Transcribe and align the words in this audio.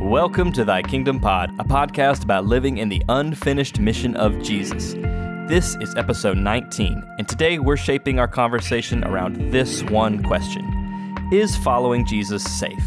Welcome 0.00 0.52
to 0.52 0.64
Thy 0.64 0.80
Kingdom 0.80 1.20
Pod, 1.20 1.50
a 1.58 1.64
podcast 1.64 2.24
about 2.24 2.46
living 2.46 2.78
in 2.78 2.88
the 2.88 3.02
unfinished 3.10 3.78
mission 3.78 4.16
of 4.16 4.42
Jesus. 4.42 4.94
This 5.48 5.76
is 5.82 5.94
episode 5.96 6.38
19, 6.38 7.02
and 7.18 7.28
today 7.28 7.58
we're 7.58 7.76
shaping 7.76 8.18
our 8.18 8.26
conversation 8.26 9.04
around 9.04 9.52
this 9.52 9.82
one 9.84 10.22
question 10.22 10.64
Is 11.30 11.58
following 11.58 12.06
Jesus 12.06 12.42
safe? 12.42 12.84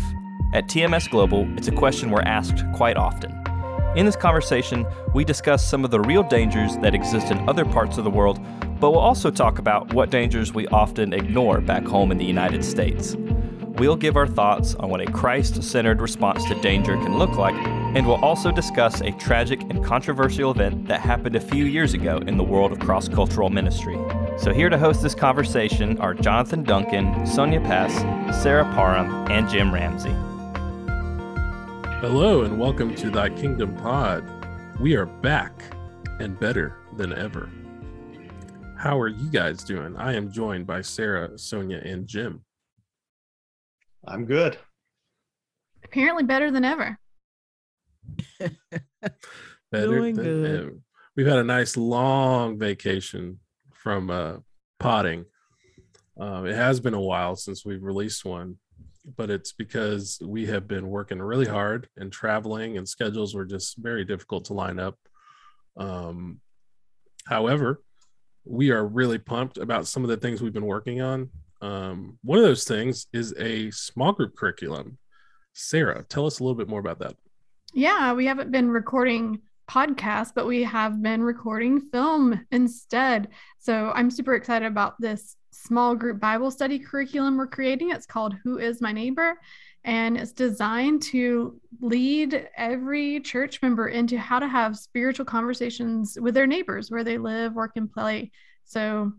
At 0.54 0.68
TMS 0.68 1.12
Global, 1.12 1.48
it's 1.58 1.68
a 1.68 1.72
question 1.72 2.10
we're 2.10 2.22
asked 2.24 2.64
quite 2.74 2.98
often. 2.98 3.32
In 3.96 4.08
this 4.08 4.16
conversation, 4.16 4.88
we 5.14 5.24
discuss 5.24 5.64
some 5.64 5.86
of 5.86 5.92
the 5.92 6.00
real 6.00 6.24
dangers 6.24 6.76
that 6.78 6.96
exist 6.96 7.30
in 7.30 7.48
other 7.48 7.66
parts 7.66 8.00
of 8.00 8.04
the 8.04 8.10
world, 8.10 8.40
but 8.80 8.92
we'll 8.92 9.00
also 9.00 9.30
talk 9.30 9.60
about 9.60 9.94
what 9.94 10.10
dangers 10.10 10.54
we 10.54 10.66
often 10.70 11.14
ignore 11.14 11.62
back 11.62 11.84
home 11.84 12.12
in 12.12 12.18
the 12.18 12.26
United 12.26 12.66
States. 12.66 13.16
We'll 13.76 13.96
give 13.96 14.18
our 14.18 14.28
thoughts 14.28 14.76
on 14.76 14.90
what 14.90 15.00
a 15.00 15.06
Christ 15.06 15.64
centered 15.64 16.02
response 16.02 16.44
to 16.46 16.62
danger 16.62 16.98
can 16.98 17.18
look 17.18 17.38
like, 17.38 17.56
and 17.56 18.06
we'll 18.06 18.24
also 18.24 18.52
discuss 18.52 19.02
a 19.02 19.12
tragic 19.14 19.62
and 19.62 19.84
controversial 19.84 20.52
event 20.52 20.88
that 20.88 21.00
happened 21.00 21.38
a 21.38 21.40
few 21.40 21.66
years 21.66 21.94
ago 21.94 22.18
in 22.28 22.38
the 22.38 22.44
world 22.44 22.74
of 22.74 22.80
cross 22.80 23.08
cultural 23.08 23.50
ministry. 23.50 23.98
So, 24.38 24.54
here 24.54 24.70
to 24.70 24.78
host 24.78 25.02
this 25.02 25.16
conversation 25.16 25.98
are 26.00 26.14
Jonathan 26.14 26.64
Duncan, 26.64 27.26
Sonia 27.26 27.62
Pass, 27.62 27.94
Sarah 28.44 28.66
Parham, 28.76 29.32
and 29.32 29.50
Jim 29.50 29.74
Ramsey. 29.74 30.14
Hello 32.02 32.44
and 32.44 32.60
welcome 32.60 32.94
to 32.96 33.10
Thy 33.10 33.30
Kingdom 33.30 33.76
Pod. 33.78 34.24
We 34.82 34.96
are 34.96 35.06
back 35.06 35.64
and 36.20 36.38
better 36.40 36.78
than 36.98 37.14
ever. 37.14 37.50
How 38.78 39.00
are 39.00 39.08
you 39.08 39.30
guys 39.30 39.64
doing? 39.64 39.96
I 39.96 40.14
am 40.14 40.30
joined 40.30 40.68
by 40.68 40.82
Sarah, 40.82 41.38
Sonia, 41.38 41.82
and 41.86 42.06
Jim. 42.06 42.44
I'm 44.08 44.26
good. 44.26 44.58
Apparently 45.84 46.24
better 46.24 46.52
than 46.52 46.66
ever. 46.66 46.98
Better 49.72 49.88
Doing 49.88 50.16
than 50.16 50.26
good. 50.26 50.60
ever. 50.60 50.78
We've 51.16 51.28
had 51.28 51.40
a 51.40 51.44
nice 51.44 51.78
long 51.78 52.58
vacation 52.58 53.40
from 53.74 54.10
uh, 54.10 54.38
potting. 54.80 55.26
Um, 56.20 56.46
it 56.46 56.56
has 56.56 56.80
been 56.80 56.94
a 56.94 57.02
while 57.02 57.36
since 57.36 57.66
we've 57.66 57.84
released 57.84 58.26
one, 58.26 58.58
but 59.18 59.30
it's 59.30 59.54
because 59.54 60.20
we 60.24 60.46
have 60.48 60.68
been 60.68 60.88
working 60.88 61.22
really 61.22 61.46
hard 61.46 61.88
and 61.98 62.12
traveling, 62.12 62.78
and 62.78 62.88
schedules 62.88 63.34
were 63.34 63.46
just 63.46 63.78
very 63.78 64.04
difficult 64.06 64.46
to 64.46 64.54
line 64.54 64.80
up. 64.80 64.98
Um, 65.78 66.42
however, 67.26 67.82
we 68.46 68.72
are 68.72 68.86
really 68.86 69.20
pumped 69.20 69.58
about 69.58 69.88
some 69.88 70.04
of 70.04 70.10
the 70.10 70.18
things 70.18 70.42
we've 70.42 70.54
been 70.54 70.66
working 70.66 71.02
on. 71.02 71.30
Um, 71.62 72.18
one 72.24 72.40
of 72.40 72.44
those 72.44 72.64
things 72.64 73.08
is 73.14 73.34
a 73.38 73.72
small 73.72 74.14
group 74.14 74.36
curriculum. 74.36 74.98
Sarah, 75.54 76.04
tell 76.10 76.26
us 76.26 76.40
a 76.40 76.44
little 76.44 76.58
bit 76.58 76.68
more 76.68 76.80
about 76.80 77.00
that. 77.00 77.16
Yeah, 77.74 78.14
we 78.14 78.26
haven't 78.26 78.52
been 78.52 78.70
recording 78.70 79.42
podcasts, 79.70 80.32
but 80.34 80.48
we 80.48 80.64
have 80.64 81.02
been 81.02 81.24
recording 81.24 81.80
film 81.80 82.46
instead. 82.52 83.30
So 83.60 83.92
I'm 83.96 84.12
super 84.12 84.36
excited 84.36 84.66
about 84.66 85.00
this 85.00 85.38
small 85.52 85.96
group 85.96 86.20
Bible 86.20 86.52
study 86.52 86.80
curriculum 86.80 87.38
we're 87.38 87.48
creating. 87.48 87.92
It's 87.92 88.06
called 88.06 88.36
Who 88.44 88.58
is 88.58 88.82
My 88.82 88.92
Neighbor? 88.92 89.40
And 89.84 90.18
it's 90.18 90.34
designed 90.34 91.02
to 91.04 91.60
lead 91.80 92.50
every 92.56 93.20
church 93.22 93.62
member 93.62 93.88
into 93.88 94.18
how 94.18 94.40
to 94.40 94.48
have 94.48 94.78
spiritual 94.78 95.26
conversations 95.26 96.18
with 96.20 96.36
their 96.36 96.48
neighbors 96.48 96.92
where 96.92 97.04
they 97.04 97.18
live, 97.18 97.54
work, 97.54 97.72
and 97.76 97.92
play. 97.92 98.32
So, 98.66 99.14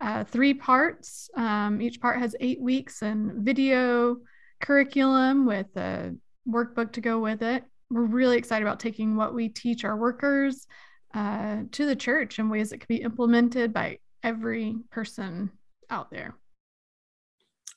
uh, 0.00 0.24
three 0.24 0.54
parts. 0.54 1.28
Um, 1.36 1.80
each 1.80 2.00
part 2.00 2.18
has 2.18 2.34
eight 2.40 2.60
weeks 2.60 3.02
and 3.02 3.44
video 3.44 4.16
curriculum 4.60 5.46
with 5.46 5.74
a 5.76 6.14
workbook 6.48 6.92
to 6.92 7.00
go 7.00 7.18
with 7.18 7.42
it. 7.42 7.64
We're 7.90 8.02
really 8.02 8.38
excited 8.38 8.64
about 8.64 8.80
taking 8.80 9.16
what 9.16 9.34
we 9.34 9.48
teach 9.48 9.84
our 9.84 9.96
workers 9.96 10.66
uh, 11.14 11.62
to 11.72 11.86
the 11.86 11.96
church 11.96 12.38
in 12.38 12.48
ways 12.48 12.70
that 12.70 12.78
can 12.78 12.86
be 12.88 13.02
implemented 13.02 13.72
by 13.72 13.98
every 14.22 14.76
person 14.90 15.50
out 15.90 16.10
there. 16.10 16.36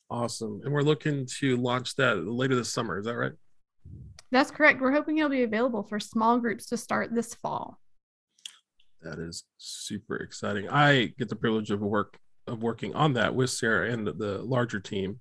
Awesome. 0.09 0.61
And 0.63 0.71
we're 0.71 0.81
looking 0.81 1.25
to 1.39 1.57
launch 1.57 1.95
that 1.95 2.27
later 2.27 2.55
this 2.55 2.71
summer. 2.71 2.99
Is 2.99 3.05
that 3.05 3.15
right? 3.15 3.31
That's 4.31 4.51
correct. 4.51 4.81
We're 4.81 4.91
hoping 4.91 5.17
it'll 5.17 5.29
be 5.29 5.43
available 5.43 5.83
for 5.83 5.99
small 5.99 6.39
groups 6.39 6.67
to 6.67 6.77
start 6.77 7.13
this 7.13 7.33
fall. 7.35 7.79
That 9.03 9.19
is 9.19 9.43
super 9.57 10.17
exciting. 10.17 10.69
I 10.69 11.13
get 11.17 11.29
the 11.29 11.35
privilege 11.35 11.71
of 11.71 11.81
work 11.81 12.17
of 12.47 12.61
working 12.61 12.93
on 12.93 13.13
that 13.13 13.33
with 13.33 13.49
Sarah 13.49 13.91
and 13.91 14.05
the 14.07 14.39
larger 14.43 14.79
team. 14.79 15.19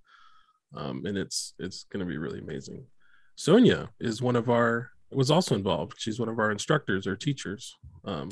Um, 0.74 1.04
and 1.04 1.18
it's 1.18 1.54
it's 1.58 1.84
going 1.84 2.00
to 2.00 2.06
be 2.06 2.18
really 2.18 2.40
amazing. 2.40 2.86
Sonia 3.36 3.90
is 4.00 4.22
one 4.22 4.36
of 4.36 4.48
our 4.48 4.90
was 5.10 5.30
also 5.30 5.54
involved. 5.54 5.94
She's 5.98 6.18
one 6.18 6.28
of 6.28 6.38
our 6.38 6.50
instructors 6.50 7.06
or 7.06 7.16
teachers 7.16 7.76
um, 8.04 8.30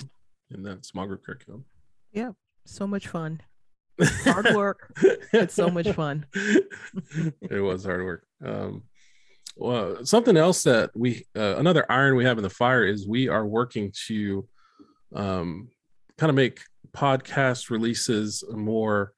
in 0.50 0.62
that 0.62 0.86
small 0.86 1.06
group 1.06 1.24
curriculum. 1.24 1.64
Yeah, 2.12 2.30
so 2.64 2.86
much 2.86 3.08
fun. 3.08 3.42
Hard 4.00 4.48
work. 4.54 4.92
It's 5.32 5.54
so 5.54 5.68
much 5.68 5.90
fun. 5.90 6.26
it 6.34 7.62
was 7.62 7.84
hard 7.84 8.02
work. 8.04 8.24
Um, 8.44 8.84
well, 9.56 10.04
something 10.06 10.36
else 10.36 10.62
that 10.62 10.90
we 10.94 11.26
uh, 11.36 11.56
another 11.56 11.84
iron 11.90 12.16
we 12.16 12.24
have 12.24 12.38
in 12.38 12.42
the 12.42 12.50
fire 12.50 12.84
is 12.84 13.06
we 13.06 13.28
are 13.28 13.46
working 13.46 13.92
to 14.06 14.48
um, 15.14 15.68
kind 16.18 16.30
of 16.30 16.36
make 16.36 16.60
podcast 16.92 17.70
releases 17.70 18.44
more 18.50 19.12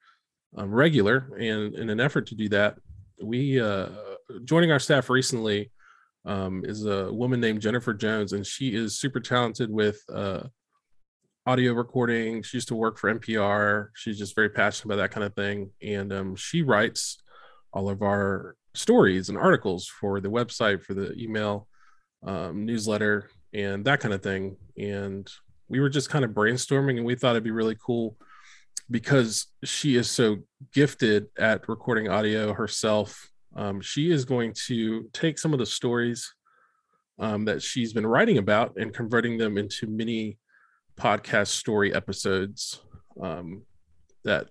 um, 0.56 0.70
regular, 0.70 1.30
and 1.38 1.74
in 1.74 1.90
an 1.90 2.00
effort 2.00 2.26
to 2.28 2.34
do 2.34 2.48
that, 2.50 2.78
we 3.22 3.60
uh, 3.60 3.88
joining 4.44 4.70
our 4.70 4.78
staff 4.78 5.08
recently 5.08 5.70
um, 6.24 6.64
is 6.64 6.84
a 6.84 7.12
woman 7.12 7.40
named 7.40 7.60
Jennifer 7.60 7.94
Jones, 7.94 8.32
and 8.32 8.46
she 8.46 8.74
is 8.74 8.98
super 8.98 9.20
talented 9.20 9.70
with 9.70 10.00
uh, 10.12 10.42
audio 11.46 11.72
recording. 11.72 12.42
She 12.42 12.56
used 12.58 12.68
to 12.68 12.74
work 12.74 12.98
for 12.98 13.12
NPR. 13.12 13.88
She's 13.94 14.18
just 14.18 14.34
very 14.34 14.50
passionate 14.50 14.94
about 14.94 15.02
that 15.02 15.10
kind 15.10 15.24
of 15.24 15.34
thing, 15.34 15.70
and 15.82 16.12
um, 16.12 16.36
she 16.36 16.62
writes 16.62 17.18
all 17.72 17.88
of 17.88 18.02
our 18.02 18.56
stories 18.74 19.28
and 19.28 19.38
articles 19.38 19.86
for 19.86 20.20
the 20.20 20.30
website, 20.30 20.82
for 20.82 20.94
the 20.94 21.12
email 21.14 21.66
um, 22.24 22.64
newsletter, 22.64 23.30
and 23.52 23.84
that 23.84 24.00
kind 24.00 24.14
of 24.14 24.22
thing. 24.22 24.56
And 24.78 25.28
we 25.72 25.80
were 25.80 25.88
just 25.88 26.10
kind 26.10 26.22
of 26.22 26.32
brainstorming, 26.32 26.98
and 26.98 27.06
we 27.06 27.14
thought 27.14 27.30
it'd 27.30 27.42
be 27.42 27.50
really 27.50 27.78
cool 27.82 28.14
because 28.90 29.46
she 29.64 29.96
is 29.96 30.10
so 30.10 30.36
gifted 30.74 31.28
at 31.38 31.66
recording 31.66 32.10
audio 32.10 32.52
herself. 32.52 33.30
Um, 33.56 33.80
she 33.80 34.10
is 34.10 34.26
going 34.26 34.52
to 34.66 35.08
take 35.14 35.38
some 35.38 35.54
of 35.54 35.58
the 35.58 35.64
stories 35.64 36.34
um, 37.18 37.46
that 37.46 37.62
she's 37.62 37.94
been 37.94 38.06
writing 38.06 38.36
about 38.36 38.74
and 38.76 38.92
converting 38.92 39.38
them 39.38 39.56
into 39.56 39.86
mini 39.86 40.36
podcast 41.00 41.48
story 41.48 41.94
episodes. 41.94 42.82
Um, 43.18 43.62
that 44.24 44.48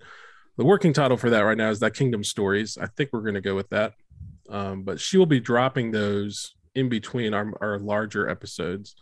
the 0.57 0.65
working 0.65 0.91
title 0.91 1.17
for 1.17 1.29
that 1.29 1.41
right 1.41 1.57
now 1.57 1.69
is 1.69 1.81
that 1.81 1.93
Kingdom 1.93 2.23
Stories. 2.23 2.79
I 2.81 2.87
think 2.87 3.11
we're 3.13 3.21
going 3.21 3.35
to 3.35 3.41
go 3.41 3.53
with 3.53 3.69
that. 3.69 3.93
Um, 4.49 4.81
but 4.81 4.99
she 4.99 5.19
will 5.19 5.27
be 5.27 5.39
dropping 5.39 5.91
those 5.91 6.55
in 6.73 6.89
between 6.89 7.35
our, 7.35 7.53
our 7.61 7.77
larger 7.77 8.27
episodes. 8.27 8.95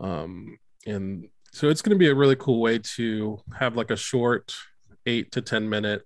Um, 0.00 0.58
and 0.84 1.28
so 1.54 1.68
it's 1.68 1.82
going 1.82 1.94
to 1.94 1.98
be 1.98 2.08
a 2.08 2.14
really 2.14 2.34
cool 2.34 2.60
way 2.60 2.80
to 2.80 3.38
have 3.56 3.76
like 3.76 3.92
a 3.92 3.96
short 3.96 4.52
eight 5.06 5.30
to 5.30 5.40
10 5.40 5.68
minute 5.68 6.02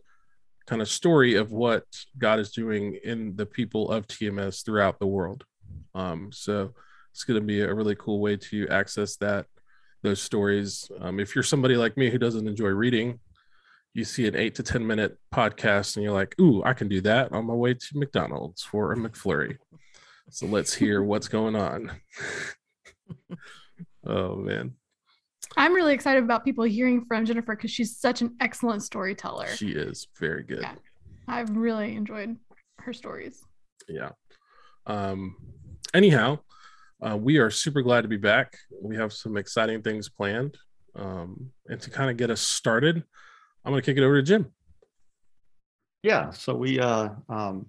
kind 0.66 0.82
of 0.82 0.88
story 0.90 1.36
of 1.36 1.52
what 1.52 1.84
God 2.18 2.38
is 2.38 2.52
doing 2.52 2.98
in 3.02 3.34
the 3.34 3.46
people 3.46 3.90
of 3.90 4.06
TMS 4.06 4.62
throughout 4.62 4.98
the 4.98 5.06
world. 5.06 5.46
Um, 5.94 6.30
so 6.32 6.74
it's 7.12 7.24
going 7.24 7.40
to 7.40 7.46
be 7.46 7.62
a 7.62 7.72
really 7.72 7.94
cool 7.94 8.20
way 8.20 8.36
to 8.36 8.68
access 8.68 9.16
that 9.16 9.46
those 10.02 10.20
stories. 10.20 10.90
Um, 11.00 11.18
if 11.18 11.34
you're 11.34 11.42
somebody 11.42 11.78
like 11.78 11.96
me 11.96 12.10
who 12.10 12.18
doesn't 12.18 12.46
enjoy 12.46 12.68
reading, 12.68 13.18
you 13.94 14.04
see 14.04 14.26
an 14.26 14.36
eight 14.36 14.54
to 14.56 14.62
10 14.62 14.86
minute 14.86 15.16
podcast 15.34 15.96
and 15.96 16.04
you're 16.04 16.12
like, 16.12 16.38
ooh, 16.38 16.62
I 16.62 16.74
can 16.74 16.88
do 16.88 17.00
that 17.00 17.32
on 17.32 17.46
my 17.46 17.54
way 17.54 17.72
to 17.72 17.86
McDonald's 17.94 18.62
for 18.62 18.92
a 18.92 18.96
McFlurry. 18.96 19.56
So 20.28 20.44
let's 20.44 20.74
hear 20.74 21.02
what's 21.02 21.28
going 21.28 21.56
on. 21.56 21.92
oh, 24.06 24.36
man. 24.36 24.74
I'm 25.58 25.74
really 25.74 25.92
excited 25.92 26.22
about 26.22 26.44
people 26.44 26.62
hearing 26.62 27.04
from 27.04 27.26
Jennifer 27.26 27.56
because 27.56 27.72
she's 27.72 27.96
such 27.96 28.22
an 28.22 28.36
excellent 28.40 28.84
storyteller. 28.84 29.48
She 29.48 29.70
is 29.70 30.06
very 30.16 30.44
good. 30.44 30.62
Yeah. 30.62 30.74
I've 31.26 31.50
really 31.50 31.96
enjoyed 31.96 32.36
her 32.78 32.92
stories. 32.92 33.42
Yeah. 33.88 34.10
Um, 34.86 35.36
anyhow, 35.92 36.38
uh, 37.02 37.16
we 37.16 37.38
are 37.38 37.50
super 37.50 37.82
glad 37.82 38.02
to 38.02 38.08
be 38.08 38.16
back. 38.16 38.56
We 38.80 38.94
have 38.98 39.12
some 39.12 39.36
exciting 39.36 39.82
things 39.82 40.08
planned. 40.08 40.56
Um, 40.94 41.50
and 41.66 41.80
to 41.80 41.90
kind 41.90 42.08
of 42.08 42.16
get 42.16 42.30
us 42.30 42.40
started, 42.40 43.02
I'm 43.64 43.72
going 43.72 43.82
to 43.82 43.84
kick 43.84 43.98
it 43.98 44.04
over 44.04 44.14
to 44.14 44.22
Jim. 44.22 44.52
Yeah. 46.04 46.30
So 46.30 46.54
we 46.54 46.78
uh, 46.78 47.08
um, 47.28 47.66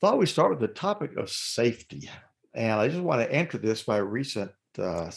thought 0.00 0.16
we'd 0.16 0.26
start 0.30 0.52
with 0.52 0.60
the 0.60 0.68
topic 0.68 1.18
of 1.18 1.28
safety. 1.28 2.08
And 2.54 2.80
I 2.80 2.88
just 2.88 3.02
want 3.02 3.20
to 3.20 3.30
enter 3.30 3.58
this 3.58 3.82
by 3.82 3.98
a 3.98 4.04
recent 4.04 4.52
uh, 4.78 5.10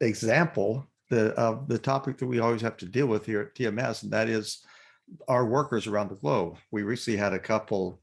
example 0.00 0.88
the, 1.08 1.32
of 1.34 1.68
the 1.68 1.78
topic 1.78 2.18
that 2.18 2.26
we 2.26 2.40
always 2.40 2.62
have 2.62 2.76
to 2.78 2.86
deal 2.86 3.06
with 3.06 3.26
here 3.26 3.40
at 3.40 3.54
TMS, 3.54 4.02
and 4.02 4.12
that 4.12 4.28
is 4.28 4.64
our 5.28 5.46
workers 5.46 5.86
around 5.86 6.10
the 6.10 6.16
globe. 6.16 6.56
We 6.70 6.82
recently 6.82 7.18
had 7.18 7.32
a 7.32 7.38
couple 7.38 8.00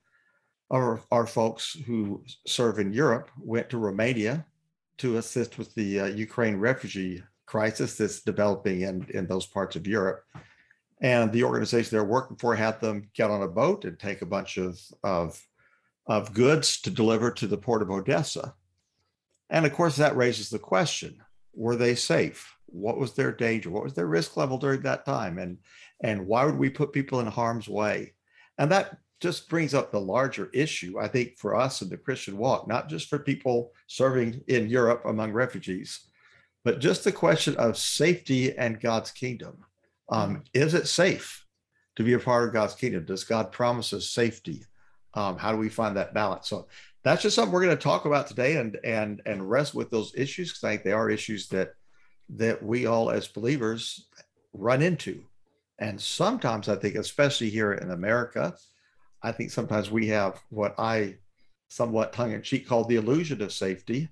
our, 0.72 1.00
our 1.12 1.28
folks 1.28 1.78
who 1.86 2.24
serve 2.48 2.80
in 2.80 2.92
Europe 2.94 3.30
went 3.40 3.70
to 3.70 3.78
Romania 3.78 4.46
to 4.98 5.18
assist 5.18 5.58
with 5.58 5.74
the 5.76 6.00
uh, 6.00 6.06
Ukraine 6.08 6.56
refugee 6.56 7.24
crisis 7.46 7.96
that's 7.96 8.22
developing 8.22 8.82
in, 8.82 9.06
in 9.14 9.28
those 9.28 9.46
parts 9.46 9.76
of 9.76 9.86
Europe. 9.86 10.24
And 11.02 11.32
the 11.32 11.44
organization 11.44 11.90
they're 11.92 12.04
working 12.04 12.38
for 12.38 12.56
had 12.56 12.80
them 12.82 13.10
get 13.14 13.30
on 13.30 13.44
a 13.44 13.48
boat 13.48 13.86
and 13.86 14.00
take 14.00 14.22
a 14.22 14.28
bunch 14.28 14.58
of, 14.58 14.80
of, 15.04 15.40
of 16.08 16.34
goods 16.34 16.82
to 16.82 16.90
deliver 16.90 17.30
to 17.32 17.46
the 17.46 17.58
port 17.58 17.82
of 17.82 17.92
Odessa. 17.92 18.56
And 19.50 19.66
of 19.66 19.74
course, 19.74 19.98
that 19.98 20.16
raises 20.16 20.50
the 20.50 20.60
question 20.60 21.22
were 21.54 21.76
they 21.76 21.96
safe? 21.96 22.56
What 22.66 22.98
was 22.98 23.14
their 23.14 23.32
danger? 23.32 23.70
What 23.70 23.84
was 23.84 23.94
their 23.94 24.08
risk 24.08 24.36
level 24.38 24.58
during 24.58 24.82
that 24.82 25.06
time? 25.06 25.38
And, 25.38 25.58
and 26.02 26.26
why 26.28 26.46
would 26.46 26.58
we 26.58 26.70
put 26.70 26.94
people 26.94 27.20
in 27.20 27.28
harm's 27.28 27.70
way? 27.70 28.14
And 28.58 28.72
that 28.72 28.98
just 29.20 29.50
brings 29.50 29.74
up 29.74 29.92
the 29.92 30.02
larger 30.02 30.50
issue, 30.54 31.00
I 31.00 31.08
think, 31.08 31.38
for 31.38 31.56
us 31.56 31.82
in 31.82 31.90
the 31.90 31.98
Christian 31.98 32.38
walk, 32.38 32.68
not 32.68 32.90
just 32.90 33.08
for 33.08 33.20
people 33.20 33.72
serving 33.88 34.42
in 34.48 34.70
Europe 34.70 35.04
among 35.06 35.32
refugees, 35.32 36.08
but 36.66 36.80
just 36.80 37.04
the 37.04 37.12
question 37.12 37.56
of 37.56 37.78
safety 37.78 38.58
and 38.58 38.82
God's 38.82 39.12
kingdom. 39.12 39.64
Um, 40.10 40.30
mm-hmm. 40.30 40.42
is 40.54 40.74
it 40.74 40.88
safe 40.88 41.46
to 41.96 42.04
be 42.04 42.14
a 42.14 42.20
part 42.20 42.48
of 42.48 42.54
God's 42.54 42.76
kingdom? 42.76 43.06
Does 43.06 43.24
God 43.24 43.52
promise 43.52 43.94
us 43.94 44.10
safety? 44.10 44.66
Um, 45.14 45.38
how 45.38 45.52
do 45.52 45.58
we 45.58 45.70
find 45.70 45.96
that 45.96 46.14
balance? 46.14 46.50
So 46.50 46.68
that's 47.04 47.22
just 47.22 47.36
something 47.36 47.54
we're 47.54 47.64
going 47.64 47.78
to 47.78 47.84
talk 47.84 48.06
about 48.06 48.28
today 48.28 48.58
and 48.58 48.78
and 48.84 49.22
and 49.26 49.50
rest 49.50 49.76
with 49.76 49.90
those 49.90 50.14
issues 50.16 50.50
because 50.50 50.64
I 50.64 50.70
think 50.72 50.84
they 50.84 50.92
are 50.92 51.10
issues 51.10 51.48
that 51.50 51.74
that 52.30 52.64
we 52.64 52.86
all 52.86 53.12
as 53.12 53.28
believers 53.28 54.08
run 54.54 54.82
into. 54.82 55.24
And 55.80 56.00
sometimes 56.00 56.70
I 56.70 56.76
think, 56.76 56.96
especially 56.96 57.50
here 57.50 57.74
in 57.74 57.92
America, 57.92 58.56
I 59.22 59.32
think 59.32 59.52
sometimes 59.52 59.92
we 59.92 60.08
have 60.08 60.40
what 60.50 60.76
I 60.78 61.18
somewhat 61.68 62.14
tongue 62.14 62.32
in 62.34 62.42
cheek 62.42 62.68
call 62.68 62.86
the 62.86 62.96
illusion 62.96 63.42
of 63.42 63.52
safety, 63.52 64.08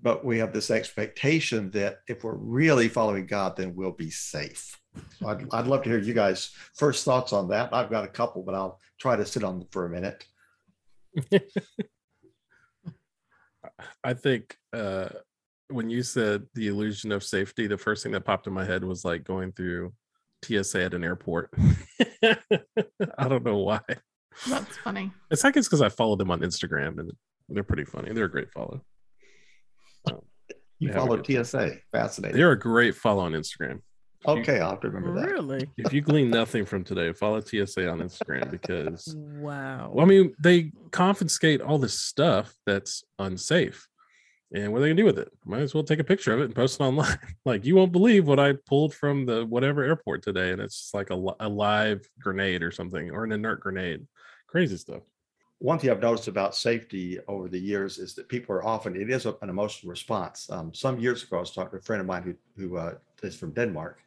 but 0.00 0.24
we 0.24 0.38
have 0.38 0.52
this 0.52 0.70
expectation 0.70 1.70
that 1.72 1.98
if 2.08 2.22
we're 2.22 2.36
really 2.36 2.88
following 2.88 3.26
God, 3.26 3.56
then 3.56 3.74
we'll 3.74 3.90
be 3.90 4.10
safe. 4.10 4.78
So 5.18 5.28
I'd, 5.28 5.46
I'd 5.52 5.66
love 5.66 5.82
to 5.82 5.90
hear 5.90 5.98
you 5.98 6.14
guys' 6.14 6.52
first 6.74 7.04
thoughts 7.04 7.32
on 7.32 7.48
that. 7.48 7.74
I've 7.74 7.90
got 7.90 8.04
a 8.04 8.08
couple, 8.08 8.42
but 8.42 8.54
I'll 8.54 8.78
try 8.98 9.16
to 9.16 9.26
sit 9.26 9.42
on 9.42 9.58
them 9.58 9.68
for 9.70 9.86
a 9.86 9.90
minute. 9.90 10.24
I 14.04 14.14
think 14.14 14.56
uh, 14.72 15.08
when 15.68 15.90
you 15.90 16.02
said 16.02 16.44
the 16.54 16.68
illusion 16.68 17.12
of 17.12 17.24
safety, 17.24 17.66
the 17.66 17.78
first 17.78 18.02
thing 18.02 18.12
that 18.12 18.24
popped 18.24 18.46
in 18.46 18.52
my 18.52 18.64
head 18.64 18.84
was 18.84 19.04
like 19.04 19.24
going 19.24 19.52
through 19.52 19.92
TSA 20.44 20.84
at 20.84 20.94
an 20.94 21.04
airport. 21.04 21.50
I 22.22 23.28
don't 23.28 23.44
know 23.44 23.58
why. 23.58 23.80
That's 24.48 24.76
funny. 24.78 25.12
It's 25.30 25.44
like 25.44 25.56
it's 25.56 25.68
because 25.68 25.82
I 25.82 25.88
follow 25.88 26.16
them 26.16 26.30
on 26.30 26.40
Instagram 26.40 26.98
and 26.98 27.12
they're 27.48 27.62
pretty 27.62 27.84
funny. 27.84 28.12
They're 28.12 28.24
a 28.24 28.30
great 28.30 28.50
follow. 28.52 28.82
Um, 30.10 30.20
you 30.78 30.92
follow 30.92 31.22
TSA. 31.22 31.76
Fascinating. 31.92 32.36
They're 32.36 32.52
a 32.52 32.58
great 32.58 32.94
follow 32.96 33.24
on 33.24 33.32
Instagram. 33.32 33.80
Okay, 34.26 34.60
I'll 34.60 34.70
have 34.70 34.80
to 34.80 34.88
remember 34.88 35.20
that. 35.20 35.30
Really? 35.30 35.68
If 35.76 35.92
you 35.92 36.00
glean 36.00 36.30
nothing 36.30 36.64
from 36.64 36.84
today, 36.84 37.12
follow 37.12 37.40
TSA 37.40 37.88
on 37.88 38.00
Instagram 38.00 38.50
because 38.50 39.14
wow. 39.16 39.90
Well, 39.92 40.04
I 40.04 40.08
mean, 40.08 40.34
they 40.38 40.72
confiscate 40.90 41.60
all 41.60 41.78
this 41.78 41.98
stuff 41.98 42.54
that's 42.66 43.04
unsafe. 43.18 43.86
And 44.54 44.70
what 44.70 44.78
are 44.78 44.80
they 44.82 44.88
gonna 44.88 44.96
do 44.96 45.06
with 45.06 45.18
it? 45.18 45.32
Might 45.44 45.62
as 45.62 45.74
well 45.74 45.82
take 45.82 45.98
a 45.98 46.04
picture 46.04 46.34
of 46.34 46.40
it 46.40 46.44
and 46.44 46.54
post 46.54 46.80
it 46.80 46.84
online. 46.84 47.18
like 47.44 47.64
you 47.64 47.74
won't 47.74 47.92
believe 47.92 48.26
what 48.26 48.38
I 48.38 48.52
pulled 48.66 48.94
from 48.94 49.24
the 49.24 49.46
whatever 49.46 49.82
airport 49.82 50.22
today, 50.22 50.50
and 50.50 50.60
it's 50.60 50.90
like 50.92 51.10
a, 51.10 51.24
a 51.40 51.48
live 51.48 52.06
grenade 52.20 52.62
or 52.62 52.70
something, 52.70 53.10
or 53.10 53.24
an 53.24 53.32
inert 53.32 53.60
grenade 53.60 54.06
crazy 54.52 54.76
stuff. 54.76 55.02
One 55.58 55.78
thing 55.78 55.90
I've 55.90 56.02
noticed 56.02 56.28
about 56.28 56.54
safety 56.54 57.18
over 57.28 57.48
the 57.48 57.58
years 57.58 57.98
is 57.98 58.14
that 58.14 58.28
people 58.28 58.54
are 58.54 58.64
often, 58.64 59.00
it 59.00 59.08
is 59.08 59.26
an 59.26 59.48
emotional 59.48 59.90
response. 59.90 60.50
Um, 60.50 60.74
some 60.74 60.98
years 60.98 61.22
ago, 61.22 61.36
I 61.36 61.40
was 61.40 61.52
talking 61.52 61.70
to 61.70 61.76
a 61.76 61.80
friend 61.80 62.00
of 62.00 62.06
mine 62.06 62.22
who, 62.24 62.34
who 62.56 62.76
uh, 62.76 62.94
is 63.22 63.36
from 63.36 63.52
Denmark, 63.52 64.00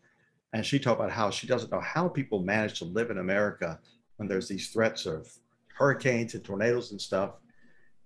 and 0.56 0.66
she 0.66 0.80
talked 0.80 1.02
about 1.02 1.12
how 1.12 1.30
she 1.30 1.48
doesn't 1.48 1.69
know 1.69 1.81
how 1.81 2.07
people 2.07 2.40
manage 2.40 2.80
to 2.80 2.86
live 2.86 3.12
in 3.12 3.18
America 3.18 3.78
when 4.16 4.30
there's 4.30 4.48
these 4.48 4.69
threats 4.69 5.06
of 5.06 5.30
hurricanes 5.68 6.34
and 6.34 6.46
tornadoes 6.46 6.92
and 6.92 7.02
stuff. 7.02 7.31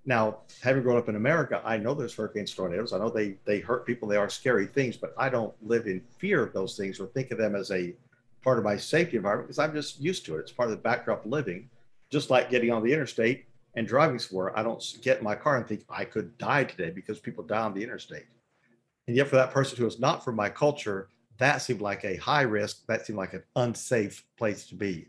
Now, 0.03 0.39
having 0.59 0.81
grown 0.81 0.97
up 0.97 1.09
in 1.09 1.15
America, 1.15 1.61
I 1.63 1.77
know 1.77 1.93
there's 1.93 2.15
hurricanes, 2.15 2.51
tornadoes. 2.51 2.91
I 2.91 2.97
know 2.97 3.11
they 3.11 3.35
they 3.45 3.59
hurt 3.59 3.85
people. 3.85 4.07
They 4.07 4.17
are 4.17 4.31
scary 4.31 4.65
things, 4.65 4.97
but 4.97 5.13
I 5.15 5.29
don't 5.29 5.53
live 5.61 5.85
in 5.85 6.01
fear 6.17 6.41
of 6.41 6.51
those 6.51 6.75
things 6.75 6.99
or 6.99 7.05
think 7.05 7.29
of 7.29 7.37
them 7.37 7.53
as 7.53 7.69
a 7.69 7.93
part 8.43 8.57
of 8.57 8.63
my 8.63 8.77
safety 8.77 9.17
environment 9.17 9.49
because 9.49 9.59
I'm 9.59 9.73
just 9.73 10.01
used 10.01 10.25
to 10.25 10.37
it. 10.37 10.39
It's 10.39 10.51
part 10.51 10.71
of 10.71 10.75
the 10.75 10.81
backdrop 10.81 11.25
of 11.25 11.31
living 11.31 11.69
just 12.09 12.31
like 12.31 12.49
getting 12.49 12.71
on 12.71 12.83
the 12.83 12.91
interstate 12.91 13.45
and 13.75 13.87
driving 13.87 14.17
somewhere. 14.17 14.57
I 14.57 14.63
don't 14.63 14.83
get 15.03 15.19
in 15.19 15.23
my 15.23 15.35
car 15.35 15.57
and 15.57 15.67
think 15.67 15.85
I 15.87 16.03
could 16.03 16.35
die 16.39 16.63
today 16.63 16.89
because 16.89 17.19
people 17.19 17.43
die 17.43 17.61
on 17.61 17.75
the 17.75 17.83
interstate. 17.83 18.25
And 19.05 19.15
yet, 19.15 19.27
for 19.27 19.35
that 19.35 19.51
person 19.51 19.77
who 19.77 19.85
is 19.85 19.99
not 19.99 20.25
from 20.25 20.35
my 20.35 20.49
culture, 20.49 21.09
that 21.39 21.61
seemed 21.61 21.81
like 21.81 22.03
a 22.05 22.17
high 22.17 22.43
risk. 22.43 22.85
That 22.87 23.05
seemed 23.05 23.17
like 23.17 23.33
an 23.33 23.43
unsafe 23.55 24.23
place 24.37 24.67
to 24.67 24.75
be. 24.75 25.07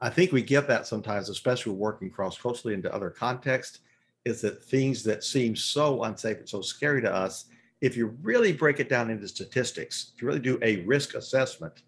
I 0.00 0.10
think 0.10 0.32
we 0.32 0.42
get 0.42 0.66
that 0.68 0.86
sometimes, 0.86 1.28
especially 1.28 1.72
working 1.72 2.10
cross 2.10 2.38
culturally 2.38 2.74
into 2.74 2.92
other 2.92 3.10
contexts, 3.10 3.80
is 4.24 4.40
that 4.40 4.64
things 4.64 5.02
that 5.04 5.22
seem 5.22 5.54
so 5.54 6.02
unsafe 6.04 6.38
and 6.38 6.48
so 6.48 6.60
scary 6.60 7.00
to 7.02 7.12
us, 7.12 7.46
if 7.80 7.96
you 7.96 8.16
really 8.22 8.52
break 8.52 8.80
it 8.80 8.88
down 8.88 9.10
into 9.10 9.28
statistics, 9.28 10.12
if 10.14 10.22
you 10.22 10.26
really 10.26 10.40
do 10.40 10.58
a 10.62 10.78
risk 10.84 11.14
assessment, 11.14 11.82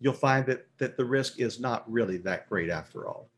you'll 0.00 0.12
find 0.12 0.46
that 0.46 0.66
that 0.78 0.96
the 0.96 1.04
risk 1.04 1.38
is 1.38 1.60
not 1.60 1.90
really 1.90 2.16
that 2.18 2.48
great 2.48 2.70
after 2.70 3.06
all 3.06 3.30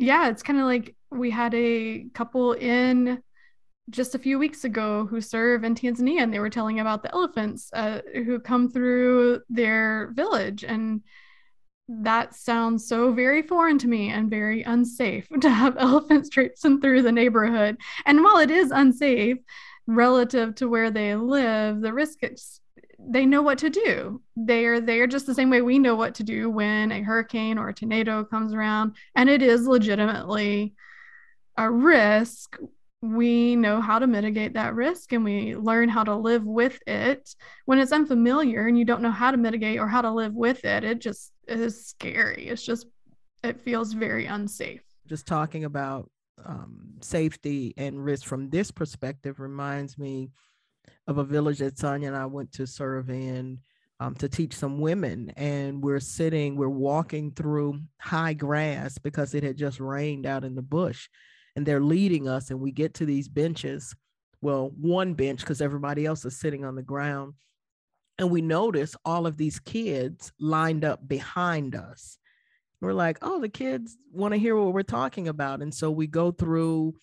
yeah, 0.00 0.30
it's 0.30 0.42
kind 0.42 0.58
of 0.58 0.64
like 0.64 0.96
we 1.10 1.30
had 1.30 1.54
a 1.54 2.06
couple 2.14 2.54
in 2.54 3.22
just 3.90 4.14
a 4.14 4.18
few 4.18 4.38
weeks 4.38 4.64
ago 4.64 5.06
who 5.06 5.20
serve 5.20 5.64
in 5.64 5.74
Tanzania, 5.74 6.22
and 6.22 6.32
they 6.32 6.38
were 6.38 6.50
telling 6.50 6.80
about 6.80 7.02
the 7.02 7.12
elephants 7.12 7.70
uh, 7.72 8.00
who 8.14 8.38
come 8.38 8.70
through 8.70 9.40
their 9.48 10.10
village. 10.14 10.64
And 10.64 11.02
that 11.88 12.34
sounds 12.34 12.86
so 12.86 13.12
very 13.12 13.42
foreign 13.42 13.78
to 13.78 13.88
me 13.88 14.10
and 14.10 14.30
very 14.30 14.62
unsafe 14.62 15.28
to 15.40 15.50
have 15.50 15.76
elephants 15.76 16.28
traipsing 16.28 16.80
through 16.80 17.02
the 17.02 17.12
neighborhood. 17.12 17.76
And 18.06 18.22
while 18.22 18.38
it 18.38 18.50
is 18.50 18.70
unsafe 18.70 19.38
relative 19.86 20.54
to 20.56 20.68
where 20.68 20.90
they 20.90 21.16
live, 21.16 21.80
the 21.80 21.92
risk 21.92 22.18
is 22.22 22.60
they 23.08 23.24
know 23.26 23.42
what 23.42 23.58
to 23.58 23.70
do. 23.70 24.20
They 24.36 24.66
are 24.66 24.80
they 24.80 25.00
are 25.00 25.06
just 25.06 25.26
the 25.26 25.34
same 25.34 25.50
way 25.50 25.62
we 25.62 25.78
know 25.78 25.94
what 25.94 26.14
to 26.16 26.22
do 26.22 26.50
when 26.50 26.92
a 26.92 27.02
hurricane 27.02 27.58
or 27.58 27.68
a 27.68 27.74
tornado 27.74 28.24
comes 28.24 28.52
around 28.52 28.94
and 29.14 29.28
it 29.30 29.42
is 29.42 29.66
legitimately 29.66 30.74
a 31.56 31.70
risk. 31.70 32.58
We 33.02 33.56
know 33.56 33.80
how 33.80 33.98
to 33.98 34.06
mitigate 34.06 34.54
that 34.54 34.74
risk 34.74 35.12
and 35.12 35.24
we 35.24 35.56
learn 35.56 35.88
how 35.88 36.04
to 36.04 36.14
live 36.14 36.44
with 36.44 36.78
it. 36.86 37.34
When 37.64 37.78
it's 37.78 37.92
unfamiliar 37.92 38.66
and 38.66 38.78
you 38.78 38.84
don't 38.84 39.00
know 39.00 39.10
how 39.10 39.30
to 39.30 39.36
mitigate 39.36 39.78
or 39.78 39.88
how 39.88 40.02
to 40.02 40.10
live 40.10 40.34
with 40.34 40.64
it, 40.64 40.84
it 40.84 41.00
just 41.00 41.32
is 41.48 41.86
scary. 41.86 42.48
It's 42.48 42.64
just 42.64 42.86
it 43.42 43.60
feels 43.60 43.94
very 43.94 44.26
unsafe. 44.26 44.82
Just 45.06 45.26
talking 45.26 45.64
about 45.64 46.10
um, 46.44 46.94
safety 47.00 47.74
and 47.76 48.04
risk 48.04 48.26
from 48.26 48.50
this 48.50 48.70
perspective 48.70 49.40
reminds 49.40 49.98
me 49.98 50.30
of 51.06 51.18
a 51.18 51.24
village 51.24 51.58
that 51.58 51.78
Sonia 51.78 52.08
and 52.08 52.16
I 52.16 52.26
went 52.26 52.52
to 52.52 52.66
serve 52.66 53.10
in 53.10 53.60
um, 53.98 54.14
to 54.16 54.28
teach 54.28 54.54
some 54.54 54.80
women. 54.80 55.32
And 55.36 55.82
we're 55.82 56.00
sitting, 56.00 56.56
we're 56.56 56.68
walking 56.68 57.32
through 57.32 57.80
high 58.00 58.32
grass 58.32 58.98
because 58.98 59.34
it 59.34 59.42
had 59.42 59.56
just 59.56 59.80
rained 59.80 60.26
out 60.26 60.44
in 60.44 60.54
the 60.54 60.62
bush. 60.62 61.08
And 61.56 61.66
they're 61.66 61.80
leading 61.80 62.28
us, 62.28 62.50
and 62.50 62.60
we 62.60 62.72
get 62.72 62.94
to 62.94 63.06
these 63.06 63.28
benches. 63.28 63.94
Well, 64.40 64.70
one 64.78 65.14
bench 65.14 65.40
because 65.40 65.60
everybody 65.60 66.06
else 66.06 66.24
is 66.24 66.38
sitting 66.38 66.64
on 66.64 66.74
the 66.74 66.82
ground. 66.82 67.34
And 68.18 68.30
we 68.30 68.42
notice 68.42 68.94
all 69.04 69.26
of 69.26 69.36
these 69.36 69.58
kids 69.58 70.32
lined 70.38 70.84
up 70.84 71.06
behind 71.06 71.74
us. 71.74 72.18
We're 72.80 72.92
like, 72.92 73.18
oh, 73.22 73.40
the 73.40 73.48
kids 73.48 73.96
want 74.12 74.32
to 74.32 74.40
hear 74.40 74.56
what 74.56 74.72
we're 74.72 74.82
talking 74.82 75.28
about. 75.28 75.60
And 75.60 75.74
so 75.74 75.90
we 75.90 76.06
go 76.06 76.30
through 76.30 76.94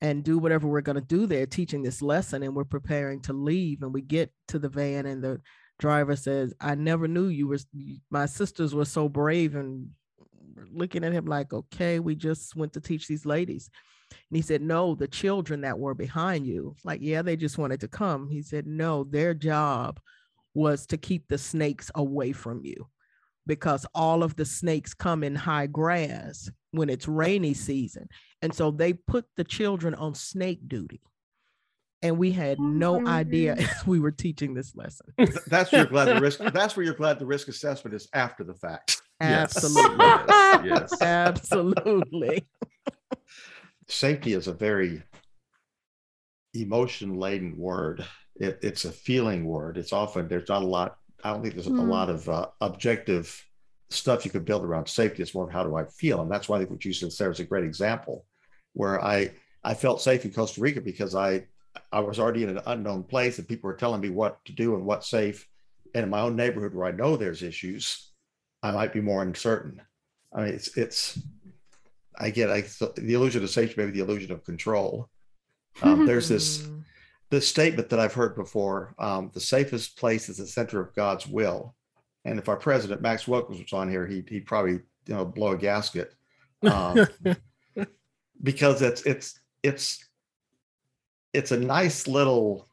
and 0.00 0.22
do 0.22 0.38
whatever 0.38 0.68
we're 0.68 0.80
going 0.80 0.96
to 0.96 1.00
do 1.00 1.26
there 1.26 1.46
teaching 1.46 1.82
this 1.82 2.02
lesson 2.02 2.42
and 2.42 2.54
we're 2.54 2.64
preparing 2.64 3.20
to 3.22 3.32
leave 3.32 3.82
and 3.82 3.92
we 3.92 4.02
get 4.02 4.30
to 4.48 4.58
the 4.58 4.68
van 4.68 5.06
and 5.06 5.22
the 5.22 5.40
driver 5.78 6.16
says 6.16 6.54
i 6.60 6.74
never 6.74 7.08
knew 7.08 7.26
you 7.26 7.46
were 7.46 7.58
my 8.10 8.26
sisters 8.26 8.74
were 8.74 8.84
so 8.84 9.08
brave 9.08 9.54
and 9.54 9.88
looking 10.72 11.04
at 11.04 11.12
him 11.12 11.26
like 11.26 11.52
okay 11.52 11.98
we 12.00 12.14
just 12.14 12.56
went 12.56 12.72
to 12.72 12.80
teach 12.80 13.06
these 13.06 13.26
ladies 13.26 13.70
and 14.10 14.36
he 14.36 14.42
said 14.42 14.62
no 14.62 14.94
the 14.94 15.08
children 15.08 15.60
that 15.60 15.78
were 15.78 15.94
behind 15.94 16.46
you 16.46 16.74
like 16.84 17.00
yeah 17.02 17.22
they 17.22 17.36
just 17.36 17.58
wanted 17.58 17.80
to 17.80 17.88
come 17.88 18.28
he 18.28 18.42
said 18.42 18.66
no 18.66 19.04
their 19.04 19.34
job 19.34 20.00
was 20.54 20.86
to 20.86 20.96
keep 20.96 21.28
the 21.28 21.38
snakes 21.38 21.90
away 21.94 22.32
from 22.32 22.64
you 22.64 22.86
because 23.46 23.86
all 23.94 24.22
of 24.22 24.36
the 24.36 24.44
snakes 24.44 24.94
come 24.94 25.22
in 25.22 25.34
high 25.34 25.66
grass 25.66 26.50
when 26.72 26.90
it's 26.90 27.06
rainy 27.06 27.54
season. 27.54 28.08
And 28.42 28.54
so 28.54 28.70
they 28.70 28.92
put 28.92 29.26
the 29.36 29.44
children 29.44 29.94
on 29.94 30.14
snake 30.14 30.68
duty. 30.68 31.00
And 32.02 32.18
we 32.18 32.30
had 32.32 32.58
oh 32.60 32.64
no 32.64 33.02
oh, 33.02 33.06
idea 33.06 33.56
we 33.86 33.98
were 33.98 34.10
teaching 34.10 34.54
this 34.54 34.76
lesson. 34.76 35.06
That's 35.46 35.72
where 35.72 35.82
you're 35.82 35.90
glad 35.90 36.04
the 36.06 36.20
risk 36.20 36.38
that's 36.52 36.76
where 36.76 36.84
you're 36.84 36.94
glad 36.94 37.18
the 37.18 37.26
risk 37.26 37.48
assessment 37.48 37.94
is 37.94 38.08
after 38.12 38.44
the 38.44 38.54
fact. 38.54 39.00
Yes. 39.20 39.56
Absolutely. 39.56 40.04
Yes. 40.04 40.58
yes. 40.64 41.02
Absolutely. 41.02 42.46
Safety 43.88 44.32
is 44.32 44.48
a 44.48 44.52
very 44.52 45.02
emotion 46.54 47.14
laden 47.14 47.56
word. 47.56 48.04
It, 48.36 48.58
it's 48.62 48.84
a 48.84 48.92
feeling 48.92 49.44
word. 49.44 49.78
It's 49.78 49.92
often, 49.92 50.28
there's 50.28 50.48
not 50.48 50.62
a 50.62 50.66
lot, 50.66 50.98
I 51.24 51.32
don't 51.32 51.42
think 51.42 51.54
there's 51.54 51.66
a 51.66 51.70
Hmm. 51.70 51.88
lot 51.88 52.10
of 52.10 52.28
uh, 52.28 52.48
objective 52.60 53.42
stuff 53.90 54.24
you 54.24 54.30
could 54.30 54.44
build 54.44 54.64
around 54.64 54.88
safety. 54.88 55.22
It's 55.22 55.34
more 55.34 55.44
of 55.46 55.52
how 55.52 55.62
do 55.64 55.76
I 55.76 55.84
feel? 55.84 56.20
And 56.20 56.30
that's 56.30 56.48
why 56.48 56.56
I 56.56 56.58
think 56.60 56.70
what 56.70 56.84
you 56.84 56.92
said 56.92 57.10
there 57.18 57.30
is 57.30 57.40
a 57.40 57.44
great 57.44 57.64
example 57.64 58.26
where 58.72 59.02
I, 59.02 59.30
I 59.64 59.74
felt 59.74 60.02
safe 60.02 60.24
in 60.24 60.32
Costa 60.32 60.60
Rica 60.60 60.80
because 60.80 61.14
I, 61.14 61.46
I 61.92 62.00
was 62.00 62.18
already 62.18 62.42
in 62.42 62.50
an 62.50 62.60
unknown 62.66 63.04
place 63.04 63.38
and 63.38 63.48
people 63.48 63.68
were 63.68 63.76
telling 63.76 64.00
me 64.00 64.10
what 64.10 64.44
to 64.46 64.52
do 64.52 64.74
and 64.74 64.84
what's 64.84 65.08
safe. 65.08 65.46
And 65.94 66.04
in 66.04 66.10
my 66.10 66.20
own 66.20 66.36
neighborhood 66.36 66.74
where 66.74 66.86
I 66.86 66.90
know 66.90 67.16
there's 67.16 67.42
issues, 67.42 68.10
I 68.66 68.72
might 68.72 68.92
be 68.92 69.00
more 69.00 69.22
uncertain. 69.22 69.80
I 70.32 70.44
mean, 70.44 70.54
it's, 70.54 70.76
it's, 70.76 71.18
I 72.18 72.30
get 72.30 72.50
I, 72.50 72.62
the 72.96 73.14
illusion 73.14 73.44
of 73.44 73.50
safety, 73.50 73.74
maybe 73.76 73.92
the 73.92 74.04
illusion 74.04 74.32
of 74.32 74.44
control. 74.44 75.08
Um, 75.82 76.06
there's 76.06 76.28
this 76.28 76.66
this 77.30 77.46
statement 77.46 77.90
that 77.90 78.00
I've 78.00 78.14
heard 78.14 78.34
before: 78.34 78.94
um, 78.98 79.30
the 79.32 79.40
safest 79.40 79.98
place 79.98 80.28
is 80.28 80.38
the 80.38 80.46
center 80.46 80.80
of 80.80 80.94
God's 80.94 81.26
will. 81.26 81.74
And 82.24 82.38
if 82.40 82.48
our 82.48 82.56
president 82.56 83.02
Max 83.02 83.28
Wilkins 83.28 83.60
was 83.60 83.72
on 83.72 83.88
here, 83.88 84.06
he'd, 84.06 84.28
he'd 84.28 84.46
probably 84.46 84.72
you 84.72 85.14
know 85.14 85.24
blow 85.24 85.52
a 85.52 85.56
gasket 85.56 86.14
um, 86.62 87.06
because 88.42 88.82
it's 88.82 89.02
it's 89.02 89.38
it's 89.62 90.08
it's 91.32 91.52
a 91.52 91.60
nice 91.60 92.08
little 92.08 92.66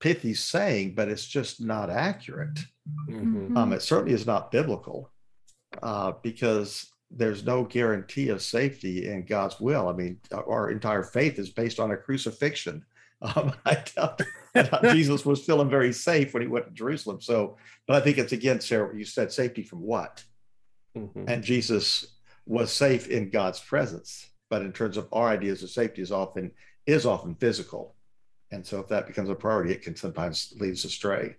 pithy 0.00 0.34
saying, 0.34 0.94
but 0.94 1.08
it's 1.08 1.26
just 1.26 1.62
not 1.62 1.88
accurate. 1.88 2.58
Mhm. 3.08 3.56
Um, 3.56 3.72
it 3.72 3.80
certainly 3.80 4.12
is 4.12 4.26
not 4.26 4.50
biblical 4.50 5.10
uh, 5.82 6.12
because 6.22 6.92
there's 7.10 7.44
no 7.44 7.64
guarantee 7.64 8.28
of 8.28 8.42
safety 8.42 9.08
in 9.08 9.24
God's 9.24 9.60
will. 9.60 9.88
I 9.88 9.92
mean, 9.92 10.18
our 10.32 10.70
entire 10.70 11.02
faith 11.02 11.38
is 11.38 11.50
based 11.50 11.80
on 11.80 11.90
a 11.92 11.96
crucifixion. 11.96 12.84
Um, 13.36 13.54
I 13.64 13.82
doubt, 13.96 14.20
Jesus 14.92 15.24
was 15.24 15.42
feeling 15.42 15.70
very 15.70 15.94
safe 15.94 16.34
when 16.34 16.42
he 16.42 16.48
went 16.48 16.66
to 16.66 16.72
Jerusalem. 16.72 17.22
So, 17.22 17.56
but 17.86 17.96
I 17.96 18.00
think 18.04 18.18
it's 18.18 18.32
again, 18.32 18.60
Sarah, 18.60 18.94
you 18.94 19.06
said 19.06 19.32
safety 19.32 19.62
from 19.62 19.80
what? 19.80 20.22
Mhm. 20.94 21.24
And 21.26 21.42
Jesus 21.42 22.18
was 22.44 22.70
safe 22.70 23.08
in 23.08 23.30
God's 23.30 23.60
presence. 23.60 24.28
But 24.50 24.60
in 24.60 24.72
terms 24.72 24.98
of 24.98 25.08
our 25.10 25.28
ideas 25.28 25.62
of 25.62 25.70
safety 25.70 26.02
is 26.02 26.12
often 26.12 26.50
is 26.86 27.06
often 27.06 27.34
physical. 27.34 27.94
And 28.50 28.66
so 28.66 28.78
if 28.78 28.88
that 28.88 29.06
becomes 29.06 29.30
a 29.30 29.34
priority, 29.34 29.72
it 29.72 29.82
can 29.82 29.96
sometimes 29.96 30.52
lead 30.60 30.72
us 30.72 30.84
astray. 30.84 31.36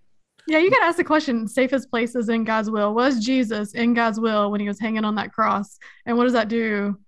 Yeah, 0.48 0.60
you 0.60 0.70
could 0.70 0.82
ask 0.84 0.98
the 0.98 1.04
question 1.04 1.48
safest 1.48 1.90
places 1.90 2.30
in 2.30 2.44
God's 2.44 2.70
will. 2.70 2.94
Was 2.94 3.24
Jesus 3.24 3.74
in 3.74 3.94
God's 3.94 4.20
will 4.20 4.52
when 4.52 4.62
he 4.62 4.68
was 4.68 4.80
hanging 4.80 5.04
on 5.04 5.16
that 5.16 5.34
cross? 5.34 5.78
And 6.06 6.18
what 6.18 6.25
does 6.25 6.34
that 6.34 6.50
do 6.50 7.00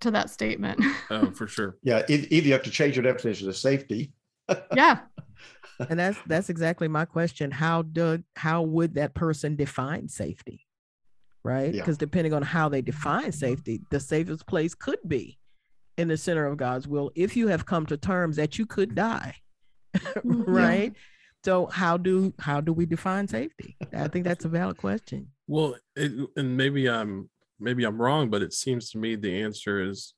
to 0.00 0.10
that 0.10 0.30
statement? 0.30 0.80
Oh, 1.10 1.30
for 1.34 1.46
sure. 1.46 1.76
Yeah, 1.82 2.02
either 2.08 2.46
you 2.46 2.52
have 2.52 2.62
to 2.64 2.70
change 2.70 2.96
your 2.96 3.04
definition 3.04 3.48
of 3.48 3.56
safety 3.56 4.12
yeah. 4.74 5.00
and 5.90 5.98
that's 5.98 6.18
that's 6.26 6.48
exactly 6.48 6.88
my 6.88 7.04
question. 7.04 7.50
How 7.50 7.82
do 7.82 8.22
how 8.34 8.62
would 8.62 8.94
that 8.94 9.14
person 9.14 9.54
define 9.56 10.08
safety? 10.08 10.66
Right? 11.44 11.72
Yeah. 11.74 11.82
Because 11.82 11.98
depending 11.98 12.32
on 12.32 12.42
how 12.42 12.68
they 12.68 12.82
define 12.82 13.30
safety, 13.32 13.80
the 13.90 14.00
safest 14.00 14.46
place 14.46 14.74
could 14.74 14.98
be 15.06 15.38
in 15.96 16.08
the 16.08 16.16
center 16.16 16.46
of 16.46 16.56
God's 16.56 16.88
will 16.88 17.10
if 17.14 17.36
you 17.36 17.48
have 17.48 17.66
come 17.66 17.86
to 17.86 17.96
terms 17.96 18.36
that 18.36 18.58
you 18.58 18.66
could 18.66 18.94
die. 18.94 19.36
Mhm. 20.24 20.44
right? 20.46 20.92
So 21.44 21.66
how 21.66 21.96
do 21.96 22.34
how 22.38 22.60
do 22.60 22.72
we 22.72 22.86
define 22.86 23.28
safety? 23.28 23.76
I 23.92 24.08
think 24.08 24.24
that's 24.24 24.44
a 24.44 24.48
valid 24.48 24.76
question. 24.76 25.28
Well, 25.46 25.76
it, 25.96 26.12
and 26.36 26.56
maybe 26.56 26.88
I'm 26.88 27.30
maybe 27.60 27.84
I'm 27.84 28.00
wrong, 28.00 28.28
but 28.30 28.42
it 28.42 28.52
seems 28.52 28.90
to 28.90 28.98
me 28.98 29.16
the 29.16 29.42
answer 29.42 29.80
is. 29.82 30.14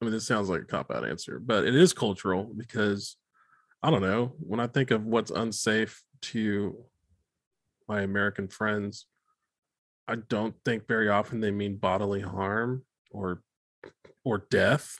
I 0.00 0.04
mean, 0.04 0.12
this 0.12 0.26
sounds 0.26 0.48
like 0.48 0.62
a 0.62 0.64
cop 0.64 0.90
out 0.90 1.06
answer, 1.06 1.38
but 1.38 1.64
it 1.64 1.76
is 1.76 1.92
cultural 1.92 2.52
because 2.56 3.16
I 3.84 3.90
don't 3.90 4.02
know. 4.02 4.34
When 4.40 4.58
I 4.58 4.66
think 4.66 4.90
of 4.90 5.04
what's 5.04 5.30
unsafe 5.30 6.02
to 6.22 6.76
my 7.88 8.00
American 8.02 8.48
friends, 8.48 9.06
I 10.08 10.16
don't 10.16 10.56
think 10.64 10.88
very 10.88 11.08
often 11.08 11.40
they 11.40 11.52
mean 11.52 11.76
bodily 11.76 12.20
harm 12.20 12.84
or 13.12 13.42
or 14.24 14.46
death, 14.50 14.98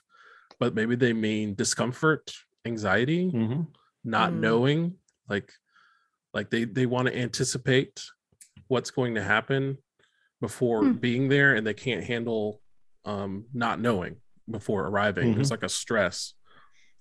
but 0.61 0.75
maybe 0.75 0.95
they 0.95 1.12
mean 1.12 1.54
discomfort, 1.54 2.33
anxiety, 2.64 3.31
not 4.04 4.33
Mm. 4.33 4.38
knowing 4.38 4.95
like 5.33 5.51
like 6.37 6.49
they 6.51 6.65
they 6.65 6.87
want 6.95 7.09
to 7.09 7.17
anticipate 7.27 7.95
what's 8.69 8.91
going 8.99 9.15
to 9.17 9.23
happen 9.35 9.79
before 10.41 10.81
Hmm. 10.85 10.93
being 11.07 11.25
there 11.35 11.55
and 11.57 11.67
they 11.67 11.75
can't 11.87 12.05
handle 12.12 12.61
um 13.05 13.47
not 13.65 13.81
knowing 13.81 14.15
before 14.57 14.83
arriving. 14.91 15.35
There's 15.35 15.51
like 15.57 15.62
a 15.62 15.69
stress. 15.83 16.35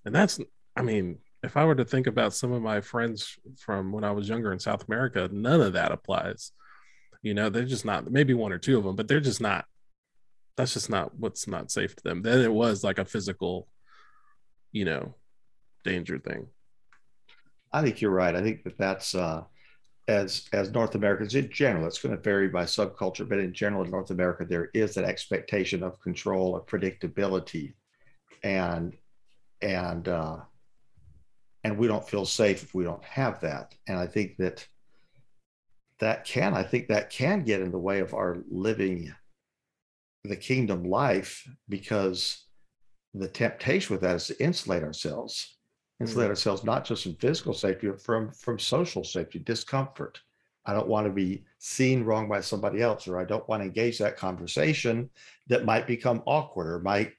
And 0.06 0.14
that's 0.16 0.40
i 0.80 0.82
mean 0.90 1.06
if 1.44 1.54
i 1.60 1.64
were 1.66 1.76
to 1.82 1.86
think 1.94 2.08
about 2.08 2.34
some 2.40 2.52
of 2.58 2.62
my 2.72 2.80
friends 2.92 3.18
from 3.66 3.92
when 3.94 4.04
i 4.10 4.12
was 4.18 4.30
younger 4.32 4.52
in 4.54 4.60
south 4.68 4.84
america 4.88 5.22
none 5.32 5.62
of 5.68 5.74
that 5.74 5.92
applies. 5.98 6.42
You 7.28 7.34
know 7.38 7.48
they're 7.50 7.74
just 7.76 7.86
not 7.92 8.10
maybe 8.18 8.34
one 8.34 8.54
or 8.56 8.62
two 8.66 8.78
of 8.80 8.84
them 8.86 8.96
but 8.96 9.08
they're 9.08 9.28
just 9.32 9.42
not 9.50 9.64
that's 10.58 10.74
just 10.78 10.90
not 10.90 11.08
what's 11.24 11.46
not 11.56 11.72
safe 11.78 11.94
to 11.96 12.04
them. 12.04 12.18
Then 12.28 12.40
it 12.48 12.54
was 12.64 12.84
like 12.88 13.00
a 13.00 13.06
physical 13.14 13.54
you 14.72 14.86
know 14.90 15.04
danger 15.90 16.18
thing 16.28 16.42
I 17.74 17.82
think 17.82 18.02
you're 18.02 18.12
right. 18.12 18.36
I 18.36 18.42
think 18.42 18.64
that 18.64 18.78
that's 18.78 19.16
uh, 19.16 19.44
as 20.08 20.48
as 20.54 20.72
North 20.72 20.96
Americans 20.96 21.36
in 21.36 21.50
general. 21.50 21.88
It's 21.88 22.02
going 22.02 22.16
to 22.16 22.22
vary 22.22 22.50
by 22.50 22.64
subculture, 22.64 23.28
but 23.28 23.40
in 23.40 23.54
general, 23.54 23.84
in 23.84 23.92
North 23.92 24.12
America, 24.12 24.46
there 24.46 24.70
is 24.74 24.98
an 24.98 25.06
expectation 25.06 25.84
of 25.84 26.02
control, 26.02 26.56
of 26.56 26.66
predictability, 26.66 27.74
and 28.44 28.96
and 29.62 30.08
uh, 30.08 30.38
and 31.64 31.78
we 31.78 31.88
don't 31.88 32.08
feel 32.08 32.26
safe 32.26 32.64
if 32.64 32.74
we 32.74 32.84
don't 32.84 33.04
have 33.04 33.40
that. 33.42 33.76
And 33.88 33.98
I 33.98 34.08
think 34.08 34.38
that 34.38 34.68
that 36.00 36.26
can, 36.26 36.56
I 36.56 36.64
think 36.64 36.88
that 36.88 37.12
can 37.12 37.44
get 37.44 37.62
in 37.62 37.72
the 37.72 37.78
way 37.78 38.00
of 38.00 38.14
our 38.14 38.40
living 38.50 39.14
the 40.24 40.36
kingdom 40.36 40.84
life 40.84 41.48
because 41.70 42.46
the 43.14 43.28
temptation 43.28 43.94
with 43.94 44.02
that 44.02 44.16
is 44.16 44.28
to 44.28 44.44
insulate 44.44 44.84
ourselves 44.84 45.58
insulate 46.02 46.30
ourselves 46.30 46.64
not 46.64 46.86
just 46.86 47.04
from 47.04 47.16
physical 47.16 47.54
safety 47.54 47.88
but 47.88 48.02
from 48.02 48.32
from 48.32 48.60
social 48.60 49.04
safety 49.04 49.40
discomfort. 49.40 50.20
I 50.66 50.74
don't 50.74 50.88
want 50.88 51.08
to 51.08 51.14
be 51.14 51.44
seen 51.58 52.04
wrong 52.04 52.30
by 52.30 52.40
somebody 52.40 52.82
else 52.82 53.08
or 53.08 53.20
i 53.20 53.26
don't 53.26 53.48
want 53.50 53.62
to 53.62 53.66
engage 53.66 53.98
that 53.98 54.16
conversation 54.16 55.10
that 55.48 55.66
might 55.66 55.88
become 55.88 56.22
awkward 56.26 56.68
or 56.68 56.80
might 56.80 57.14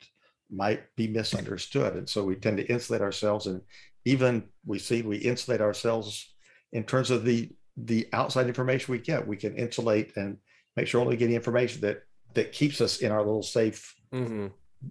might 0.52 0.94
be 0.96 1.08
misunderstood. 1.08 1.94
And 1.94 2.08
so 2.08 2.22
we 2.22 2.36
tend 2.36 2.58
to 2.58 2.66
insulate 2.66 3.00
ourselves 3.00 3.46
and 3.46 3.62
even 4.04 4.44
we 4.66 4.78
see 4.78 5.02
we 5.02 5.16
insulate 5.16 5.60
ourselves 5.60 6.34
in 6.72 6.84
terms 6.84 7.10
of 7.10 7.24
the 7.24 7.50
the 7.76 8.06
outside 8.12 8.46
information 8.46 8.92
we 8.92 8.98
get. 8.98 9.26
We 9.26 9.36
can 9.36 9.56
insulate 9.56 10.16
and 10.16 10.36
make 10.76 10.86
sure 10.86 11.00
only 11.00 11.16
getting 11.16 11.34
information 11.34 11.80
that 11.80 12.02
that 12.34 12.52
keeps 12.52 12.80
us 12.80 12.98
in 12.98 13.10
our 13.10 13.20
little 13.20 13.42
safe 13.42 13.94
mm-hmm. 14.12 14.48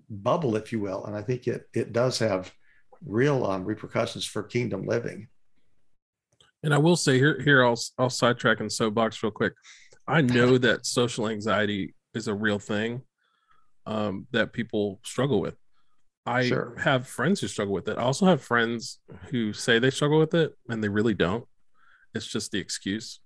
bubble 0.10 0.56
if 0.56 0.72
you 0.72 0.80
will. 0.80 1.06
And 1.06 1.16
i 1.16 1.22
think 1.22 1.48
it 1.48 1.70
it 1.74 1.94
does 1.94 2.18
have 2.20 2.52
real 3.06 3.46
um, 3.46 3.66
repercussions 3.66 4.26
for 4.26 4.44
kingdom 4.44 4.86
living. 4.86 5.28
And 6.64 6.74
I 6.74 6.78
will 6.78 6.96
say 6.96 7.18
here, 7.18 7.42
here 7.42 7.66
I'll 7.66 7.80
I'll 7.98 8.10
sidetrack 8.10 8.60
and 8.60 8.72
soapbox 8.72 9.22
real 9.24 9.32
quick. 9.32 9.54
I 10.08 10.22
know 10.22 10.58
that 10.58 10.86
social 10.86 11.28
anxiety 11.28 11.96
is 12.14 12.28
a 12.28 12.34
real 12.34 12.60
thing 12.60 13.02
um, 13.86 14.28
that 14.32 14.54
people 14.54 15.00
struggle 15.04 15.42
with. 15.42 15.56
I 16.26 16.48
Sure. 16.48 16.76
have 16.78 17.08
friends 17.08 17.42
who 17.42 17.48
struggle 17.48 17.74
with 17.74 17.88
it. 17.88 17.98
I 17.98 18.04
also 18.04 18.28
have 18.28 18.44
friends 18.44 19.00
who 19.32 19.54
say 19.54 19.80
they 19.80 19.90
struggle 19.90 20.20
with 20.20 20.36
it 20.36 20.54
and 20.70 20.84
they 20.84 20.90
really 20.90 21.16
don't. 21.16 21.46
It's 22.14 22.28
just 22.28 22.52
the 22.52 22.60
excuse. 22.60 23.20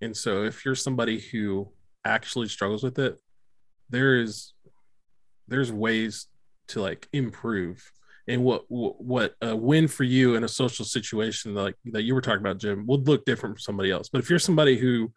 And 0.00 0.16
so 0.16 0.44
if 0.44 0.64
you're 0.64 0.74
somebody 0.76 1.18
who 1.18 1.72
actually 2.04 2.48
struggles 2.48 2.84
with 2.84 2.98
it, 2.98 3.18
there 3.90 4.20
is 4.20 4.52
there's 5.48 5.72
ways 5.72 6.26
to 6.68 6.80
like 6.82 7.08
improve 7.12 7.90
and 8.28 8.42
what 8.42 8.64
what 8.68 9.34
a 9.40 9.54
win 9.54 9.86
for 9.88 10.04
you 10.04 10.34
in 10.34 10.44
a 10.44 10.48
social 10.48 10.84
situation 10.84 11.54
like 11.54 11.74
that 11.84 12.02
you 12.02 12.14
were 12.14 12.20
talking 12.20 12.40
about 12.40 12.58
jim 12.58 12.84
would 12.86 13.06
look 13.06 13.24
different 13.24 13.56
from 13.56 13.60
somebody 13.60 13.90
else. 13.90 14.08
But 14.08 14.20
if 14.20 14.30
you're 14.30 14.38
somebody 14.38 14.76
who 14.76 15.12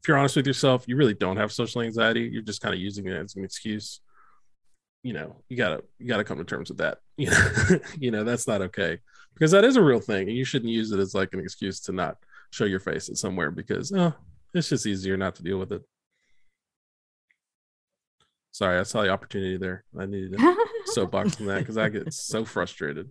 if 0.00 0.08
you're 0.08 0.16
honest 0.16 0.36
with 0.36 0.46
yourself 0.46 0.84
you 0.86 0.96
really 0.96 1.14
don't 1.14 1.36
have 1.36 1.52
social 1.52 1.82
anxiety 1.82 2.28
you're 2.32 2.42
just 2.42 2.60
kind 2.60 2.74
of 2.74 2.80
using 2.80 3.06
it 3.06 3.16
as 3.16 3.36
an 3.36 3.44
excuse 3.44 4.00
you 5.02 5.12
know 5.12 5.36
you 5.48 5.56
gotta 5.56 5.82
you 5.98 6.06
gotta 6.06 6.24
come 6.24 6.38
to 6.38 6.44
terms 6.44 6.68
with 6.68 6.78
that 6.78 6.98
you 7.16 7.30
know 7.30 7.78
you 7.98 8.10
know 8.10 8.24
that's 8.24 8.46
not 8.46 8.62
okay. 8.62 8.98
Because 9.34 9.50
that 9.50 9.64
is 9.64 9.76
a 9.76 9.82
real 9.82 10.00
thing 10.00 10.28
and 10.28 10.36
you 10.36 10.44
shouldn't 10.44 10.70
use 10.70 10.92
it 10.92 11.00
as 11.00 11.14
like 11.14 11.34
an 11.34 11.40
excuse 11.40 11.80
to 11.80 11.92
not 11.92 12.16
show 12.50 12.64
your 12.64 12.78
face 12.78 13.08
at 13.08 13.16
somewhere 13.16 13.50
because 13.50 13.92
oh 13.92 14.14
it's 14.54 14.68
just 14.68 14.86
easier 14.86 15.16
not 15.16 15.34
to 15.34 15.42
deal 15.42 15.58
with 15.58 15.72
it 15.72 15.82
sorry 18.54 18.78
i 18.78 18.82
saw 18.84 19.02
the 19.02 19.08
opportunity 19.10 19.56
there 19.56 19.84
i 19.98 20.06
needed 20.06 20.38
to 20.38 20.56
soapbox 20.86 21.40
on 21.40 21.46
that 21.48 21.58
because 21.58 21.76
I 21.76 21.88
get 21.88 22.12
so 22.14 22.44
frustrated. 22.44 23.10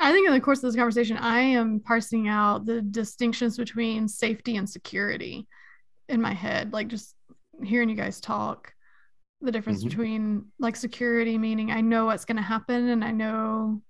I 0.00 0.12
think 0.12 0.26
in 0.28 0.34
the 0.34 0.40
course 0.40 0.58
of 0.58 0.62
this 0.68 0.76
conversation, 0.76 1.16
I 1.16 1.40
am 1.40 1.80
parsing 1.80 2.28
out 2.28 2.66
the 2.66 2.82
distinctions 2.82 3.56
between 3.56 4.06
safety 4.08 4.56
and 4.56 4.68
security. 4.68 5.46
in 6.10 6.20
my 6.20 6.34
head, 6.34 6.72
like 6.74 6.88
just 6.88 7.14
hearing 7.62 7.88
you 7.88 7.96
guys 7.96 8.20
talk. 8.20 8.72
The 9.40 9.50
difference 9.50 9.82
Mhm. 9.82 9.88
between 9.88 10.44
like 10.58 10.76
security, 10.76 11.38
meaning 11.38 11.70
I 11.70 11.80
know 11.80 12.04
what's 12.06 12.26
going 12.26 12.36
to 12.36 12.42
happen 12.42 12.88
and 12.90 13.02
I 13.02 13.10
know 13.10 13.80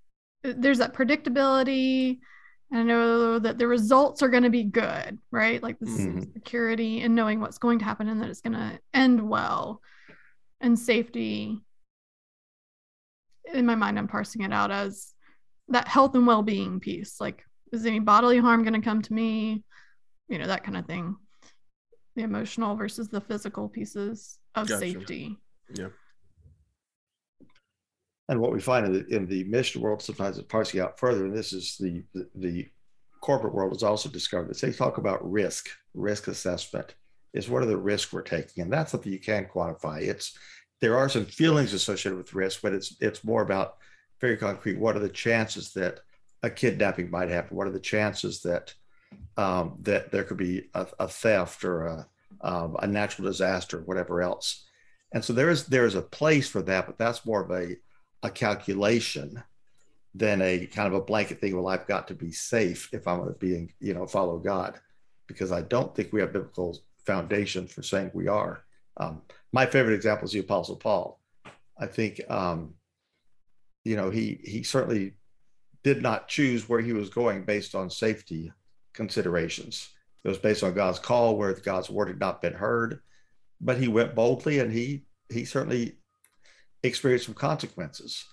uh, 0.45 0.53
there's 0.55 0.77
that 0.77 0.93
predictability. 0.93 2.19
And 2.75 2.81
I 2.81 2.93
know 2.93 3.39
that 3.39 3.57
the 3.57 3.67
results 3.67 4.21
are 4.21 4.27
going 4.27 4.43
to 4.43 4.49
be 4.49 4.65
good, 4.65 5.17
right? 5.31 5.63
Like 5.63 5.79
this 5.79 5.97
Mhm. 5.97 6.33
security 6.33 7.03
and 7.03 7.15
knowing 7.15 7.39
what's 7.39 7.57
going 7.57 7.79
to 7.79 7.85
happen 7.85 8.09
and 8.09 8.21
that 8.21 8.29
it's 8.29 8.41
going 8.41 8.51
to 8.51 8.81
end 8.93 9.25
well 9.29 9.81
and 10.59 10.77
safety. 10.77 11.61
In 13.53 13.65
my 13.65 13.75
mind, 13.75 13.97
I'm 13.97 14.09
parsing 14.09 14.41
it 14.41 14.51
out 14.51 14.71
as 14.71 15.13
that 15.69 15.87
health 15.87 16.15
and 16.15 16.27
well 16.27 16.43
being 16.43 16.81
piece. 16.81 17.21
Like, 17.21 17.45
is 17.71 17.85
any 17.85 17.99
bodily 17.99 18.39
harm 18.39 18.63
going 18.63 18.73
to 18.73 18.81
come 18.81 19.01
to 19.03 19.13
me? 19.13 19.63
You 20.27 20.37
know, 20.37 20.47
that 20.47 20.65
kind 20.65 20.75
of 20.75 20.85
thing. 20.85 21.15
The 22.17 22.23
emotional 22.23 22.75
versus 22.75 23.07
the 23.07 23.21
physical 23.21 23.69
pieces 23.69 24.37
of 24.53 24.67
Gotcha. 24.67 24.79
safety. 24.81 25.39
Yeah. 25.69 25.91
And 28.27 28.39
what 28.39 28.51
we 28.51 28.59
find 28.59 28.85
in 28.87 28.93
the, 28.93 29.15
in 29.15 29.27
the 29.27 29.43
mission 29.43 29.81
world, 29.81 30.01
sometimes 30.01 30.37
it's 30.37 30.47
parsing 30.47 30.79
out 30.79 30.99
further, 30.99 31.25
and 31.25 31.35
this 31.35 31.53
is 31.53 31.77
the, 31.77 32.03
the, 32.35 32.67
corporate 33.21 33.55
world 33.55 33.73
has 33.73 33.81
also 33.81 34.07
discovered 34.07 34.47
this. 34.47 34.61
They 34.61 34.71
talk 34.71 34.99
about 34.99 35.31
risk, 35.31 35.69
risk 35.95 36.27
assessment 36.27 36.93
is 37.33 37.49
what 37.49 37.63
are 37.63 37.67
the 37.67 37.75
risks 37.75 38.13
we're 38.13 38.21
taking? 38.21 38.63
And 38.63 38.71
that's 38.71 38.91
something 38.91 39.11
you 39.11 39.19
can 39.19 39.45
quantify. 39.45 40.01
It's 40.01 40.37
there 40.79 40.95
are 40.95 41.09
some 41.09 41.25
feelings 41.25 41.73
associated 41.73 42.17
with 42.17 42.35
risk, 42.35 42.61
but 42.61 42.73
it's 42.73 42.95
it's 43.01 43.23
more 43.23 43.41
about 43.41 43.77
very 44.21 44.37
concrete. 44.37 44.77
What 44.77 44.95
are 44.95 44.99
the 44.99 45.09
chances 45.09 45.73
that 45.73 46.01
a 46.43 46.49
kidnapping 46.49 47.09
might 47.09 47.29
happen? 47.29 47.57
What 47.57 47.67
are 47.67 47.71
the 47.71 47.79
chances 47.79 48.41
that 48.43 48.73
um, 49.37 49.77
that 49.81 50.11
there 50.11 50.23
could 50.23 50.37
be 50.37 50.69
a, 50.75 50.85
a 50.99 51.07
theft 51.07 51.65
or 51.65 51.87
a, 51.87 52.07
um, 52.41 52.77
a 52.79 52.87
natural 52.87 53.27
disaster, 53.27 53.79
or 53.79 53.83
whatever 53.83 54.21
else? 54.21 54.65
And 55.13 55.23
so 55.23 55.33
there 55.33 55.49
is 55.49 55.65
there 55.65 55.85
is 55.85 55.95
a 55.95 56.01
place 56.01 56.47
for 56.47 56.61
that, 56.61 56.85
but 56.85 56.97
that's 56.97 57.25
more 57.25 57.43
of 57.43 57.51
a 57.51 57.75
a 58.23 58.29
calculation 58.29 59.43
than 60.13 60.41
a 60.41 60.65
kind 60.67 60.87
of 60.87 60.93
a 60.93 61.01
blanket 61.01 61.41
thing. 61.41 61.55
Well, 61.55 61.67
I've 61.67 61.87
got 61.87 62.07
to 62.07 62.13
be 62.13 62.31
safe 62.31 62.89
if 62.93 63.07
I'm 63.07 63.19
going 63.19 63.33
to 63.33 63.39
be, 63.39 63.69
you 63.79 63.93
know, 63.93 64.07
follow 64.07 64.37
God, 64.37 64.79
because 65.27 65.51
I 65.51 65.61
don't 65.61 65.93
think 65.93 66.13
we 66.13 66.21
have 66.21 66.33
biblical 66.33 66.79
foundation 67.05 67.67
for 67.67 67.83
saying 67.83 68.11
we 68.13 68.27
are. 68.27 68.63
Um, 68.97 69.21
my 69.51 69.65
favorite 69.65 69.95
example 69.95 70.25
is 70.25 70.31
the 70.31 70.39
Apostle 70.39 70.77
Paul. 70.77 71.19
I 71.77 71.87
think, 71.87 72.21
um, 72.29 72.73
you 73.83 73.97
know, 73.97 74.09
he 74.09 74.39
he 74.43 74.63
certainly 74.63 75.13
did 75.83 76.01
not 76.01 76.27
choose 76.27 76.67
where 76.67 76.81
he 76.81 76.93
was 76.93 77.09
going 77.09 77.43
based 77.43 77.75
on 77.75 77.89
safety 77.89 78.51
considerations. 78.93 79.89
It 80.23 80.29
was 80.29 80.37
based 80.37 80.63
on 80.63 80.73
God's 80.73 80.97
call, 80.97 81.37
where 81.37 81.53
God's 81.53 81.89
word 81.89 82.07
had 82.07 82.19
not 82.19 82.41
been 82.41 82.53
heard, 82.53 83.01
but 83.61 83.77
he 83.77 83.87
went 83.87 84.15
boldly, 84.15 84.59
and 84.59 84.71
he 84.71 85.05
he 85.29 85.45
certainly 85.45 85.97
experienced 86.87 87.25
some 87.25 87.35
consequences. 87.35 88.25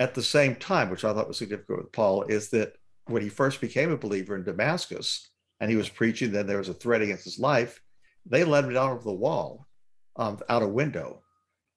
At 0.00 0.14
the 0.14 0.22
same 0.22 0.54
time, 0.56 0.90
which 0.90 1.04
I 1.04 1.12
thought 1.12 1.28
was 1.28 1.38
significant 1.38 1.78
with 1.78 1.92
Paul, 1.92 2.22
is 2.24 2.50
that 2.50 2.74
when 3.06 3.22
he 3.22 3.28
first 3.28 3.60
became 3.60 3.90
a 3.90 3.96
believer 3.96 4.36
in 4.36 4.44
Damascus 4.44 5.28
and 5.60 5.70
he 5.70 5.76
was 5.76 5.88
preaching, 5.88 6.30
then 6.30 6.46
there 6.46 6.58
was 6.58 6.68
a 6.68 6.74
threat 6.74 7.02
against 7.02 7.24
his 7.24 7.38
life. 7.38 7.80
They 8.26 8.44
let 8.44 8.64
him 8.64 8.74
down 8.74 8.90
over 8.90 9.02
the 9.02 9.12
wall, 9.12 9.66
um, 10.16 10.38
out 10.48 10.62
a 10.62 10.68
window. 10.68 11.22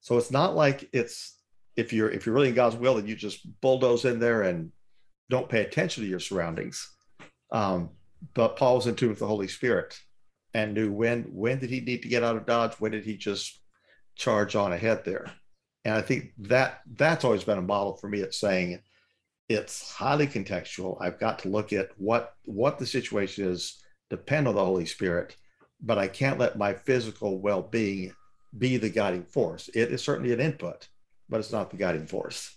So 0.00 0.18
it's 0.18 0.30
not 0.30 0.54
like 0.54 0.88
it's 0.92 1.38
if 1.76 1.92
you're 1.92 2.10
if 2.10 2.26
you're 2.26 2.34
really 2.34 2.48
in 2.48 2.54
God's 2.54 2.76
will, 2.76 2.94
then 2.94 3.06
you 3.06 3.16
just 3.16 3.60
bulldoze 3.60 4.04
in 4.04 4.18
there 4.18 4.42
and 4.42 4.70
don't 5.30 5.48
pay 5.48 5.62
attention 5.62 6.02
to 6.02 6.08
your 6.08 6.20
surroundings. 6.20 6.88
Um, 7.50 7.90
but 8.34 8.56
Paul 8.56 8.76
was 8.76 8.86
in 8.86 8.94
tune 8.94 9.10
with 9.10 9.18
the 9.18 9.26
Holy 9.26 9.48
Spirit 9.48 9.98
and 10.54 10.74
knew 10.74 10.92
when 10.92 11.22
when 11.24 11.58
did 11.58 11.70
he 11.70 11.80
need 11.80 12.02
to 12.02 12.08
get 12.08 12.22
out 12.22 12.36
of 12.36 12.46
Dodge? 12.46 12.74
When 12.74 12.92
did 12.92 13.04
he 13.04 13.16
just 13.16 13.60
charge 14.16 14.54
on 14.54 14.72
ahead 14.72 15.04
there? 15.04 15.32
And 15.84 15.94
I 15.94 16.02
think 16.02 16.32
that 16.38 16.80
that's 16.94 17.24
always 17.24 17.44
been 17.44 17.58
a 17.58 17.62
model 17.62 17.96
for 17.96 18.08
me. 18.08 18.20
It's 18.20 18.38
saying 18.38 18.80
it's 19.48 19.92
highly 19.92 20.26
contextual. 20.26 20.96
I've 21.00 21.18
got 21.18 21.40
to 21.40 21.48
look 21.48 21.72
at 21.72 21.90
what 21.96 22.34
what 22.44 22.78
the 22.78 22.86
situation 22.86 23.48
is, 23.48 23.82
depend 24.08 24.46
on 24.46 24.54
the 24.54 24.64
Holy 24.64 24.86
Spirit, 24.86 25.36
but 25.80 25.98
I 25.98 26.08
can't 26.08 26.38
let 26.38 26.56
my 26.56 26.72
physical 26.72 27.40
well-being 27.40 28.12
be 28.56 28.76
the 28.76 28.90
guiding 28.90 29.24
force. 29.24 29.68
It 29.74 29.90
is 29.90 30.04
certainly 30.04 30.32
an 30.32 30.40
input, 30.40 30.88
but 31.28 31.40
it's 31.40 31.52
not 31.52 31.70
the 31.70 31.76
guiding 31.76 32.06
force. 32.06 32.56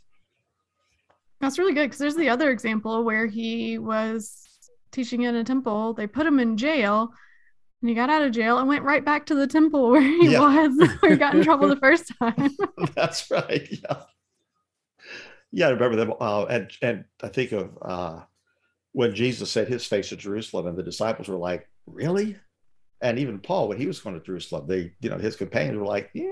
That's 1.41 1.57
really 1.57 1.73
good 1.73 1.85
because 1.85 1.99
there's 1.99 2.15
the 2.15 2.29
other 2.29 2.51
example 2.51 3.03
where 3.03 3.25
he 3.25 3.77
was 3.77 4.47
teaching 4.91 5.23
in 5.23 5.35
a 5.35 5.43
temple. 5.43 5.93
They 5.93 6.07
put 6.07 6.27
him 6.27 6.39
in 6.39 6.57
jail 6.57 7.11
and 7.85 7.89
he 7.91 7.93
got 7.93 8.09
out 8.09 8.23
of 8.23 8.31
jail 8.31 8.57
and 8.57 8.67
went 8.67 8.83
right 8.83 9.05
back 9.05 9.27
to 9.27 9.35
the 9.35 9.45
temple 9.45 9.91
where 9.91 10.01
he 10.01 10.31
Yeah. 10.31 10.39
was, 10.39 10.89
where 11.01 11.11
he 11.11 11.17
got 11.19 11.35
in 11.35 11.43
trouble 11.43 11.67
the 11.67 11.75
first 11.79 12.11
time. 12.17 12.49
That's 12.95 13.29
right. 13.29 13.67
Yeah. 13.71 14.01
Yeah, 15.51 15.67
I 15.67 15.69
remember 15.69 15.95
them. 15.95 16.13
Uh, 16.19 16.45
and 16.45 16.71
and 16.81 17.05
I 17.21 17.27
think 17.27 17.51
of 17.51 17.77
uh, 17.79 18.21
when 18.93 19.13
Jesus 19.13 19.51
set 19.51 19.67
his 19.67 19.85
face 19.85 20.09
to 20.09 20.15
Jerusalem, 20.15 20.65
and 20.65 20.75
the 20.75 20.81
disciples 20.81 21.27
were 21.27 21.37
like, 21.37 21.69
"Really?" 21.85 22.37
And 23.01 23.19
even 23.19 23.37
Paul, 23.39 23.67
when 23.67 23.77
he 23.77 23.85
was 23.85 23.99
going 23.99 24.19
to 24.19 24.25
Jerusalem, 24.25 24.65
they, 24.67 24.93
you 24.99 25.11
know, 25.11 25.19
his 25.19 25.35
companions 25.35 25.77
were 25.77 25.85
like, 25.85 26.09
"Yeah, 26.15 26.23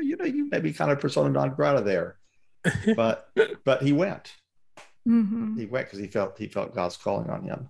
you 0.00 0.16
know, 0.16 0.24
you 0.24 0.48
may 0.48 0.60
be 0.60 0.72
kind 0.72 0.92
of 0.92 1.00
persona 1.00 1.28
non 1.28 1.54
grata 1.56 1.82
there," 1.82 2.18
but 2.94 3.28
but 3.64 3.82
he 3.82 3.92
went. 3.92 4.32
Mhm. 5.08 5.58
He 5.58 5.66
went 5.66 5.86
because 5.86 5.98
he 5.98 6.06
felt 6.06 6.38
he 6.38 6.46
felt 6.46 6.72
God's 6.72 6.96
calling 6.96 7.28
on 7.28 7.42
him. 7.42 7.68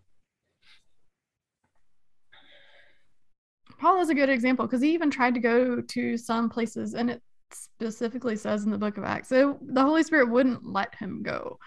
Paul 3.79 4.01
is 4.01 4.09
a 4.09 4.15
good 4.15 4.29
example 4.29 4.67
because 4.67 4.83
he 4.83 4.95
even 4.95 5.11
tried 5.11 5.35
to 5.35 5.41
go 5.41 5.81
to 5.81 6.17
some 6.17 6.49
places 6.49 6.95
and 6.95 7.11
it 7.11 7.23
specifically 7.51 8.37
says 8.37 8.65
in 8.65 8.71
the 8.71 8.79
book 8.79 8.97
of 8.99 9.05
Acts. 9.05 9.29
So 9.29 9.59
the 9.63 9.83
Holy 9.83 10.03
Spirit 10.03 10.31
wouldn't 10.31 10.65
let 10.65 10.95
him 10.95 11.23
go. 11.23 11.59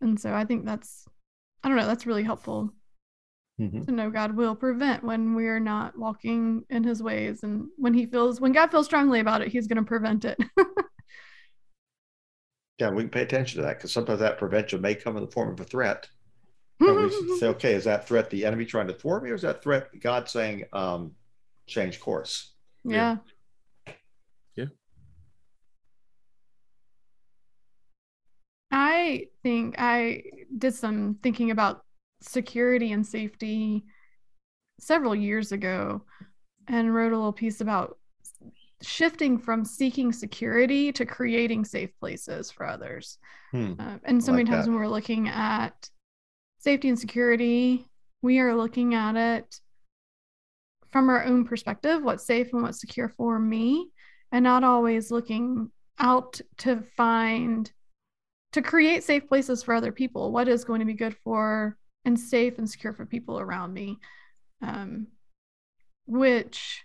And 0.00 0.18
so 0.18 0.34
I 0.34 0.44
think 0.44 0.64
that's, 0.64 1.06
I 1.62 1.68
don't 1.68 1.76
know, 1.76 1.86
that's 1.86 2.06
really 2.06 2.24
helpful 2.24 2.72
Mhm. 3.60 3.84
to 3.86 3.92
know 3.92 4.10
God 4.10 4.34
will 4.34 4.56
prevent 4.56 5.04
when 5.04 5.34
we're 5.34 5.60
not 5.60 5.96
walking 5.96 6.64
in 6.70 6.82
his 6.82 7.02
ways. 7.02 7.42
And 7.42 7.68
when 7.76 7.94
he 7.94 8.06
feels, 8.06 8.40
when 8.40 8.52
God 8.52 8.70
feels 8.70 8.86
strongly 8.86 9.20
about 9.20 9.42
it, 9.42 9.48
he's 9.48 9.66
going 9.66 9.76
to 9.76 9.84
prevent 9.84 10.24
it. 10.24 10.38
Yeah, 12.78 12.90
we 12.90 13.02
can 13.02 13.10
pay 13.10 13.22
attention 13.22 13.60
to 13.60 13.66
that 13.66 13.76
because 13.76 13.92
sometimes 13.92 14.18
that 14.20 14.38
prevention 14.38 14.80
may 14.80 14.96
come 14.96 15.16
in 15.16 15.24
the 15.24 15.30
form 15.30 15.52
of 15.52 15.60
a 15.60 15.64
threat. 15.64 16.08
And 16.80 17.00
we 17.00 17.10
say, 17.38 17.46
okay, 17.48 17.74
is 17.74 17.84
that 17.84 18.08
threat 18.08 18.28
the 18.28 18.44
enemy 18.44 18.64
trying 18.64 18.88
to 18.88 18.94
thwart 18.94 19.22
me, 19.22 19.30
or 19.30 19.34
is 19.34 19.42
that 19.42 19.62
threat 19.62 19.88
God 20.00 20.28
saying, 20.28 20.64
um, 20.72 21.14
change 21.66 22.00
course? 22.00 22.54
yeah. 22.84 23.16
Yeah. 24.56 24.66
I 28.70 29.28
think 29.42 29.76
I 29.78 30.22
did 30.56 30.74
some 30.74 31.18
thinking 31.22 31.50
about 31.50 31.84
security 32.22 32.92
and 32.92 33.06
safety 33.06 33.84
several 34.80 35.14
years 35.14 35.52
ago 35.52 36.02
and 36.68 36.94
wrote 36.94 37.12
a 37.12 37.16
little 37.16 37.32
piece 37.32 37.60
about 37.60 37.98
shifting 38.82 39.38
from 39.38 39.64
seeking 39.64 40.12
security 40.12 40.92
to 40.92 41.06
creating 41.06 41.64
safe 41.64 41.90
places 42.00 42.50
for 42.50 42.66
others. 42.66 43.18
Hmm. 43.52 43.74
Uh, 43.78 43.98
and 44.04 44.22
so 44.22 44.32
I 44.32 44.36
many 44.36 44.50
times 44.50 44.66
that. 44.66 44.70
when 44.70 44.80
we're 44.80 44.88
looking 44.88 45.28
at 45.28 45.88
safety 46.58 46.88
and 46.88 46.98
security, 46.98 47.86
we 48.22 48.38
are 48.38 48.54
looking 48.54 48.94
at 48.94 49.16
it 49.16 49.60
from 50.92 51.08
our 51.08 51.24
own 51.24 51.44
perspective 51.46 52.02
what's 52.02 52.26
safe 52.26 52.52
and 52.52 52.62
what's 52.62 52.80
secure 52.80 53.08
for 53.08 53.38
me, 53.38 53.90
and 54.30 54.44
not 54.44 54.64
always 54.64 55.10
looking 55.10 55.70
out 55.98 56.40
to 56.58 56.82
find 56.96 57.70
to 58.52 58.62
create 58.62 59.02
safe 59.02 59.26
places 59.28 59.62
for 59.62 59.74
other 59.74 59.92
people. 59.92 60.30
What 60.30 60.48
is 60.48 60.64
going 60.64 60.80
to 60.80 60.86
be 60.86 60.92
good 60.94 61.16
for 61.24 61.76
and 62.04 62.18
safe 62.18 62.58
and 62.58 62.68
secure 62.68 62.92
for 62.92 63.06
people 63.06 63.40
around 63.40 63.72
me? 63.72 63.98
Um, 64.60 65.06
which, 66.06 66.82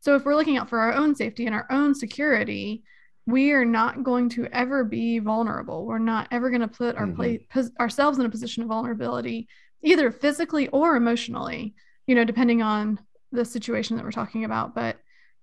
so 0.00 0.16
if 0.16 0.24
we're 0.24 0.34
looking 0.34 0.56
out 0.56 0.68
for 0.68 0.80
our 0.80 0.92
own 0.92 1.14
safety 1.14 1.46
and 1.46 1.54
our 1.54 1.66
own 1.70 1.94
security, 1.94 2.82
we 3.26 3.52
are 3.52 3.64
not 3.64 4.02
going 4.02 4.28
to 4.30 4.46
ever 4.46 4.84
be 4.84 5.18
vulnerable. 5.18 5.86
We're 5.86 5.98
not 5.98 6.28
ever 6.30 6.50
going 6.50 6.60
to 6.62 6.68
put 6.68 6.96
our 6.96 7.06
Mhm. 7.06 7.16
place 7.16 7.42
pos- 7.48 7.70
ourselves 7.78 8.18
in 8.18 8.26
a 8.26 8.30
position 8.30 8.62
of 8.62 8.68
vulnerability, 8.68 9.48
either 9.82 10.10
physically 10.10 10.68
or 10.68 10.96
emotionally. 10.96 11.74
You 12.06 12.14
know, 12.14 12.24
depending 12.24 12.62
on 12.62 12.98
the 13.32 13.44
situation 13.44 13.96
that 13.96 14.04
we're 14.04 14.12
talking 14.12 14.44
about. 14.44 14.74
But 14.74 14.98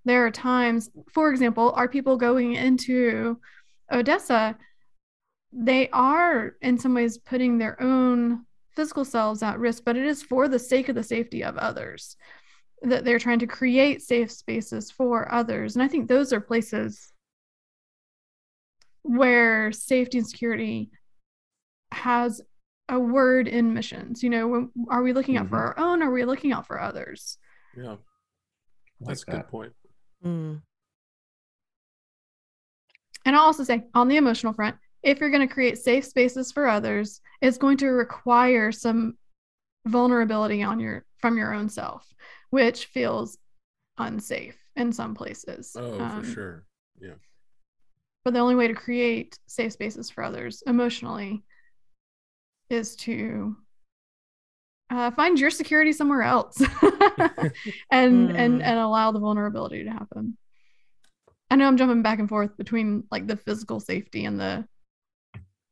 there 0.06 0.26
are 0.26 0.32
times, 0.32 0.90
for 1.12 1.30
example, 1.30 1.74
are 1.76 1.88
people 1.88 2.18
going 2.18 2.56
into 2.56 3.40
Odessa? 3.92 4.58
They 5.52 5.90
are 5.90 6.56
in 6.62 6.78
some 6.78 6.94
ways 6.94 7.18
putting 7.18 7.58
their 7.58 7.82
own 7.82 8.46
physical 8.76 9.06
selves 9.06 9.44
at 9.44 9.60
risk, 9.60 9.84
but 9.86 9.98
it 9.98 10.06
is 10.06 10.24
for 10.24 10.48
the 10.48 10.60
sake 10.60 10.90
of 10.90 10.96
the 10.96 11.04
safety 11.04 11.44
of 11.44 11.58
others 11.58 12.16
that 12.84 13.06
they're 13.06 13.20
trying 13.20 13.40
to 13.40 13.48
create 13.48 14.02
safe 14.02 14.32
spaces 14.32 14.90
for 14.90 15.32
others. 15.32 15.76
And 15.76 15.84
I 15.84 15.88
think 15.88 16.08
those 16.08 16.34
are 16.34 16.42
places 16.42 17.12
where 19.04 19.72
safety 19.72 20.18
and 20.18 20.28
security 20.28 20.90
has 21.92 22.42
a 22.92 23.00
word 23.00 23.48
in 23.48 23.74
missions. 23.74 24.22
You 24.22 24.30
know, 24.30 24.48
when, 24.48 24.70
are 24.90 25.02
we 25.02 25.14
looking 25.14 25.38
out 25.38 25.50
for 25.50 25.58
our 25.58 25.80
own? 25.80 26.04
Or 26.04 26.10
are 26.10 26.14
we 26.14 26.26
looking 26.26 26.52
out 26.52 26.68
for 26.68 26.80
others? 26.80 27.38
Yeah. 27.76 27.96
That's 29.00 29.24
a 29.24 29.32
good 29.32 29.48
point. 29.48 29.74
Mm. 30.24 30.62
And 33.26 33.36
I'll 33.36 33.44
also 33.44 33.64
say 33.64 33.86
on 33.96 34.08
the 34.08 34.18
emotional 34.18 34.54
front, 34.54 34.76
if 35.02 35.20
you're 35.20 35.32
going 35.32 35.48
to 35.48 35.54
create 35.54 35.80
safe 35.80 36.06
spaces 36.06 36.52
for 36.52 36.68
others, 36.68 37.22
it's 37.42 37.58
going 37.58 37.78
to 37.78 37.88
require 37.88 38.72
some 38.72 39.18
vulnerability 39.88 40.62
on 40.62 40.80
your 40.80 41.06
from 41.18 41.38
your 41.38 41.54
own 41.54 41.70
self, 41.70 42.14
which 42.52 42.86
feels 42.86 43.38
unsafe 43.98 44.58
in 44.76 44.92
some 44.92 45.16
places. 45.16 45.76
Oh, 45.78 46.00
Um, 46.00 46.24
for 46.24 46.30
sure. 46.30 46.66
Yeah. 47.00 47.14
But 48.24 48.34
the 48.34 48.40
only 48.40 48.56
way 48.56 48.68
to 48.68 48.74
create 48.76 49.38
safe 49.48 49.74
spaces 49.74 50.10
for 50.10 50.24
others 50.24 50.62
emotionally 50.68 51.44
is 52.72 52.96
to 52.96 53.56
uh, 54.90 55.12
find 55.12 55.40
your 55.40 55.50
security 55.50 55.92
somewhere 55.94 56.22
else 56.24 56.60
and 57.92 58.30
Mm. 58.30 58.36
and 58.36 58.62
and 58.64 58.80
allow 58.80 59.12
the 59.12 59.20
vulnerability 59.20 59.84
to 59.84 59.90
happen. 59.92 60.38
I 61.50 61.56
know 61.56 61.68
I'm 61.68 61.78
jumping 61.78 62.02
back 62.02 62.20
and 62.20 62.30
forth 62.30 62.56
between 62.58 63.04
like 63.12 63.28
the 63.28 63.38
physical 63.38 63.80
safety 63.80 64.26
and 64.26 64.40
the 64.40 64.66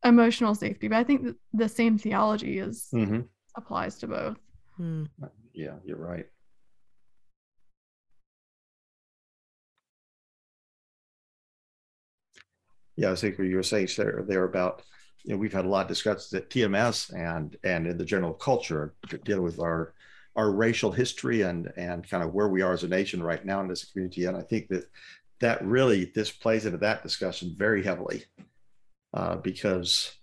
emotional 0.04 0.56
safety, 0.56 0.88
but 0.88 0.98
I 0.98 1.04
think 1.04 1.24
that 1.26 1.36
the 1.54 1.70
same 1.70 1.98
theology 1.98 2.60
is 2.60 2.88
Mhm. 2.94 3.28
applies 3.56 3.98
to 4.00 4.08
both. 4.08 4.38
Mm. 4.80 5.10
Yeah, 5.54 5.76
you're 5.86 5.98
right. 5.98 6.28
Yeah, 12.96 13.12
I 13.12 13.16
think 13.16 13.38
what 13.38 13.48
you 13.48 13.56
were 13.56 13.64
saying 13.64 13.88
there, 13.98 14.24
there 14.28 14.44
about, 14.44 14.84
you 15.24 15.34
know, 15.34 15.38
we've 15.38 15.54
had 15.54 15.66
a 15.66 15.70
lot 15.70 15.84
of 15.84 15.88
discussions 15.88 16.34
at 16.34 16.50
TMS 16.50 17.14
and 17.14 17.58
and 17.64 17.88
in 17.88 17.98
the 17.98 18.06
general 18.06 18.34
culture 18.34 18.94
dealing 19.24 19.44
with 19.44 19.60
our 19.60 19.94
our 20.36 20.52
racial 20.52 20.92
history 20.92 21.42
and 21.42 21.72
and 21.78 22.10
kind 22.10 22.24
of 22.24 22.34
where 22.34 22.48
we 22.48 22.62
are 22.62 22.74
as 22.74 22.84
a 22.84 22.88
nation 22.88 23.22
right 23.22 23.46
now 23.46 23.62
in 23.62 23.68
this 23.68 23.86
community. 23.86 24.26
And 24.26 24.38
I 24.38 24.42
think 24.42 24.68
that 24.70 24.90
that 25.40 25.64
really 25.66 26.12
this 26.16 26.32
plays 26.32 26.66
into 26.66 26.78
that 26.80 27.04
discussion 27.04 27.54
very 27.58 27.84
heavily 27.84 28.26
uh, 29.14 29.36
because 29.38 30.14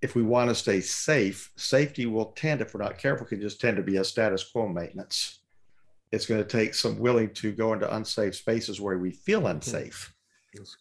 if 0.00 0.14
we 0.14 0.22
want 0.22 0.48
to 0.48 0.54
stay 0.54 0.80
safe, 0.80 1.50
safety 1.56 2.06
will 2.06 2.26
tend, 2.36 2.60
if 2.60 2.72
we're 2.72 2.82
not 2.82 2.98
careful, 2.98 3.26
can 3.26 3.40
just 3.40 3.60
tend 3.60 3.76
to 3.76 3.82
be 3.82 3.96
a 3.96 4.04
status 4.04 4.44
quo 4.44 4.68
maintenance. 4.68 5.40
It's 6.12 6.26
going 6.26 6.42
to 6.42 6.48
take 6.48 6.74
some 6.74 6.98
willing 6.98 7.34
to 7.34 7.52
go 7.52 7.72
into 7.72 7.94
unsafe 7.94 8.36
spaces 8.36 8.80
where 8.80 8.96
we 8.96 9.10
feel 9.10 9.48
unsafe 9.48 10.14
a 10.14 10.14
good 10.14 10.17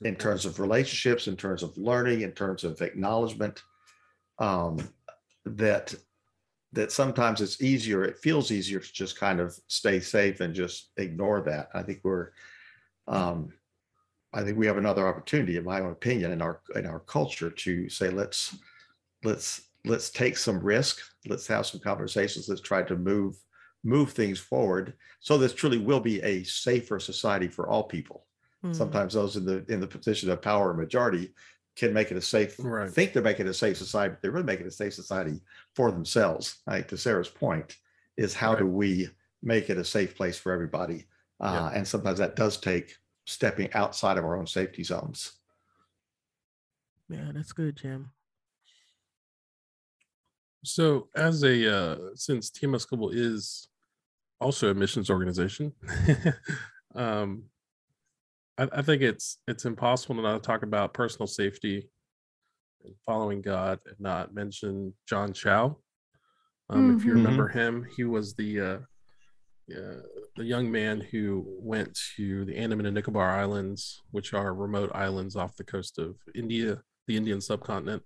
in 0.01 0.15
terms 0.15 0.45
of 0.45 0.59
relationships, 0.59 1.27
in 1.27 1.35
terms 1.35 1.63
of 1.63 1.77
learning, 1.77 2.21
in 2.21 2.31
terms 2.31 2.63
of 2.63 2.81
acknowledgement. 2.81 3.63
Um, 4.39 4.77
that 5.45 5.95
that 6.73 6.91
sometimes 6.91 7.41
it's 7.41 7.61
easier, 7.61 8.03
it 8.03 8.19
feels 8.19 8.51
easier 8.51 8.79
to 8.79 8.93
just 8.93 9.17
kind 9.17 9.39
of 9.39 9.57
stay 9.67 9.99
safe 9.99 10.41
and 10.41 10.53
just 10.53 10.91
ignore 10.97 11.41
that. 11.41 11.69
I 11.73 11.81
think 11.81 12.01
we're 12.03 12.31
um, 13.07 13.53
I 14.33 14.43
think 14.43 14.57
we 14.57 14.67
have 14.67 14.77
another 14.77 15.07
opportunity, 15.07 15.57
in 15.57 15.63
my 15.63 15.79
own 15.79 15.91
opinion, 15.91 16.31
in 16.31 16.41
our 16.41 16.61
in 16.75 16.85
our 16.85 16.99
culture 16.99 17.49
to 17.49 17.89
say 17.89 18.09
let's 18.09 18.55
let's 19.23 19.61
let's 19.85 20.09
take 20.09 20.37
some 20.37 20.59
risk, 20.59 20.99
let's 21.27 21.47
have 21.47 21.65
some 21.65 21.79
conversations, 21.79 22.49
let's 22.49 22.61
try 22.61 22.83
to 22.83 22.95
move 22.95 23.37
move 23.83 24.11
things 24.11 24.39
forward 24.39 24.93
so 25.19 25.37
this 25.37 25.53
truly 25.53 25.77
will 25.77 25.99
be 25.99 26.21
a 26.23 26.43
safer 26.43 26.99
society 26.99 27.47
for 27.47 27.69
all 27.69 27.83
people 27.83 28.25
Mm. 28.65 28.75
sometimes 28.75 29.13
those 29.13 29.35
in 29.35 29.45
the 29.45 29.63
in 29.71 29.79
the 29.79 29.87
position 29.87 30.29
of 30.31 30.41
power 30.41 30.71
and 30.71 30.79
majority 30.79 31.31
can 31.75 31.93
make 31.93 32.09
it 32.11 32.17
a 32.17 32.21
safe 32.21 32.55
Right. 32.59 32.89
think 32.91 33.13
they're 33.13 33.21
making 33.21 33.47
a 33.47 33.53
safe 33.53 33.77
society 33.77 34.13
but 34.13 34.21
they're 34.21 34.31
really 34.31 34.45
making 34.45 34.65
a 34.65 34.71
safe 34.71 34.93
society 34.95 35.39
for 35.75 35.91
themselves 35.91 36.57
I 36.65 36.75
think 36.77 36.87
to 36.87 36.97
sarah's 36.97 37.29
point 37.29 37.77
is 38.17 38.33
how 38.33 38.53
Right. 38.53 38.59
do 38.59 38.65
we 38.67 39.09
make 39.43 39.69
it 39.69 39.77
a 39.77 39.85
safe 39.85 40.15
place 40.15 40.39
for 40.39 40.51
everybody 40.51 41.05
uh, 41.39 41.69
and 41.73 41.87
sometimes 41.87 42.17
that 42.17 42.35
does 42.35 42.57
take 42.57 42.95
stepping 43.27 43.71
outside 43.73 44.17
of 44.17 44.25
our 44.25 44.35
own 44.35 44.47
safety 44.47 44.83
zones 44.83 45.33
Yeah, 47.09 47.31
that's 47.33 47.53
good, 47.53 47.77
Jim. 47.77 48.11
So, 50.63 51.07
as 51.15 51.43
a 51.43 51.73
uh, 51.73 51.97
since 52.15 52.49
TMS 52.49 52.85
Global 52.89 53.11
is 53.11 53.69
also 54.41 54.69
a 54.69 54.73
missions 54.73 55.09
organization, 55.09 55.71
um, 56.95 57.43
I, 58.57 58.67
I 58.71 58.81
think 58.81 59.01
it's 59.01 59.39
it's 59.47 59.65
impossible 59.65 60.15
to 60.15 60.21
not 60.21 60.43
talk 60.43 60.63
about 60.63 60.93
personal 60.93 61.27
safety 61.27 61.89
and 62.83 62.95
following 63.05 63.41
God 63.41 63.79
and 63.85 63.99
not 63.99 64.33
mention 64.33 64.93
John 65.07 65.33
Chau. 65.33 65.77
Um, 66.69 66.89
If 66.97 67.05
you 67.05 67.13
Mhm. 67.13 67.17
remember 67.17 67.47
him, 67.47 67.83
he 67.83 68.03
was 68.03 68.33
the 68.35 68.59
uh, 68.61 68.79
uh, 69.75 70.01
the 70.37 70.45
young 70.45 70.71
man 70.71 71.01
who 71.01 71.43
went 71.59 71.97
to 72.15 72.45
the 72.45 72.55
Andaman 72.55 72.85
and 72.85 72.95
Nicobar 72.95 73.29
Islands, 73.31 74.01
which 74.11 74.33
are 74.33 74.53
remote 74.53 74.91
islands 74.95 75.35
off 75.35 75.55
the 75.57 75.63
coast 75.63 75.99
of 75.99 76.15
India, 76.35 76.81
the 77.07 77.17
Indian 77.17 77.41
subcontinent, 77.41 78.03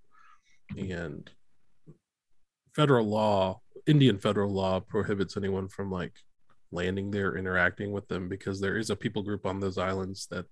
and 0.76 1.30
federal 2.74 3.06
law, 3.06 3.60
Indian 3.86 4.18
federal 4.18 4.52
law 4.52 4.80
prohibits 4.80 5.36
anyone 5.36 5.68
from 5.68 5.90
like 5.90 6.14
landing 6.72 7.10
there, 7.10 7.36
interacting 7.36 7.92
with 7.92 8.08
them, 8.08 8.28
because 8.28 8.60
there 8.60 8.76
is 8.76 8.90
a 8.90 8.96
people 8.96 9.22
group 9.22 9.46
on 9.46 9.60
those 9.60 9.78
islands 9.78 10.26
that 10.30 10.46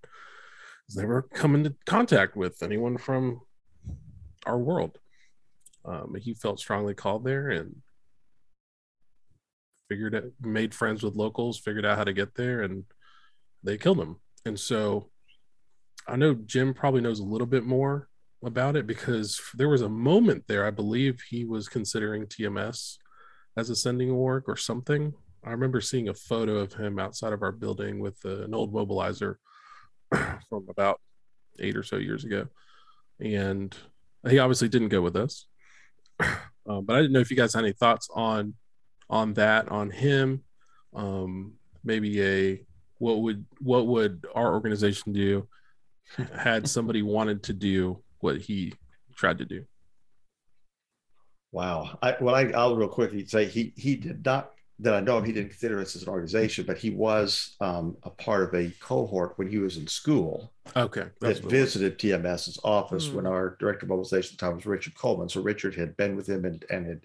has 0.89 0.97
never 0.97 1.23
come 1.23 1.55
into 1.55 1.75
contact 1.87 2.37
with 2.37 2.63
anyone 2.63 2.99
from 2.99 3.41
our 4.47 4.59
world. 4.59 4.99
Um, 5.85 6.15
he 6.21 6.35
felt 6.35 6.61
strongly 6.61 6.95
called 6.95 7.25
there 7.25 7.49
and 7.51 7.77
figured 9.89 10.15
it, 10.15 10.33
made 10.41 10.75
friends 10.75 11.03
with 11.03 11.17
locals, 11.17 11.59
figured 11.59 11.87
out 11.87 11.99
how 11.99 12.05
to 12.05 12.13
get 12.13 12.35
there, 12.35 12.63
and 12.63 12.85
they 13.63 13.77
killed 13.77 14.01
him. 14.01 14.17
And 14.45 14.59
so 14.59 15.11
I 16.07 16.17
know 16.17 16.35
Jim 16.35 16.75
probably 16.75 17.01
knows 17.01 17.21
a 17.21 17.25
little 17.25 17.47
bit 17.47 17.65
more 17.65 18.09
about 18.43 18.77
it 18.77 18.87
because 18.87 19.41
there 19.55 19.69
was 19.69 19.83
a 19.83 19.89
moment 19.89 20.45
there, 20.47 20.67
I 20.67 20.71
believe 20.71 21.21
he 21.29 21.45
was 21.45 21.69
considering 21.69 22.27
TMS 22.27 22.97
as 23.57 23.71
a 23.71 23.77
sending 23.77 24.11
org 24.11 24.45
or 24.47 24.57
something. 24.57 25.13
I 25.45 25.51
remember 25.51 25.81
seeing 25.81 26.09
a 26.09 26.15
photo 26.15 26.57
of 26.59 26.75
him 26.75 26.99
outside 26.99 27.33
of 27.33 27.43
our 27.43 27.53
building 27.53 27.99
with 27.99 28.19
uh, 28.25 28.43
an 28.43 28.55
old 28.55 28.73
mobilizer 28.73 29.37
from 30.49 30.67
about 30.69 31.01
eight 31.59 31.77
or 31.77 31.83
so 31.83 31.97
years 31.97 32.25
ago. 32.25 32.47
And 33.21 33.75
he 34.29 34.39
obviously 34.39 34.69
didn't 34.69 34.89
go 34.89 35.01
with 35.01 35.17
us. 35.17 35.47
Uh, 36.69 36.81
but 36.83 36.95
I 36.95 37.01
didn't 37.01 37.15
know 37.15 37.21
if 37.21 37.31
you 37.31 37.37
guys 37.39 37.55
had 37.55 37.65
any 37.65 37.73
thoughts 37.73 38.07
on 38.15 38.55
on 39.09 39.33
that, 39.35 39.69
on 39.71 39.91
him. 39.91 40.45
Um, 40.95 41.55
maybe 41.83 42.23
a 42.23 42.65
what 42.99 43.23
would 43.23 43.45
what 43.59 43.87
would 43.89 44.27
our 44.35 44.53
organization 44.53 45.13
do 45.13 45.49
had 46.37 46.69
somebody 46.69 47.03
wanted 47.03 47.43
to 47.45 47.55
do 47.55 48.03
what 48.21 48.41
he 48.41 48.75
tried 49.17 49.39
to 49.39 49.45
do. 49.45 49.65
Wow. 51.53 51.99
I, 52.03 52.17
well, 52.21 52.35
I, 52.35 52.45
I'll 52.55 52.77
real 52.77 52.89
quickly 52.89 53.27
say 53.27 53.47
he 53.47 53.73
he 53.77 53.97
did 53.97 54.25
not 54.25 54.53
that 54.83 54.95
I 54.95 55.01
know 55.01 55.19
of. 55.19 55.25
He 55.25 55.33
didn't 55.33 55.51
consider 55.51 55.81
us 55.81 55.97
as 55.97 56.03
an 56.05 56.09
organization, 56.09 56.65
but 56.67 56.79
he 56.79 56.91
was 56.91 57.57
um, 57.61 57.97
a 58.03 58.11
part 58.11 58.45
of 58.45 58.55
a 58.55 58.71
cohort 58.81 59.35
when 59.39 59.49
he 59.49 59.59
was 59.59 59.77
in 59.77 59.87
school 59.87 60.53
Okay, 60.77 61.11
that 61.21 61.21
that's 61.21 61.43
what 61.43 61.53
it 61.55 61.59
was. 61.61 61.77
visited 61.77 61.99
TMS's 61.99 62.59
office 62.65 63.13
when 63.13 63.25
Hmm. 63.25 63.27
our 63.27 63.57
director 63.61 63.87
of 63.87 63.91
mobilization 63.91 64.35
at 64.35 64.39
the 64.41 64.47
time 64.47 64.57
was 64.57 64.67
Richard 64.67 64.95
Coleman. 64.95 65.29
So 65.29 65.43
Richard 65.43 65.75
had 65.75 65.97
been 65.97 66.17
with 66.17 66.29
him 66.29 66.45
and, 66.45 66.65
and 66.71 66.87
had 66.87 67.01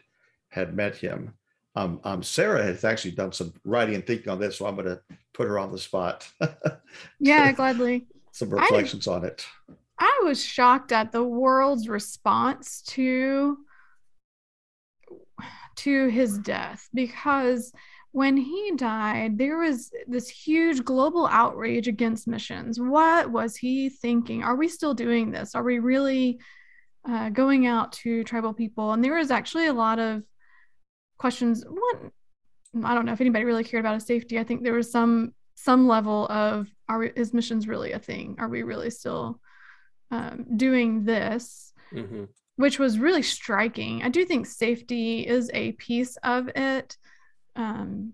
had 0.50 0.76
met 0.76 0.96
him. 0.96 1.34
Um, 1.76 2.00
um, 2.06 2.24
Sarah 2.24 2.64
has 2.64 2.84
actually 2.86 3.12
done 3.12 3.34
some 3.34 3.54
writing 3.66 3.96
and 3.96 4.08
thinking 4.08 4.30
on 4.30 4.40
this, 4.40 4.58
so 4.58 4.66
I'm 4.66 4.76
going 4.76 4.88
to 4.88 5.02
put 5.34 5.48
her 5.48 5.60
on 5.60 5.72
the 5.72 5.78
spot. 5.80 6.30
Yeah, 7.20 7.52
gladly. 7.52 8.08
some 8.32 8.50
reflections 8.50 9.08
on 9.08 9.26
it. 9.26 9.46
I 9.98 10.22
was 10.26 10.44
shocked 10.44 10.92
at 10.92 11.12
the 11.12 11.24
world's 11.24 11.88
response 11.88 12.82
to 12.88 13.58
to 15.78 16.08
his 16.08 16.38
death 16.40 16.88
because 16.94 17.72
when 18.12 18.38
he 18.38 18.72
died 18.78 19.38
there 19.38 19.58
was 19.58 19.92
this 20.08 20.30
huge 20.30 20.86
global 20.86 21.28
outrage 21.28 21.88
against 21.88 22.28
missions. 22.28 22.80
What 22.80 23.30
was 23.30 23.58
he 23.58 23.90
thinking? 23.90 24.42
Are 24.44 24.56
we 24.56 24.70
still 24.70 24.94
doing 24.94 25.32
this? 25.32 25.54
Are 25.54 25.64
we 25.64 25.80
really 25.80 26.40
uh, 27.08 27.30
going 27.30 27.68
out 27.68 27.92
to 27.94 28.24
tribal 28.24 28.54
people? 28.54 28.94
And 28.94 29.04
there 29.04 29.16
was 29.16 29.32
actually 29.32 29.68
a 29.68 29.74
lot 29.74 30.00
of 30.00 30.24
questions. 31.18 31.66
One 31.68 32.12
i 32.84 32.94
don't 32.94 33.06
know 33.06 33.14
if 33.14 33.22
anybody 33.22 33.46
really 33.46 33.64
cared 33.64 33.82
about 33.86 33.94
his 33.94 34.06
safety. 34.06 34.38
I 34.40 34.44
think 34.44 34.64
there 34.64 34.74
was 34.74 34.92
some 34.92 35.34
some 35.56 35.88
level 35.88 36.28
of 36.30 36.68
are 36.90 37.00
we, 37.00 37.12
is 37.16 37.34
missions 37.34 37.68
really 37.68 37.94
a 37.94 38.00
thing? 38.00 38.36
Are 38.38 38.50
we 38.50 38.64
really 38.64 38.90
still 38.90 39.40
um, 40.12 40.46
doing 40.56 41.04
this, 41.06 41.74
Mhm. 41.92 42.28
Which 42.56 42.80
was 42.80 43.00
really 43.00 43.22
striking. 43.22 44.02
I 44.04 44.10
do 44.10 44.26
think 44.26 44.46
safety 44.46 45.28
is 45.28 45.52
a 45.54 45.74
piece 45.74 46.18
of 46.18 46.48
it. 46.50 46.98
Um, 47.56 48.14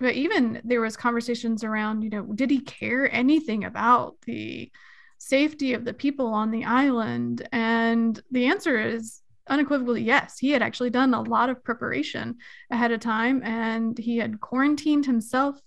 but 0.00 0.14
even 0.14 0.60
there 0.64 0.80
was 0.80 0.96
conversations 0.96 1.62
around, 1.62 2.02
you 2.02 2.10
know, 2.10 2.22
did 2.22 2.50
he 2.50 2.60
care 2.60 3.12
anything 3.12 3.64
about 3.64 4.16
the 4.26 4.70
safety 5.18 5.74
of 5.74 5.84
the 5.84 5.94
people 5.94 6.26
on 6.26 6.50
the 6.50 6.64
island? 6.64 7.46
And 7.52 8.20
the 8.32 8.46
answer 8.46 8.80
is 8.80 9.20
unequivocally 9.48 10.02
yes. 10.02 10.38
He 10.38 10.50
had 10.50 10.62
actually 10.62 10.90
done 10.90 11.14
a 11.14 11.22
lot 11.22 11.50
of 11.50 11.62
preparation 11.62 12.38
ahead 12.70 12.90
of 12.90 13.00
time 13.00 13.42
and 13.44 13.96
he 13.96 14.16
had 14.16 14.40
quarantined 14.40 15.06
himself 15.06 15.60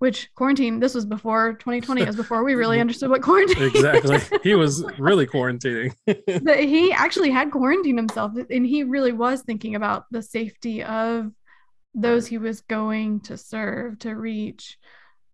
which 0.00 0.30
quarantine 0.34 0.80
this 0.80 0.94
was 0.94 1.04
before 1.04 1.52
2020 1.52 2.02
as 2.02 2.16
before 2.16 2.42
we 2.42 2.54
really 2.54 2.80
understood 2.84 3.10
what 3.10 3.22
quarantine 3.22 3.62
exactly. 3.62 4.18
He 4.42 4.54
was 4.54 4.82
really 4.98 5.26
quarantining. 5.26 5.94
That 6.06 6.58
he 6.58 6.90
actually 6.90 7.30
had 7.30 7.52
quarantined 7.52 7.98
himself 7.98 8.32
and 8.50 8.66
he 8.66 8.82
really 8.82 9.12
was 9.12 9.42
thinking 9.42 9.74
about 9.74 10.06
the 10.10 10.22
safety 10.22 10.82
of 10.82 11.30
those 11.94 12.26
he 12.26 12.38
was 12.38 12.62
going 12.62 13.20
to 13.20 13.36
serve 13.36 13.98
to 14.00 14.14
reach 14.14 14.78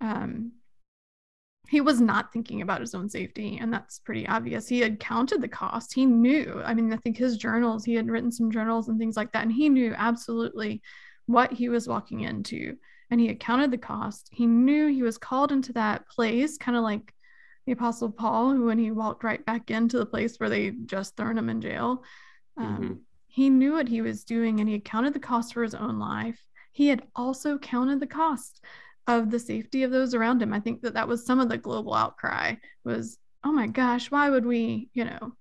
um, 0.00 0.52
he 1.68 1.81
was 1.81 2.00
not 2.00 2.33
thinking 2.33 2.61
about 2.61 2.81
his 2.81 2.94
own 2.94 3.09
safety 3.09 3.59
and 3.61 3.72
that's 3.72 3.98
pretty 4.00 4.26
obvious. 4.26 4.68
He 4.68 4.81
had 4.81 5.00
counted 5.00 5.40
the 5.40 5.48
cost. 5.48 5.94
He 5.94 6.07
knew 6.07 6.61
i 6.64 6.74
mean 6.74 6.92
i 6.92 6.96
think 6.96 7.16
his 7.16 7.37
journals 7.37 7.85
he 7.85 7.94
had 7.94 8.09
written 8.11 8.33
some 8.33 8.50
journals 8.50 8.88
and 8.88 8.98
things 8.98 9.16
like 9.16 9.31
that 9.31 9.44
and 9.44 9.52
he 9.52 9.68
knew 9.68 9.94
absolutely 9.96 10.83
what 11.26 11.52
he 11.52 11.68
was 11.68 11.87
walking 11.87 12.20
into 12.20 12.76
and 13.11 13.21
he 13.21 13.29
accounted 13.29 13.71
the 13.71 13.79
cost. 13.79 14.29
He 14.33 14.47
knew 14.47 14.88
he 14.88 15.03
was 15.03 15.19
called 15.19 15.53
into 15.53 15.73
that 15.75 16.09
place, 16.09 16.59
kind 16.59 16.77
of 16.77 16.83
like 16.83 17.12
the 17.66 17.73
Apostle 17.73 18.11
Paul, 18.11 18.53
who, 18.53 18.66
when 18.66 18.79
he 18.79 18.90
walked 18.90 19.25
right 19.25 19.45
back 19.45 19.71
into 19.71 19.99
the 19.99 20.07
place 20.07 20.38
where 20.38 20.49
they 20.49 20.71
just 20.71 21.16
thrown 21.16 21.38
him 21.38 21.49
in 21.49 21.61
jail, 21.61 22.05
um, 22.57 22.77
mm-hmm. 22.77 22.92
he 23.29 23.51
knew 23.51 23.73
what 23.73 23.88
he 23.88 24.03
was 24.03 24.25
doing 24.25 24.61
and 24.61 24.69
he 24.69 24.77
accounted 24.77 25.14
the 25.14 25.21
cost 25.21 25.55
for 25.55 25.62
his 25.62 25.75
own 25.75 25.99
life. 25.99 26.40
He 26.73 26.88
had 26.88 27.03
also 27.14 27.59
counted 27.59 28.01
the 28.01 28.07
cost 28.07 28.64
of 29.07 29.31
the 29.31 29.38
safety 29.38 29.83
of 29.83 29.90
those 29.90 30.14
around 30.14 30.42
him. 30.42 30.53
I 30.53 30.61
think 30.61 30.83
that 30.83 30.95
that 30.95 31.09
was 31.09 31.25
some 31.25 31.40
of 31.40 31.49
the 31.49 31.59
global 31.59 31.95
outcry 31.95 32.57
was, 32.85 33.19
oh 33.45 33.53
my 33.53 33.66
gosh, 33.66 34.11
why 34.11 34.31
would 34.31 34.45
we, 34.45 34.90
you 34.92 35.05
know, 35.05 35.33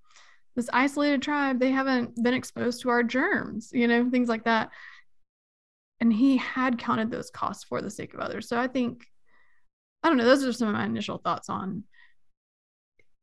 this 0.56 0.70
isolated 0.72 1.22
tribe, 1.22 1.60
they 1.60 1.72
haven't 1.72 2.22
been 2.24 2.34
exposed 2.34 2.82
to 2.82 2.90
our 2.90 3.04
germs, 3.04 3.72
you 3.74 3.88
know, 3.88 4.10
things 4.10 4.30
like 4.30 4.46
that 4.46 4.70
and 6.00 6.12
he 6.12 6.38
had 6.38 6.78
counted 6.78 7.10
those 7.10 7.30
costs 7.30 7.64
for 7.64 7.82
the 7.82 7.90
sake 7.90 8.14
of 8.14 8.20
others. 8.20 8.48
So 8.48 8.60
I 8.60 8.68
think, 8.68 9.06
I 10.04 10.10
don't 10.10 10.18
know, 10.18 10.26
those 10.26 10.44
are 10.44 10.54
some 10.54 10.68
of 10.68 10.74
my 10.74 10.86
initial 10.86 11.18
thoughts 11.18 11.50
on 11.50 11.84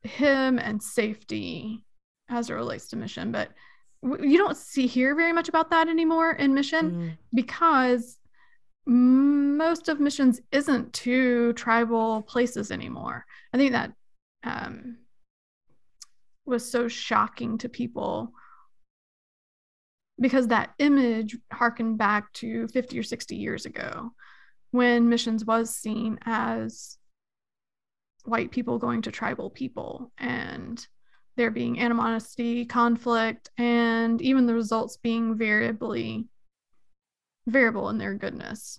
him 0.03 0.59
and 0.59 0.83
safety 0.83 1.85
as 2.29 2.51
it 2.51 2.55
relates 2.55 2.89
to 2.89 2.97
mission. 2.97 3.31
But 3.33 3.51
you 4.03 4.39
don't 4.39 4.57
see 4.57 4.87
hear 4.87 5.15
very 5.15 5.33
much 5.33 5.49
about 5.49 5.71
that 5.71 5.89
anymore 5.89 6.33
in 6.33 6.55
mission 6.55 6.91
mm. 6.91 7.17
because 7.35 8.19
most 8.85 9.89
of 9.89 10.01
missions 10.01 10.41
isn't 10.51 10.93
to 10.93 11.53
tribal 11.53 12.23
places 12.23 12.73
anymore. 12.73 13.25
I 13.53 13.59
think 13.59 13.73
that 13.73 13.93
um, 14.43 14.99
was 16.45 16.69
so 16.69 16.89
shocking 16.89 17.59
to 17.59 17.69
people 17.69 18.33
because 20.23 20.49
that 20.49 20.73
image 20.79 21.37
harkened 21.53 21.99
back 21.99 22.33
to 22.33 22.69
50 22.69 22.99
or 22.99 23.03
60 23.03 23.37
years 23.37 23.67
ago 23.67 24.13
when 24.71 25.09
missions 25.09 25.45
was 25.45 25.75
seen 25.75 26.19
as 26.25 26.97
white 28.25 28.51
people 28.51 28.79
going 28.79 29.03
to 29.03 29.11
tribal 29.11 29.51
people 29.51 30.13
and 30.17 30.87
there 31.37 31.51
being 31.51 31.81
animosity, 31.81 32.65
conflict, 32.65 33.51
and 33.59 34.23
even 34.23 34.47
the 34.47 34.55
results 34.55 34.97
being 34.97 35.37
variably 35.37 36.27
variable 37.47 37.89
in 37.89 37.99
their 37.99 38.15
goodness. 38.15 38.79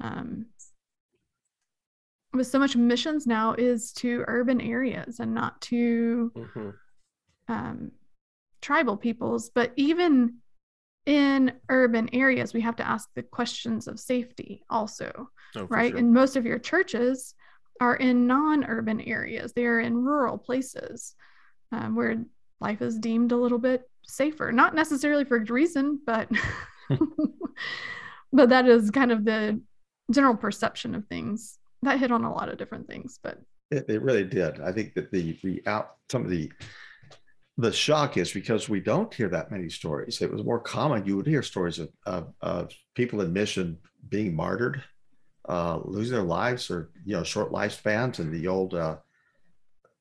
Um, 0.00 0.46
with 2.32 2.46
so 2.46 2.58
much 2.58 2.76
missions 2.76 3.26
now 3.26 3.54
is 3.54 3.92
to 3.94 4.24
urban 4.28 4.60
areas 4.60 5.18
and 5.18 5.34
not 5.34 5.60
to 5.62 6.32
mm-hmm. 6.36 6.70
um, 7.48 7.92
tribal 8.60 8.96
peoples, 8.96 9.50
but 9.50 9.72
even 9.76 10.36
in 11.06 11.52
urban 11.68 12.08
areas, 12.14 12.54
we 12.54 12.60
have 12.62 12.76
to 12.76 12.86
ask 12.86 13.08
the 13.14 13.22
questions 13.22 13.86
of 13.88 14.00
safety 14.00 14.62
also, 14.70 15.28
oh, 15.56 15.64
right? 15.64 15.90
Sure. 15.90 15.98
And 15.98 16.12
most 16.12 16.36
of 16.36 16.46
your 16.46 16.58
churches 16.58 17.34
are 17.80 17.96
in 17.96 18.26
non 18.26 18.64
urban 18.64 19.00
areas, 19.00 19.52
they 19.52 19.66
are 19.66 19.80
in 19.80 19.96
rural 19.96 20.38
places 20.38 21.14
um, 21.72 21.94
where 21.94 22.24
life 22.60 22.80
is 22.80 22.98
deemed 22.98 23.32
a 23.32 23.36
little 23.36 23.58
bit 23.58 23.88
safer, 24.04 24.52
not 24.52 24.74
necessarily 24.74 25.24
for 25.24 25.38
good 25.38 25.50
reason, 25.50 26.00
but. 26.06 26.28
but 28.32 28.48
that 28.50 28.66
is 28.66 28.90
kind 28.90 29.12
of 29.12 29.24
the 29.24 29.60
general 30.10 30.36
perception 30.36 30.94
of 30.94 31.06
things 31.06 31.58
that 31.82 31.98
hit 31.98 32.12
on 32.12 32.24
a 32.24 32.32
lot 32.32 32.48
of 32.48 32.58
different 32.58 32.86
things 32.86 33.18
but 33.22 33.40
it, 33.70 33.88
it 33.88 34.02
really 34.02 34.24
did 34.24 34.60
i 34.60 34.70
think 34.70 34.92
that 34.94 35.10
the 35.10 35.38
the 35.42 35.62
out 35.66 35.96
some 36.10 36.24
of 36.24 36.30
the 36.30 36.50
the 37.56 37.72
shock 37.72 38.16
is 38.16 38.32
because 38.32 38.68
we 38.68 38.80
don't 38.80 39.14
hear 39.14 39.28
that 39.28 39.50
many 39.50 39.68
stories. 39.68 40.20
It 40.20 40.32
was 40.32 40.42
more 40.42 40.58
common 40.58 41.06
you 41.06 41.16
would 41.16 41.26
hear 41.26 41.42
stories 41.42 41.78
of, 41.78 41.88
of, 42.04 42.32
of 42.40 42.72
people 42.94 43.20
in 43.20 43.32
mission 43.32 43.78
being 44.08 44.34
martyred, 44.34 44.82
uh, 45.48 45.78
losing 45.84 46.16
their 46.16 46.24
lives, 46.24 46.70
or 46.70 46.90
you 47.04 47.14
know, 47.16 47.22
short 47.22 47.52
lifespans, 47.52 48.18
and 48.18 48.32
the 48.32 48.48
old, 48.48 48.74
uh, 48.74 48.96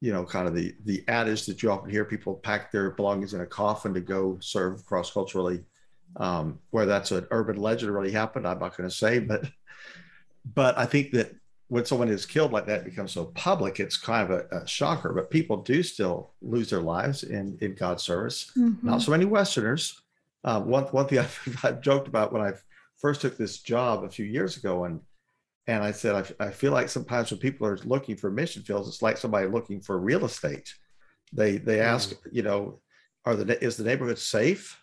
you 0.02 0.12
know, 0.12 0.24
kind 0.24 0.48
of 0.48 0.56
the 0.56 0.74
the 0.86 1.04
adage 1.08 1.46
that 1.46 1.62
you 1.62 1.72
often 1.72 1.92
hear: 1.92 2.06
people 2.06 2.36
pack 2.36 2.72
their 2.72 2.92
belongings 2.92 3.34
in 3.34 3.42
a 3.42 3.46
coffin 3.46 3.94
to 3.94 4.02
go 4.02 4.38
serve 4.42 4.86
cross 4.86 5.12
culturally. 5.12 5.64
Um, 6.18 6.60
where 6.70 6.86
that's 6.86 7.12
an 7.12 7.26
urban 7.32 7.58
legend 7.58 7.92
really 7.92 8.12
happened, 8.12 8.48
I'm 8.48 8.60
not 8.60 8.78
going 8.78 8.88
to 8.88 8.96
say, 8.96 9.18
but 9.20 9.50
but 10.56 10.78
I 10.78 10.86
think 10.86 11.12
that 11.12 11.32
when 11.74 11.86
someone 11.86 12.08
is 12.08 12.28
killed 12.28 12.52
like 12.52 12.68
that 12.68 12.86
becomes 12.86 13.12
so 13.12 13.26
public, 13.34 13.80
it's 13.80 13.98
kind 13.98 14.30
of 14.30 14.46
a, 14.52 14.58
a 14.58 14.68
shocker. 14.68 15.12
But 15.12 15.32
people 15.32 15.58
do 15.58 15.82
still 15.82 16.36
lose 16.40 16.70
their 16.70 16.82
lives 16.82 17.24
in 17.24 17.58
in 17.62 17.74
God's 17.74 18.04
service. 18.04 18.52
Mm-hmm. 18.56 18.86
Not 18.88 19.02
so 19.02 19.10
many 19.10 19.26
Westerners. 19.26 20.00
Uh, 20.44 20.62
one 20.62 20.84
one 20.86 21.08
thing 21.08 21.18
I've, 21.26 21.60
I've, 21.64 21.82
joked 21.82 22.08
about 22.08 22.32
when 22.32 22.44
I 22.44 22.52
first 22.98 23.22
took 23.22 23.38
this 23.38 23.58
job 23.58 24.04
a 24.04 24.10
few 24.10 24.24
years 24.24 24.56
ago, 24.56 24.84
and 24.84 25.02
and 25.66 25.84
I 25.84 25.92
said 25.94 26.36
I, 26.40 26.46
I 26.46 26.52
feel 26.52 26.74
like 26.74 26.90
sometimes 26.90 27.32
when 27.32 27.40
people 27.40 27.66
are 27.66 27.80
looking 27.86 28.18
for 28.18 28.30
mission 28.30 28.62
fields, 28.62 28.88
it's 28.88 29.02
like 29.02 29.18
somebody 29.18 29.48
looking 29.48 29.82
for 29.82 29.98
real 29.98 30.26
estate. 30.26 30.72
They 31.32 31.58
they 31.58 31.80
ask, 31.80 32.12
mm. 32.12 32.18
you 32.32 32.44
know, 32.44 32.82
are 33.26 33.36
the 33.36 33.64
is 33.64 33.78
the 33.78 33.84
neighborhood 33.84 34.20
safe? 34.20 34.80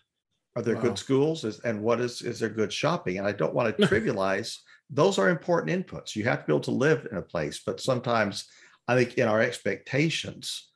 Are 0.57 0.61
there 0.61 0.75
wow. 0.75 0.81
good 0.81 0.99
schools? 0.99 1.45
Is, 1.45 1.61
and 1.61 1.81
what 1.81 2.01
is 2.01 2.21
is 2.21 2.41
there 2.41 2.49
good 2.49 2.73
shopping? 2.73 3.17
And 3.17 3.25
I 3.25 3.31
don't 3.31 3.53
want 3.53 3.77
to 3.77 3.87
trivialize 3.87 4.57
those 4.91 5.17
are 5.17 5.29
important 5.29 5.87
inputs. 5.87 6.15
You 6.15 6.25
have 6.25 6.41
to 6.41 6.45
be 6.45 6.53
able 6.53 6.59
to 6.61 6.71
live 6.71 7.07
in 7.09 7.17
a 7.17 7.21
place, 7.21 7.61
but 7.65 7.79
sometimes 7.79 8.45
I 8.87 8.95
think 8.95 9.17
in 9.17 9.27
our 9.27 9.41
expectations 9.41 10.69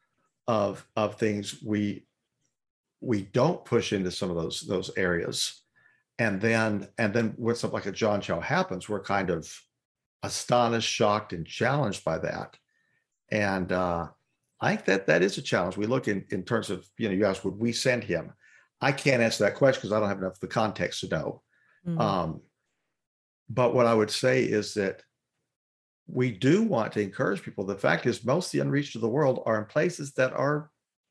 of 0.47 0.85
of 0.95 1.15
things, 1.15 1.61
we 1.63 2.07
we 3.01 3.23
don't 3.23 3.65
push 3.65 3.93
into 3.93 4.11
some 4.11 4.29
of 4.29 4.37
those 4.37 4.61
those 4.61 4.89
areas, 4.95 5.61
and 6.17 6.39
then 6.39 6.87
and 6.97 7.13
then 7.13 7.33
when 7.35 7.55
something 7.55 7.75
like 7.75 7.87
a 7.87 7.91
John 7.91 8.21
Chau 8.21 8.39
happens, 8.39 8.87
we're 8.87 9.03
kind 9.03 9.29
of 9.29 9.51
astonished, 10.23 10.89
shocked, 10.89 11.33
and 11.33 11.45
challenged 11.45 12.03
by 12.05 12.17
that. 12.19 12.55
And 13.31 13.71
uh, 13.71 14.07
I 14.61 14.75
think 14.75 14.85
that 14.85 15.07
that 15.07 15.23
is 15.23 15.37
a 15.37 15.41
challenge. 15.41 15.77
We 15.77 15.87
look 15.87 16.07
in 16.07 16.25
in 16.29 16.43
terms 16.43 16.69
of 16.69 16.87
you 16.97 17.09
know 17.09 17.15
you 17.15 17.25
asked 17.25 17.43
would 17.43 17.59
we 17.59 17.73
send 17.73 18.03
him? 18.03 18.33
I 18.79 18.91
can't 18.91 19.21
answer 19.21 19.43
that 19.43 19.55
question 19.55 19.81
because 19.81 19.91
I 19.91 19.99
don't 19.99 20.09
have 20.09 20.19
enough 20.19 20.33
of 20.33 20.39
the 20.39 20.47
context 20.47 21.01
to 21.01 21.07
know. 21.09 21.41
Mm-hmm. 21.87 21.99
Um, 21.99 22.41
but 23.49 23.73
what 23.73 23.85
I 23.85 23.93
would 23.93 24.11
say 24.11 24.43
is 24.43 24.73
that 24.73 25.03
we 26.07 26.31
do 26.31 26.63
want 26.63 26.93
to 26.93 27.01
encourage 27.01 27.41
people. 27.41 27.65
The 27.65 27.77
fact 27.77 28.05
is, 28.05 28.25
most 28.25 28.47
of 28.47 28.51
the 28.51 28.59
unreached 28.59 28.95
of 28.95 29.01
the 29.01 29.09
world 29.09 29.41
are 29.45 29.57
in 29.57 29.65
places 29.65 30.13
that 30.13 30.33
are, 30.33 30.69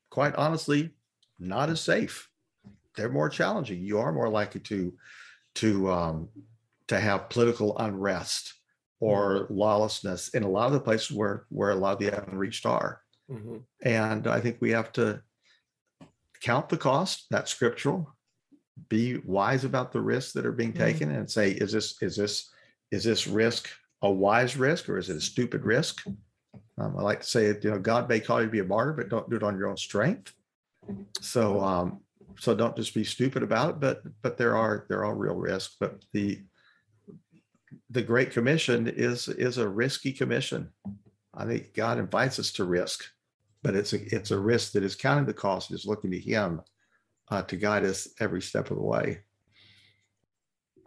quite 0.09 0.35
honestly, 0.35 0.91
not 1.39 1.69
as 1.69 1.81
safe. 1.81 2.29
They're 2.95 3.09
more 3.09 3.29
challenging. 3.29 3.83
You 3.83 3.99
are 3.99 4.13
more 4.13 4.29
likely 4.29 4.61
to 4.61 4.93
to 5.55 5.91
um, 5.91 6.29
to 6.87 6.99
have 6.99 7.29
political 7.29 7.77
unrest 7.77 8.53
or 9.01 9.41
mm-hmm. 9.41 9.53
lawlessness 9.53 10.29
in 10.29 10.43
a 10.43 10.49
lot 10.49 10.67
of 10.67 10.73
the 10.73 10.79
places 10.79 11.11
where 11.11 11.45
where 11.49 11.71
a 11.71 11.75
lot 11.75 11.93
of 11.93 11.99
the 11.99 12.29
unreached 12.29 12.65
are. 12.65 13.01
Mm-hmm. 13.29 13.57
And 13.81 14.27
I 14.27 14.39
think 14.39 14.57
we 14.59 14.71
have 14.71 14.93
to 14.93 15.21
count 16.41 16.69
the 16.69 16.77
cost. 16.77 17.25
That's 17.29 17.51
scriptural 17.51 18.14
be 18.89 19.17
wise 19.25 19.63
about 19.63 19.91
the 19.91 20.01
risks 20.01 20.33
that 20.33 20.45
are 20.45 20.51
being 20.51 20.73
mm-hmm. 20.73 20.83
taken 20.83 21.09
mm-hmm. 21.09 21.19
and 21.19 21.29
say 21.29 21.51
is 21.51 21.71
this 21.71 22.01
is 22.01 22.15
this 22.15 22.49
is 22.91 23.03
this 23.03 23.27
risk 23.27 23.69
a 24.01 24.11
wise 24.11 24.57
risk 24.57 24.89
or 24.89 24.97
is 24.97 25.09
it 25.09 25.17
a 25.17 25.21
stupid 25.21 25.63
risk 25.65 26.05
um, 26.77 26.95
i 26.97 27.01
like 27.01 27.21
to 27.21 27.27
say 27.27 27.47
you 27.47 27.71
know 27.71 27.79
god 27.79 28.07
may 28.09 28.19
call 28.19 28.39
you 28.39 28.47
to 28.47 28.51
be 28.51 28.59
a 28.59 28.63
martyr 28.63 28.93
but 28.93 29.09
don't 29.09 29.29
do 29.29 29.35
it 29.35 29.43
on 29.43 29.57
your 29.57 29.67
own 29.67 29.77
strength 29.77 30.33
so 31.21 31.59
um 31.61 31.99
so 32.37 32.53
don't 32.53 32.75
just 32.75 32.93
be 32.93 33.03
stupid 33.03 33.43
about 33.43 33.69
it 33.71 33.79
but 33.79 34.01
but 34.21 34.37
there 34.37 34.55
are 34.55 34.85
there 34.89 35.05
are 35.05 35.15
real 35.15 35.35
risks 35.35 35.75
but 35.79 36.03
the 36.11 36.41
the 37.89 38.01
great 38.01 38.31
commission 38.31 38.87
is 38.87 39.27
is 39.27 39.57
a 39.57 39.67
risky 39.67 40.11
commission 40.11 40.69
i 41.33 41.45
think 41.45 41.73
god 41.73 41.97
invites 41.97 42.39
us 42.39 42.51
to 42.51 42.65
risk 42.65 43.05
but 43.63 43.75
it's 43.75 43.93
a 43.93 44.15
it's 44.15 44.31
a 44.31 44.39
risk 44.39 44.73
that 44.73 44.83
is 44.83 44.95
counting 44.95 45.25
the 45.25 45.33
cost 45.33 45.71
is 45.71 45.85
looking 45.85 46.11
to 46.11 46.19
him 46.19 46.61
uh, 47.29 47.41
to 47.43 47.55
guide 47.55 47.83
us 47.83 48.07
every 48.19 48.41
step 48.41 48.71
of 48.71 48.77
the 48.77 48.83
way. 48.83 49.21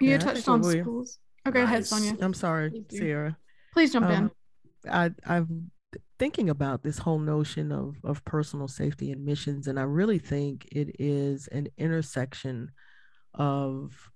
You 0.01 0.11
yeah, 0.11 0.19
touched 0.19 0.49
on 0.49 0.63
schools. 0.63 1.19
Okay, 1.47 1.61
nice. 1.61 1.69
ahead, 1.69 1.87
Sonia. 1.87 2.17
I'm 2.21 2.35
sorry, 2.35 2.85
Sarah. 2.91 3.37
Please 3.73 3.93
jump 3.93 4.07
um, 4.07 4.31
in. 4.85 4.91
I, 4.91 5.11
I've 5.27 5.49
thinking 6.19 6.51
about 6.51 6.83
this 6.83 6.99
whole 6.99 7.19
notion 7.19 7.73
of 7.73 7.97
of 8.05 8.25
personal 8.25 8.69
safety 8.69 9.11
and 9.11 9.25
missions, 9.25 9.67
and 9.67 9.79
I 9.79 9.83
really 9.83 10.19
think 10.19 10.69
it 10.71 10.97
is 10.99 11.49
an 11.49 11.69
intersection 11.79 12.71
of 13.35 14.11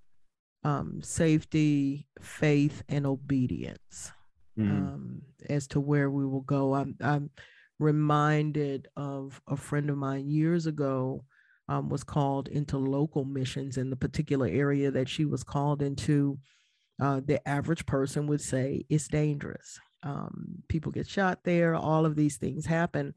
um, 0.64 1.00
safety, 1.02 2.06
faith, 2.20 2.82
and 2.88 3.06
obedience 3.06 4.12
mm. 4.58 4.70
um, 4.70 5.22
as 5.48 5.66
to 5.68 5.80
where 5.80 6.10
we 6.10 6.26
will 6.26 6.42
go. 6.42 6.74
I'm, 6.74 6.96
I'm 7.00 7.30
reminded 7.78 8.88
of 8.96 9.40
a 9.48 9.56
friend 9.56 9.90
of 9.90 9.96
mine 9.96 10.28
years 10.30 10.66
ago 10.66 11.24
um, 11.72 11.88
was 11.88 12.04
called 12.04 12.48
into 12.48 12.76
local 12.76 13.24
missions 13.24 13.78
in 13.78 13.88
the 13.88 13.96
particular 13.96 14.46
area 14.46 14.90
that 14.90 15.08
she 15.08 15.24
was 15.24 15.42
called 15.42 15.80
into. 15.80 16.38
Uh, 17.00 17.20
the 17.24 17.46
average 17.48 17.86
person 17.86 18.26
would 18.26 18.42
say 18.42 18.84
it's 18.90 19.08
dangerous. 19.08 19.80
Um, 20.02 20.62
people 20.68 20.92
get 20.92 21.08
shot 21.08 21.38
there, 21.44 21.74
all 21.74 22.04
of 22.04 22.14
these 22.14 22.36
things 22.36 22.66
happen. 22.66 23.14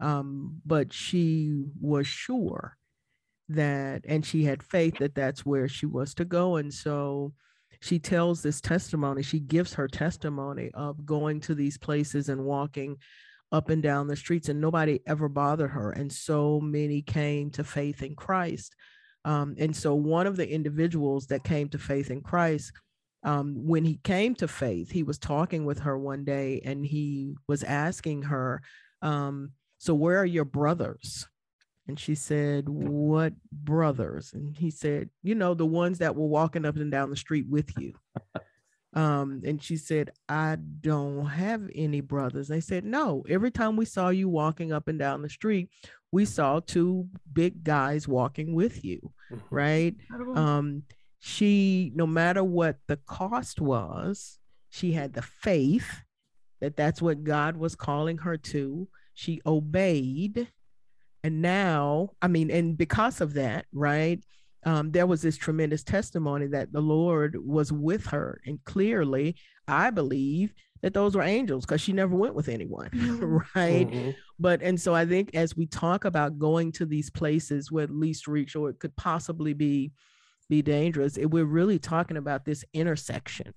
Um, 0.00 0.60
but 0.66 0.92
she 0.92 1.64
was 1.80 2.06
sure 2.06 2.76
that, 3.48 4.04
and 4.06 4.24
she 4.24 4.44
had 4.44 4.62
faith 4.62 4.98
that 4.98 5.14
that's 5.14 5.46
where 5.46 5.66
she 5.66 5.86
was 5.86 6.14
to 6.14 6.26
go. 6.26 6.56
And 6.56 6.72
so 6.72 7.32
she 7.80 7.98
tells 7.98 8.42
this 8.42 8.60
testimony, 8.60 9.22
she 9.22 9.40
gives 9.40 9.72
her 9.74 9.88
testimony 9.88 10.70
of 10.74 11.06
going 11.06 11.40
to 11.40 11.54
these 11.54 11.78
places 11.78 12.28
and 12.28 12.44
walking 12.44 12.98
up 13.54 13.70
and 13.70 13.82
down 13.82 14.08
the 14.08 14.16
streets, 14.16 14.48
and 14.48 14.60
nobody 14.60 14.98
ever 15.06 15.28
bothered 15.28 15.70
her. 15.70 15.92
And 15.92 16.12
so 16.12 16.60
many 16.60 17.02
came 17.02 17.50
to 17.52 17.62
faith 17.62 18.02
in 18.02 18.16
Christ. 18.16 18.74
Um, 19.24 19.54
and 19.58 19.74
so 19.74 19.94
one 19.94 20.26
of 20.26 20.36
the 20.36 20.50
individuals 20.50 21.28
that 21.28 21.44
came 21.44 21.68
to 21.68 21.78
faith 21.78 22.10
in 22.10 22.20
Christ, 22.20 22.72
um, 23.22 23.54
when 23.64 23.84
he 23.84 24.00
came 24.02 24.34
to 24.36 24.48
faith, 24.48 24.90
he 24.90 25.04
was 25.04 25.18
talking 25.18 25.64
with 25.64 25.78
her 25.78 25.96
one 25.96 26.24
day 26.24 26.62
and 26.64 26.84
he 26.84 27.36
was 27.46 27.62
asking 27.62 28.22
her, 28.22 28.60
um, 29.02 29.52
So, 29.78 29.94
where 29.94 30.18
are 30.18 30.26
your 30.26 30.44
brothers? 30.44 31.26
And 31.86 31.98
she 31.98 32.16
said, 32.16 32.68
What 32.68 33.34
brothers? 33.52 34.32
And 34.34 34.56
he 34.56 34.72
said, 34.72 35.10
You 35.22 35.36
know, 35.36 35.54
the 35.54 35.64
ones 35.64 35.98
that 35.98 36.16
were 36.16 36.26
walking 36.26 36.64
up 36.64 36.74
and 36.76 36.90
down 36.90 37.10
the 37.10 37.16
street 37.16 37.46
with 37.48 37.70
you. 37.78 37.94
Um, 38.94 39.42
and 39.44 39.62
she 39.62 39.76
said, 39.76 40.12
I 40.28 40.56
don't 40.80 41.26
have 41.26 41.68
any 41.74 42.00
brothers. 42.00 42.48
They 42.48 42.60
said, 42.60 42.84
No, 42.84 43.24
every 43.28 43.50
time 43.50 43.76
we 43.76 43.84
saw 43.84 44.08
you 44.08 44.28
walking 44.28 44.72
up 44.72 44.88
and 44.88 44.98
down 44.98 45.22
the 45.22 45.28
street, 45.28 45.68
we 46.12 46.24
saw 46.24 46.60
two 46.60 47.08
big 47.32 47.64
guys 47.64 48.06
walking 48.06 48.54
with 48.54 48.84
you, 48.84 49.12
mm-hmm. 49.32 49.54
right? 49.54 49.94
Um, 50.34 50.84
she, 51.18 51.90
no 51.94 52.06
matter 52.06 52.44
what 52.44 52.76
the 52.86 52.98
cost 53.06 53.60
was, 53.60 54.38
she 54.70 54.92
had 54.92 55.12
the 55.12 55.22
faith 55.22 56.02
that 56.60 56.76
that's 56.76 57.02
what 57.02 57.24
God 57.24 57.56
was 57.56 57.74
calling 57.74 58.18
her 58.18 58.36
to. 58.36 58.88
She 59.14 59.40
obeyed 59.44 60.48
and 61.24 61.40
now, 61.40 62.10
I 62.20 62.28
mean, 62.28 62.50
and 62.50 62.76
because 62.76 63.22
of 63.22 63.32
that, 63.34 63.64
right, 63.72 64.22
um, 64.64 64.90
there 64.90 65.06
was 65.06 65.22
this 65.22 65.36
tremendous 65.36 65.82
testimony 65.82 66.46
that 66.48 66.72
the 66.72 66.80
Lord 66.80 67.36
was 67.44 67.72
with 67.72 68.06
her. 68.06 68.40
And 68.46 68.62
clearly, 68.64 69.36
I 69.68 69.90
believe 69.90 70.54
that 70.82 70.94
those 70.94 71.14
were 71.14 71.22
angels 71.22 71.64
because 71.64 71.80
she 71.80 71.92
never 71.92 72.14
went 72.14 72.34
with 72.34 72.48
anyone, 72.48 72.90
mm-hmm. 72.94 73.36
right? 73.58 73.88
Mm-hmm. 73.88 74.10
But, 74.38 74.62
and 74.62 74.80
so 74.80 74.94
I 74.94 75.06
think 75.06 75.34
as 75.34 75.56
we 75.56 75.66
talk 75.66 76.04
about 76.04 76.38
going 76.38 76.72
to 76.72 76.86
these 76.86 77.10
places 77.10 77.70
where 77.70 77.86
least 77.86 78.26
reach 78.26 78.56
or 78.56 78.70
it 78.70 78.78
could 78.78 78.96
possibly 78.96 79.52
be 79.52 79.92
be 80.50 80.60
dangerous, 80.60 81.16
it, 81.16 81.24
we're 81.26 81.46
really 81.46 81.78
talking 81.78 82.18
about 82.18 82.44
this 82.44 82.66
intersection 82.74 83.54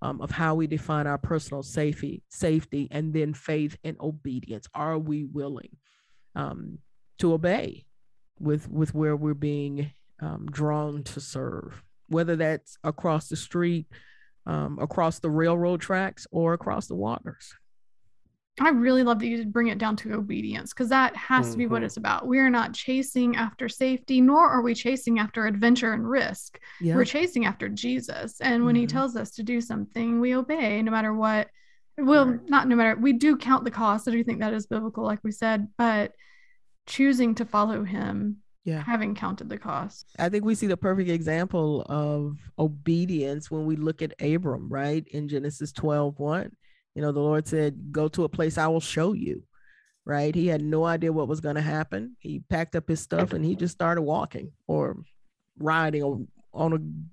um, 0.00 0.22
of 0.22 0.30
how 0.30 0.54
we 0.54 0.66
define 0.66 1.06
our 1.06 1.18
personal 1.18 1.62
safety, 1.62 2.22
safety, 2.30 2.88
and 2.90 3.12
then 3.12 3.34
faith 3.34 3.76
and 3.84 3.98
obedience. 4.00 4.66
Are 4.74 4.98
we 4.98 5.24
willing? 5.24 5.76
Um, 6.34 6.78
to 7.18 7.34
obey 7.34 7.84
with 8.38 8.68
with 8.70 8.94
where 8.94 9.14
we're 9.14 9.34
being 9.34 9.92
um, 10.20 10.46
drawn 10.50 11.02
to 11.04 11.20
serve, 11.20 11.82
whether 12.08 12.36
that's 12.36 12.76
across 12.84 13.28
the 13.28 13.36
street, 13.36 13.86
um, 14.46 14.78
across 14.80 15.18
the 15.18 15.30
railroad 15.30 15.80
tracks, 15.80 16.26
or 16.30 16.54
across 16.54 16.86
the 16.86 16.94
waters. 16.94 17.54
I 18.60 18.70
really 18.70 19.02
love 19.02 19.20
that 19.20 19.26
you 19.26 19.44
bring 19.46 19.68
it 19.68 19.78
down 19.78 19.96
to 19.96 20.12
obedience 20.12 20.72
because 20.72 20.90
that 20.90 21.16
has 21.16 21.46
mm-hmm. 21.46 21.52
to 21.52 21.58
be 21.58 21.66
what 21.66 21.78
mm-hmm. 21.78 21.84
it's 21.86 21.96
about. 21.96 22.26
We 22.26 22.38
are 22.40 22.50
not 22.50 22.74
chasing 22.74 23.36
after 23.36 23.68
safety, 23.68 24.20
nor 24.20 24.48
are 24.48 24.60
we 24.60 24.74
chasing 24.74 25.18
after 25.18 25.46
adventure 25.46 25.92
and 25.94 26.08
risk. 26.08 26.60
Yeah. 26.80 26.94
We're 26.94 27.06
chasing 27.06 27.46
after 27.46 27.68
Jesus. 27.68 28.40
And 28.40 28.64
when 28.64 28.74
mm-hmm. 28.74 28.82
he 28.82 28.86
tells 28.86 29.16
us 29.16 29.30
to 29.32 29.42
do 29.42 29.60
something, 29.60 30.20
we 30.20 30.34
obey 30.34 30.82
no 30.82 30.90
matter 30.90 31.14
what. 31.14 31.48
Well, 31.96 32.26
right. 32.26 32.48
not 32.48 32.68
no 32.68 32.76
matter, 32.76 32.96
we 32.96 33.14
do 33.14 33.36
count 33.36 33.64
the 33.64 33.70
cost. 33.70 34.08
I 34.08 34.10
do 34.10 34.24
think 34.24 34.40
that 34.40 34.52
is 34.52 34.66
biblical, 34.66 35.04
like 35.04 35.20
we 35.22 35.32
said, 35.32 35.68
but 35.78 36.12
choosing 36.86 37.34
to 37.36 37.44
follow 37.44 37.84
him 37.84 38.38
yeah. 38.64 38.82
Having 38.82 39.14
counted 39.14 39.48
the 39.48 39.58
cost 39.58 40.06
i 40.18 40.28
think 40.28 40.44
we 40.44 40.54
see 40.54 40.66
the 40.66 40.76
perfect 40.76 41.08
example 41.10 41.82
of 41.88 42.36
obedience 42.58 43.50
when 43.50 43.66
we 43.66 43.76
look 43.76 44.02
at 44.02 44.14
abram 44.20 44.68
right? 44.68 45.06
In 45.08 45.28
genesis 45.28 45.72
12 45.72 46.18
1 46.18 46.56
you 46.94 47.02
know 47.02 47.12
the 47.12 47.20
lord 47.20 47.46
said 47.46 47.92
go 47.92 48.08
to 48.08 48.24
a 48.24 48.28
place 48.28 48.58
i 48.58 48.66
will 48.66 48.80
show 48.80 49.12
you 49.12 49.42
right? 50.06 50.34
He 50.34 50.46
had 50.48 50.62
no 50.62 50.84
idea 50.86 51.12
what 51.12 51.28
was 51.28 51.40
going 51.40 51.56
to 51.56 51.60
happen. 51.60 52.16
He 52.18 52.40
packed 52.48 52.74
up 52.74 52.88
his 52.88 53.00
stuff 53.00 53.32
and 53.32 53.44
he 53.44 53.54
just 53.54 53.74
started 53.74 54.00
walking 54.02 54.50
or 54.66 54.96
riding 55.58 56.02
or 56.02 56.22
on 56.52 57.06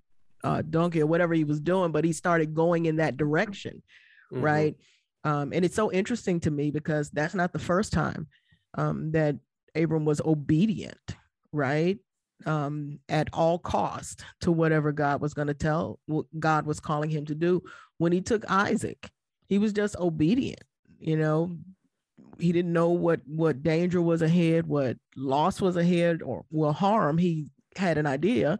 a 0.44 0.48
uh, 0.48 0.62
donkey 0.68 1.02
or 1.02 1.06
whatever 1.06 1.34
he 1.34 1.44
was 1.44 1.60
doing 1.60 1.92
but 1.92 2.06
he 2.06 2.14
started 2.14 2.56
going 2.56 2.86
in 2.86 2.96
that 2.96 3.18
direction 3.18 3.84
mm-hmm. 4.32 4.44
right? 4.44 4.76
Um, 5.24 5.52
and 5.54 5.66
it's 5.66 5.76
so 5.76 5.92
interesting 5.92 6.40
to 6.42 6.52
me 6.52 6.72
because 6.72 7.10
that's 7.12 7.36
not 7.36 7.52
the 7.54 7.60
first 7.60 7.92
time 7.92 8.28
um, 8.76 9.12
that 9.12 9.36
Abram 9.76 10.06
was 10.06 10.22
obedient, 10.22 11.16
right? 11.52 11.98
Um, 12.46 13.00
at 13.10 13.30
all 13.34 13.58
cost 13.58 14.24
to 14.42 14.52
whatever 14.52 14.92
God 14.92 15.22
was 15.22 15.34
going 15.34 15.48
to 15.48 15.56
tell, 15.56 16.00
what 16.06 16.26
God 16.40 16.66
was 16.66 16.80
calling 16.80 17.10
him 17.10 17.26
to 17.26 17.36
do. 17.36 17.64
When 17.98 18.12
he 18.12 18.22
took 18.22 18.50
Isaac, 18.50 19.10
he 19.48 19.58
was 19.58 19.74
just 19.74 19.96
obedient. 19.98 20.62
You 21.00 21.18
know, 21.18 21.58
he 22.40 22.52
didn't 22.52 22.74
know 22.74 22.90
what 22.90 23.22
what 23.26 23.64
danger 23.64 24.02
was 24.02 24.22
ahead, 24.22 24.68
what 24.68 24.98
loss 25.16 25.60
was 25.60 25.78
ahead, 25.78 26.22
or 26.22 26.46
well 26.52 26.74
harm. 26.74 27.18
He 27.18 27.48
had 27.76 27.98
an 27.98 28.06
idea 28.06 28.60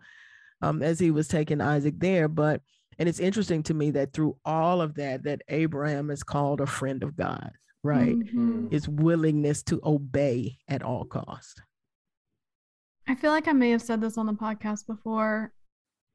um, 0.62 0.82
as 0.82 1.00
he 1.00 1.12
was 1.12 1.28
taking 1.28 1.62
Isaac 1.62 1.96
there, 1.98 2.28
but 2.28 2.62
and 2.98 3.08
it's 3.08 3.20
interesting 3.20 3.62
to 3.64 3.76
me 3.76 3.92
that 3.92 4.12
through 4.12 4.38
all 4.44 4.82
of 4.82 4.96
that, 4.96 5.24
that 5.24 5.44
Abraham 5.50 6.10
is 6.10 6.24
called 6.24 6.62
a 6.62 6.66
friend 6.66 7.04
of 7.04 7.16
God 7.16 7.52
right? 7.84 8.16
Mm-hmm. 8.16 8.68
Is 8.72 8.88
willingness 8.88 9.64
to 9.64 9.80
obey 9.84 10.58
at 10.68 10.84
all 10.84 11.06
cost. 11.06 11.62
I 13.08 13.16
feel 13.16 13.32
like 13.32 13.48
I 13.48 13.54
may 13.54 13.72
have 13.72 13.82
said 13.82 14.02
this 14.02 14.18
on 14.18 14.26
the 14.26 14.34
podcast 14.34 14.86
before, 14.86 15.52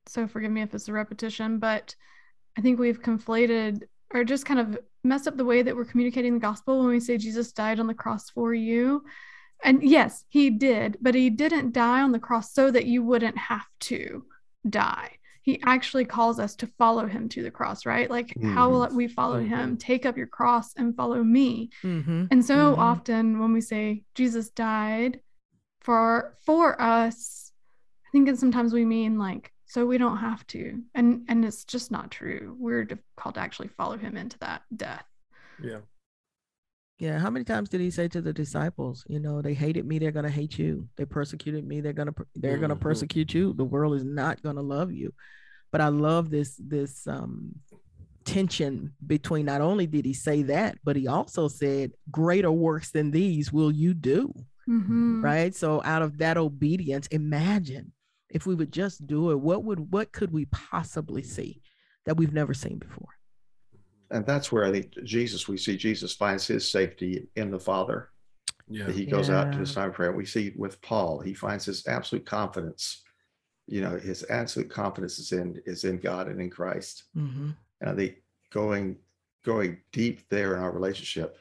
so 0.06 0.26
forgive 0.26 0.50
me 0.50 0.62
if 0.62 0.74
it's 0.74 0.88
a 0.88 0.92
repetition, 0.92 1.58
but 1.58 1.94
I 2.56 2.60
think 2.60 2.78
we've 2.78 3.00
conflated 3.00 3.82
or 4.12 4.24
just 4.24 4.44
kind 4.44 4.60
of 4.60 4.78
messed 5.04 5.26
up 5.26 5.36
the 5.36 5.44
way 5.44 5.62
that 5.62 5.74
we're 5.74 5.86
communicating 5.86 6.34
the 6.34 6.40
gospel 6.40 6.78
when 6.78 6.88
we 6.88 7.00
say 7.00 7.16
Jesus 7.16 7.52
died 7.52 7.80
on 7.80 7.86
the 7.86 7.94
cross 7.94 8.28
for 8.30 8.52
you. 8.52 9.04
And 9.64 9.82
yes, 9.82 10.24
he 10.28 10.50
did, 10.50 10.98
but 11.00 11.14
he 11.14 11.30
didn't 11.30 11.72
die 11.72 12.02
on 12.02 12.12
the 12.12 12.18
cross 12.18 12.52
so 12.52 12.70
that 12.70 12.84
you 12.84 13.02
wouldn't 13.02 13.38
have 13.38 13.66
to 13.80 14.24
die 14.68 15.18
he 15.42 15.60
actually 15.64 16.04
calls 16.04 16.38
us 16.38 16.54
to 16.54 16.68
follow 16.78 17.06
him 17.06 17.28
to 17.28 17.42
the 17.42 17.50
cross, 17.50 17.84
right? 17.84 18.08
Like, 18.08 18.28
mm-hmm. 18.28 18.54
how 18.54 18.70
will 18.70 18.88
we 18.94 19.08
follow 19.08 19.40
mm-hmm. 19.40 19.54
him? 19.54 19.76
Take 19.76 20.06
up 20.06 20.16
your 20.16 20.28
cross 20.28 20.72
and 20.76 20.96
follow 20.96 21.22
me. 21.22 21.70
Mm-hmm. 21.82 22.26
And 22.30 22.44
so 22.44 22.72
mm-hmm. 22.72 22.80
often 22.80 23.40
when 23.40 23.52
we 23.52 23.60
say 23.60 24.04
Jesus 24.14 24.50
died 24.50 25.20
for 25.84 26.36
for 26.44 26.80
us, 26.80 27.52
I 28.06 28.10
think 28.12 28.28
and 28.28 28.38
sometimes 28.38 28.72
we 28.72 28.84
mean 28.84 29.18
like 29.18 29.52
so 29.66 29.86
we 29.86 29.98
don't 29.98 30.18
have 30.18 30.46
to, 30.48 30.82
and 30.94 31.24
and 31.28 31.44
it's 31.44 31.64
just 31.64 31.90
not 31.90 32.10
true. 32.10 32.56
We're 32.58 32.86
called 33.16 33.36
to 33.36 33.40
actually 33.40 33.68
follow 33.68 33.96
him 33.96 34.16
into 34.16 34.38
that 34.40 34.62
death. 34.76 35.04
Yeah. 35.62 35.78
Yeah, 36.98 37.18
how 37.18 37.30
many 37.30 37.44
times 37.44 37.68
did 37.68 37.80
he 37.80 37.90
say 37.90 38.06
to 38.08 38.20
the 38.20 38.32
disciples, 38.32 39.02
you 39.08 39.18
know, 39.18 39.42
they 39.42 39.54
hated 39.54 39.84
me, 39.86 39.98
they're 39.98 40.12
going 40.12 40.24
to 40.26 40.30
hate 40.30 40.56
you. 40.56 40.86
They 40.96 41.04
persecuted 41.04 41.66
me, 41.66 41.80
they're 41.80 41.92
going 41.92 42.12
to 42.12 42.14
they're 42.36 42.52
mm-hmm. 42.52 42.60
going 42.60 42.70
to 42.70 42.76
persecute 42.76 43.34
you. 43.34 43.54
The 43.54 43.64
world 43.64 43.94
is 43.94 44.04
not 44.04 44.40
going 44.42 44.54
to 44.54 44.62
love 44.62 44.92
you. 44.92 45.12
But 45.72 45.80
I 45.80 45.88
love 45.88 46.30
this 46.30 46.54
this 46.58 47.06
um 47.08 47.54
tension 48.24 48.92
between 49.04 49.46
not 49.46 49.60
only 49.60 49.86
did 49.86 50.04
he 50.04 50.14
say 50.14 50.42
that, 50.44 50.78
but 50.84 50.96
he 50.96 51.08
also 51.08 51.48
said, 51.48 51.92
greater 52.10 52.52
works 52.52 52.90
than 52.90 53.10
these 53.10 53.52
will 53.52 53.72
you 53.72 53.94
do. 53.94 54.32
Mm-hmm. 54.68 55.22
Right? 55.22 55.54
So 55.54 55.82
out 55.84 56.02
of 56.02 56.18
that 56.18 56.36
obedience, 56.36 57.06
imagine 57.08 57.92
if 58.30 58.46
we 58.46 58.54
would 58.54 58.72
just 58.72 59.06
do 59.06 59.30
it, 59.30 59.40
what 59.40 59.64
would 59.64 59.92
what 59.92 60.12
could 60.12 60.32
we 60.32 60.46
possibly 60.46 61.22
see 61.22 61.60
that 62.06 62.16
we've 62.16 62.32
never 62.32 62.54
seen 62.54 62.78
before? 62.78 63.08
and 64.12 64.26
that's 64.26 64.52
where 64.52 64.64
I 64.64 64.70
think 64.70 64.92
Jesus, 65.04 65.48
we 65.48 65.56
see 65.56 65.76
Jesus 65.76 66.12
finds 66.12 66.46
his 66.46 66.70
safety 66.70 67.26
in 67.34 67.50
the 67.50 67.58
Father. 67.58 68.10
Yeah. 68.68 68.90
He 68.90 69.06
goes 69.06 69.28
yeah. 69.28 69.40
out 69.40 69.52
to 69.52 69.58
his 69.58 69.74
time 69.74 69.88
of 69.88 69.94
prayer. 69.94 70.12
We 70.12 70.26
see 70.26 70.52
with 70.56 70.80
Paul, 70.82 71.20
he 71.20 71.34
finds 71.34 71.64
his 71.64 71.86
absolute 71.88 72.26
confidence. 72.26 73.02
You 73.66 73.80
know, 73.80 73.98
his 73.98 74.24
absolute 74.28 74.70
confidence 74.70 75.18
is 75.18 75.32
in 75.32 75.60
is 75.66 75.84
in 75.84 75.98
God 75.98 76.28
and 76.28 76.40
in 76.40 76.50
Christ. 76.50 77.04
Mm-hmm. 77.16 77.50
And 77.80 77.90
I 77.90 77.94
think 77.94 78.16
going 78.52 78.98
going 79.44 79.78
deep 79.92 80.28
there 80.28 80.54
in 80.54 80.62
our 80.62 80.72
relationship 80.72 81.38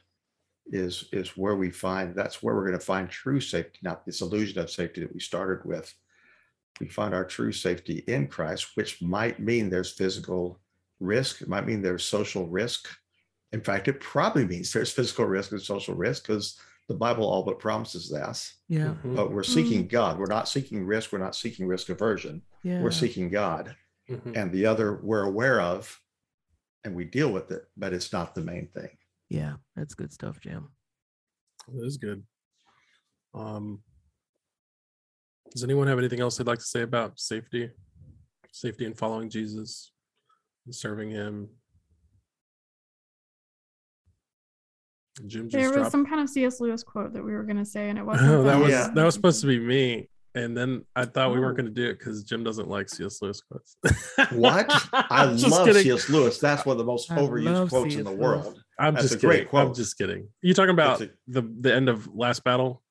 is 0.72 1.06
is 1.12 1.36
where 1.38 1.56
we 1.56 1.70
find 1.70 2.16
that's 2.16 2.42
where 2.42 2.56
we're 2.56 2.66
going 2.68 2.80
to 2.80 2.86
find 2.86 3.10
true 3.10 3.40
safety, 3.42 3.80
not 3.84 4.06
this 4.06 4.22
illusion 4.22 4.60
of 4.60 4.70
safety 4.72 5.02
that 5.02 5.14
we 5.14 5.20
started 5.20 5.66
with. 5.66 5.94
We 6.80 6.88
find 6.88 7.14
our 7.14 7.26
true 7.26 7.52
safety 7.52 8.04
in 8.08 8.28
Christ, 8.28 8.68
which 8.76 9.02
might 9.02 9.40
mean 9.40 9.70
there's 9.70 9.92
physical 9.92 10.60
risk. 11.00 11.42
It 11.42 11.50
might 11.50 11.66
mean 11.68 11.82
there's 11.82 12.06
social 12.06 12.48
risk. 12.48 12.88
In 13.52 13.62
fact, 13.62 13.88
it 13.88 14.00
probably 14.00 14.46
means 14.46 14.72
there's 14.74 14.92
physical 14.92 15.26
risk 15.26 15.52
and 15.52 15.62
social 15.62 15.94
risk 15.96 16.28
because 16.28 16.60
the 16.88 16.96
Bible 16.96 17.26
all 17.26 17.44
but 17.44 17.60
promises 17.60 18.10
that. 18.10 18.50
Yeah. 18.68 18.96
Mhm, 19.04 19.16
But 19.16 19.32
we're 19.32 19.44
seeking 19.44 19.88
God. 19.88 20.18
We're 20.18 20.26
not 20.26 20.50
seeking 20.50 20.86
risk. 20.86 21.12
We're 21.12 21.20
not 21.20 21.36
seeking 21.36 21.68
risk 21.68 21.90
aversion. 21.90 22.42
Yeah. 22.64 22.82
We're 22.82 22.92
seeking 22.92 23.30
God. 23.30 23.76
mhm. 24.10 24.36
And 24.36 24.52
the 24.52 24.66
other 24.66 24.96
we're 25.02 25.24
aware 25.24 25.62
of 25.62 26.02
and 26.84 26.96
we 26.96 27.04
deal 27.06 27.32
with 27.32 27.52
it, 27.52 27.68
but 27.78 27.94
it's 27.94 28.12
not 28.12 28.34
the 28.36 28.42
main 28.42 28.68
thing. 28.68 28.90
Yeah. 29.32 29.54
That's 29.78 29.94
good 29.94 30.12
stuff, 30.12 30.40
Jim. 30.42 30.68
That 31.70 31.86
is 31.86 31.98
good. 31.98 32.22
Um, 33.34 33.80
does 35.52 35.64
anyone 35.64 35.88
have 35.88 35.98
anything 36.00 36.20
else 36.20 36.38
they'd 36.38 36.48
like 36.48 36.60
to 36.60 36.66
say 36.66 36.82
about 36.82 37.18
safety, 37.18 37.70
safety 38.52 38.86
and 38.86 38.98
following 38.98 39.30
Jesus, 39.30 39.94
and 40.66 40.76
serving 40.76 41.12
Him? 41.12 41.48
Jim 45.28 45.44
just 45.50 45.52
There 45.54 45.70
was 45.70 45.76
dropped. 45.78 45.92
some 45.92 46.06
kind 46.06 46.22
of 46.22 46.30
C.S. 46.30 46.60
Lewis 46.60 46.84
quote 46.84 47.14
that 47.14 47.24
we 47.24 47.32
were 47.34 47.44
going 47.44 47.58
to 47.58 47.66
say, 47.66 47.90
and 47.90 47.98
it 48.00 48.06
wasn't. 48.06 48.30
Oh, 48.32 48.44
that 48.44 48.60
was 48.60 48.70
Yeah. 48.72 48.90
that 48.94 49.04
was 49.06 49.14
supposed 49.14 49.40
to 49.42 49.48
be 49.48 49.60
me, 49.60 50.10
and 50.36 50.56
then 50.58 50.86
I 50.96 51.06
thought 51.06 51.34
we 51.34 51.40
weren't 51.40 51.60
Oh. 51.60 51.64
going 51.64 51.74
to 51.74 51.82
do 51.82 51.90
it 51.90 52.00
because 52.00 52.24
Jim 52.24 52.44
doesn't 52.44 52.68
like 52.70 52.90
C.S. 52.90 53.22
Lewis 53.22 53.42
quotes. 53.42 53.76
What? 54.32 54.66
I 54.94 55.26
love 55.26 55.66
kidding. 55.68 55.84
C.S. 55.84 56.10
Lewis. 56.10 56.38
That's 56.40 56.66
one 56.66 56.74
of 56.74 56.78
the 56.78 56.86
most 56.86 57.12
I 57.12 57.18
overused 57.18 57.46
love 57.54 57.70
quotes 57.70 57.96
in 57.96 58.04
the 58.06 58.12
world. 58.12 58.62
I'm 58.80 58.94
That's 58.96 59.10
just 59.10 59.24
a 59.24 59.26
great 59.28 59.52
kidding. 59.52 59.60
I'm 59.68 59.74
just 59.74 59.98
kidding. 59.98 60.28
You 60.42 60.54
talking 60.54 60.72
about 60.72 61.02
It's 61.02 61.14
the 61.28 61.42
the 61.60 61.74
end 61.76 61.90
of 61.90 62.08
Last 62.16 62.44
Battle? 62.44 62.82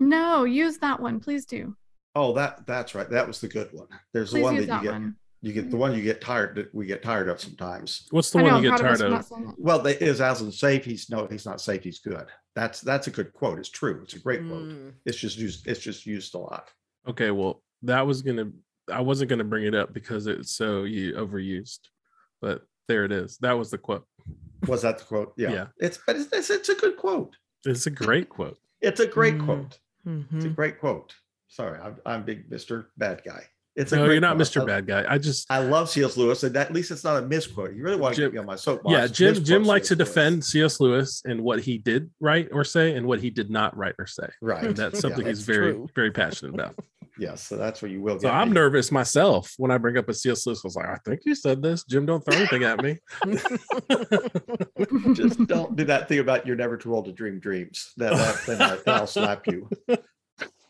No, 0.00 0.44
use 0.44 0.78
that 0.78 1.00
one, 1.00 1.20
please 1.20 1.44
do. 1.46 1.76
Oh, 2.14 2.32
that 2.34 2.66
that's 2.66 2.94
right. 2.94 3.08
That 3.10 3.26
was 3.26 3.40
the 3.40 3.48
good 3.48 3.68
one. 3.72 3.88
There's 4.12 4.30
the 4.32 4.40
one 4.42 4.54
that 4.56 4.60
you 4.62 4.66
get. 4.82 4.92
one. 4.92 5.16
You 5.44 5.52
get 5.52 5.70
the 5.70 5.76
one 5.76 5.94
you 5.94 6.02
get 6.02 6.22
tired 6.22 6.54
that 6.56 6.74
we 6.74 6.86
get 6.86 7.02
tired 7.02 7.28
of 7.28 7.38
sometimes. 7.38 8.06
What's 8.10 8.30
the 8.30 8.38
I 8.38 8.42
one 8.44 8.52
know, 8.52 8.58
you 8.60 8.70
get 8.70 8.80
proud 8.80 9.00
of 9.02 9.12
us 9.12 9.28
tired 9.28 9.42
of? 9.42 9.46
not. 9.48 9.60
Well, 9.60 9.78
they, 9.78 9.94
is 9.96 10.20
Aslan 10.20 10.50
safe? 10.50 10.86
He's 10.86 11.10
no, 11.10 11.26
he's 11.26 11.44
not 11.44 11.60
safe. 11.60 11.84
He's 11.84 11.98
good. 11.98 12.26
That's 12.54 12.80
that's 12.80 13.08
a 13.08 13.10
good 13.10 13.30
quote. 13.34 13.58
It's 13.58 13.68
true. 13.68 14.00
It's 14.02 14.14
a 14.14 14.18
great 14.18 14.40
quote. 14.48 14.62
Mm. 14.70 14.92
It's 15.04 15.18
just 15.18 15.36
used. 15.36 15.66
It's 15.66 15.80
just 15.80 16.06
used 16.06 16.34
a 16.34 16.38
lot. 16.38 16.70
Okay, 17.06 17.30
well, 17.30 17.62
that 17.82 18.06
was 18.06 18.22
gonna. 18.22 18.50
I 18.90 19.02
wasn't 19.02 19.28
gonna 19.28 19.44
bring 19.44 19.66
it 19.66 19.74
up 19.74 19.92
because 19.92 20.26
it's 20.26 20.52
so 20.52 20.84
you 20.84 21.12
overused, 21.12 21.80
but 22.40 22.62
there 22.88 23.04
it 23.04 23.12
is. 23.12 23.36
That 23.42 23.52
was 23.52 23.70
the 23.70 23.76
quote. 23.78 24.06
Was 24.66 24.80
that 24.80 24.96
the 24.98 25.04
quote? 25.04 25.34
Yeah. 25.36 25.52
Yeah. 25.52 25.66
It's 25.78 25.98
but 26.06 26.16
it's, 26.16 26.32
it's 26.32 26.48
it's 26.48 26.68
a 26.70 26.74
good 26.74 26.96
quote. 26.96 27.36
It's 27.66 27.86
a 27.86 27.90
great 27.90 28.30
quote. 28.30 28.56
It's 28.80 29.00
a 29.00 29.06
great 29.06 29.34
Mm. 29.34 29.44
quote. 29.44 29.78
It's 30.32 30.44
a 30.46 30.48
great 30.48 30.80
quote. 30.80 31.14
Sorry, 31.48 31.78
I'm 31.80 31.96
I'm 32.06 32.24
big 32.24 32.50
Mister 32.50 32.88
Bad 32.96 33.20
Guy. 33.26 33.44
It's 33.76 33.90
a 33.92 33.96
No, 33.96 34.04
great 34.04 34.14
you're 34.14 34.20
not 34.20 34.36
quote. 34.36 34.46
Mr. 34.48 34.62
I- 34.62 34.64
Bad 34.66 34.86
Guy. 34.86 35.04
I 35.08 35.18
just 35.18 35.50
I 35.50 35.58
love 35.58 35.90
C.S. 35.90 36.16
Lewis, 36.16 36.42
and 36.44 36.56
at 36.56 36.72
least 36.72 36.90
it's 36.92 37.02
not 37.04 37.22
a 37.22 37.26
misquote. 37.26 37.74
You 37.74 37.82
really 37.82 37.96
want 37.96 38.14
to 38.14 38.20
Jim- 38.20 38.30
get 38.30 38.34
me 38.34 38.38
on 38.40 38.46
my 38.46 38.54
soapbox. 38.56 38.92
yeah. 38.92 39.06
Jim 39.08 39.42
Jim 39.44 39.64
likes 39.64 39.88
to 39.88 39.94
C.S. 39.94 39.98
Lewis. 39.98 40.08
defend 40.08 40.44
C.S. 40.44 40.80
Lewis 40.80 41.22
and 41.24 41.40
what 41.42 41.60
he 41.60 41.78
did 41.78 42.10
write 42.20 42.48
or 42.52 42.62
say 42.64 42.94
and 42.94 43.06
what 43.06 43.20
he 43.20 43.30
did 43.30 43.50
not 43.50 43.76
write 43.76 43.94
or 43.98 44.06
say. 44.06 44.28
Right. 44.40 44.62
And 44.64 44.76
that's 44.76 45.00
something 45.00 45.22
Yeah. 45.22 45.28
he's 45.30 45.42
very 45.42 45.72
true. 45.72 45.88
very 45.94 46.10
passionate 46.12 46.54
about. 46.54 46.76
Yes, 47.16 47.42
so 47.44 47.56
that's 47.56 47.80
what 47.80 47.92
you 47.92 48.00
will 48.02 48.18
So 48.18 48.22
get. 48.26 48.34
I'm 48.34 48.48
me. 48.48 48.54
nervous 48.54 48.90
myself 48.90 49.54
when 49.56 49.70
I 49.70 49.78
bring 49.78 49.96
up 49.96 50.08
a 50.08 50.14
C.S. 50.14 50.44
Lewis. 50.48 50.62
I 50.64 50.66
was 50.66 50.74
like, 50.74 50.86
I 50.88 50.96
think 51.04 51.20
you 51.24 51.36
said 51.36 51.62
this. 51.62 51.84
Jim, 51.84 52.06
don't 52.06 52.24
throw 52.24 52.34
anything 52.34 52.64
at 52.64 52.82
me. 52.82 52.98
Just 55.14 55.46
don't 55.46 55.76
do 55.76 55.84
that 55.84 56.08
thing 56.08 56.18
about 56.18 56.44
you're 56.44 56.56
never 56.56 56.76
too 56.76 56.92
old 56.94 57.04
to 57.04 57.12
dream 57.12 57.38
dreams. 57.38 57.92
That, 57.98 58.14
that 58.14 58.42
then, 58.46 58.58
then 58.84 58.94
I'll 58.96 59.06
slap 59.06 59.46
you. 59.46 59.68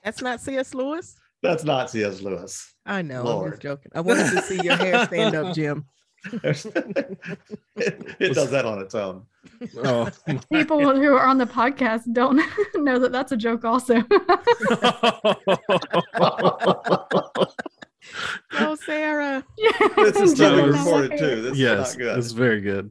That's 0.05 0.21
not 0.21 0.41
C.S. 0.41 0.75
Lewis. 0.75 1.17
That's 1.45 1.63
not 1.63 1.91
C.S. 1.91 2.23
Lewis. 2.23 2.75
I 2.87 3.03
know. 3.03 3.21
I'm 3.21 3.27
Lord. 3.27 3.51
just 3.53 3.63
joking. 3.63 3.93
I 3.95 4.01
wanted 4.01 4.31
to 4.31 4.43
see 4.43 4.61
your 4.63 4.77
hair 4.77 5.05
stand 5.07 5.35
up, 5.37 5.55
Jim. 5.61 5.85
it, 6.33 8.17
it 8.19 8.35
does 8.35 8.51
that 8.51 8.65
on 8.65 8.81
its 8.81 8.95
own. 8.95 9.27
oh, 9.85 10.09
People 10.53 10.81
who 10.81 11.15
are 11.15 11.27
on 11.27 11.37
the 11.37 11.45
podcast 11.45 12.05
don't 12.15 12.41
know 12.77 12.99
that 12.99 13.13
that's 13.13 13.31
a 13.33 13.37
joke, 13.37 13.63
also. 13.65 14.03
Oh, 18.53 18.75
Sarah. 18.87 19.45
This 19.97 20.17
is 20.17 20.35
That 20.37 20.55
being 20.57 20.67
was- 20.69 20.77
recorded 20.79 21.19
too. 21.19 21.43
This 21.43 21.59
yes, 21.59 21.91
is 21.93 21.97
not 21.97 22.05
good. 22.05 22.19
it's 22.19 22.33
very 22.33 22.61
good. 22.61 22.91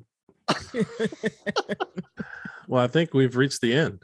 well, 2.68 2.84
I 2.84 2.88
think 2.88 3.14
we've 3.14 3.36
reached 3.36 3.62
the 3.62 3.74
end. 3.74 4.04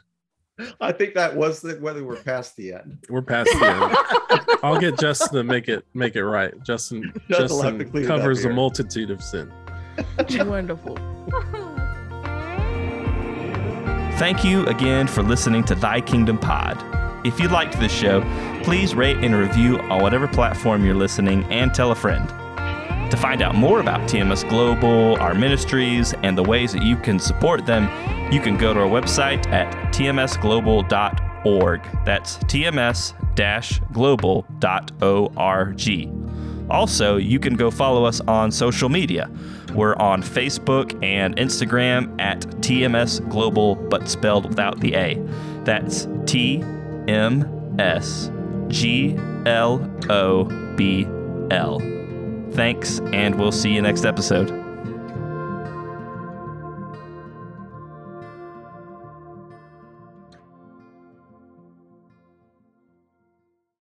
I 0.80 0.92
think 0.92 1.14
that 1.14 1.36
was 1.36 1.60
the, 1.60 1.74
whether 1.74 2.04
we're 2.04 2.16
past 2.16 2.56
the 2.56 2.74
end. 2.74 2.98
We're 3.08 3.22
past 3.22 3.50
the 3.58 3.66
end. 3.66 4.58
I'll 4.62 4.80
get 4.80 4.98
Justin 4.98 5.36
to 5.36 5.44
make 5.44 5.68
it 5.68 5.84
make 5.94 6.16
it 6.16 6.24
right. 6.24 6.54
Justin 6.62 7.12
Justin 7.28 7.48
will 7.56 7.62
have 7.62 7.78
to 7.78 7.84
Justin 7.84 7.90
clean 7.90 8.04
it 8.04 8.10
up 8.10 8.18
covers 8.18 8.44
a 8.44 8.50
multitude 8.50 9.10
of 9.10 9.22
sin. 9.22 9.50
Wonderful. 10.30 10.96
Thank 14.18 14.44
you 14.44 14.66
again 14.66 15.06
for 15.06 15.22
listening 15.22 15.64
to 15.64 15.74
Thy 15.74 16.00
Kingdom 16.00 16.38
Pod. 16.38 16.76
If 17.26 17.40
you 17.40 17.48
liked 17.48 17.78
this 17.80 17.92
show, 17.92 18.20
please 18.62 18.94
rate 18.94 19.18
and 19.18 19.34
review 19.34 19.78
on 19.78 20.02
whatever 20.02 20.28
platform 20.28 20.84
you're 20.84 20.94
listening 20.94 21.44
and 21.44 21.72
tell 21.72 21.90
a 21.92 21.94
friend. 21.94 22.30
To 23.10 23.16
find 23.16 23.42
out 23.42 23.56
more 23.56 23.80
about 23.80 24.08
TMS 24.08 24.48
Global, 24.48 25.16
our 25.16 25.34
ministries, 25.34 26.14
and 26.22 26.38
the 26.38 26.44
ways 26.44 26.72
that 26.72 26.82
you 26.82 26.96
can 26.96 27.18
support 27.18 27.66
them, 27.66 27.90
you 28.32 28.40
can 28.40 28.56
go 28.56 28.72
to 28.72 28.80
our 28.80 28.88
website 28.88 29.44
at 29.48 29.72
tmsglobal.org. 29.92 31.82
That's 32.04 32.36
tms 32.38 33.14
global.org. 33.92 35.70
Also, 36.70 37.16
you 37.16 37.40
can 37.40 37.56
go 37.56 37.70
follow 37.70 38.04
us 38.04 38.20
on 38.20 38.52
social 38.52 38.88
media. 38.88 39.28
We're 39.74 39.96
on 39.96 40.22
Facebook 40.22 41.02
and 41.02 41.36
Instagram 41.36 42.20
at 42.20 42.40
TMS 42.60 43.28
Global, 43.28 43.74
but 43.74 44.08
spelled 44.08 44.48
without 44.48 44.78
the 44.78 44.94
A. 44.94 45.20
That's 45.64 46.06
T 46.26 46.62
M 47.08 47.76
S 47.80 48.30
G 48.68 49.16
L 49.46 49.90
O 50.08 50.44
B 50.76 51.08
L. 51.50 51.99
Thanks, 52.52 53.00
and 53.12 53.36
we'll 53.36 53.52
see 53.52 53.70
you 53.70 53.82
next 53.82 54.04
episode. 54.04 54.69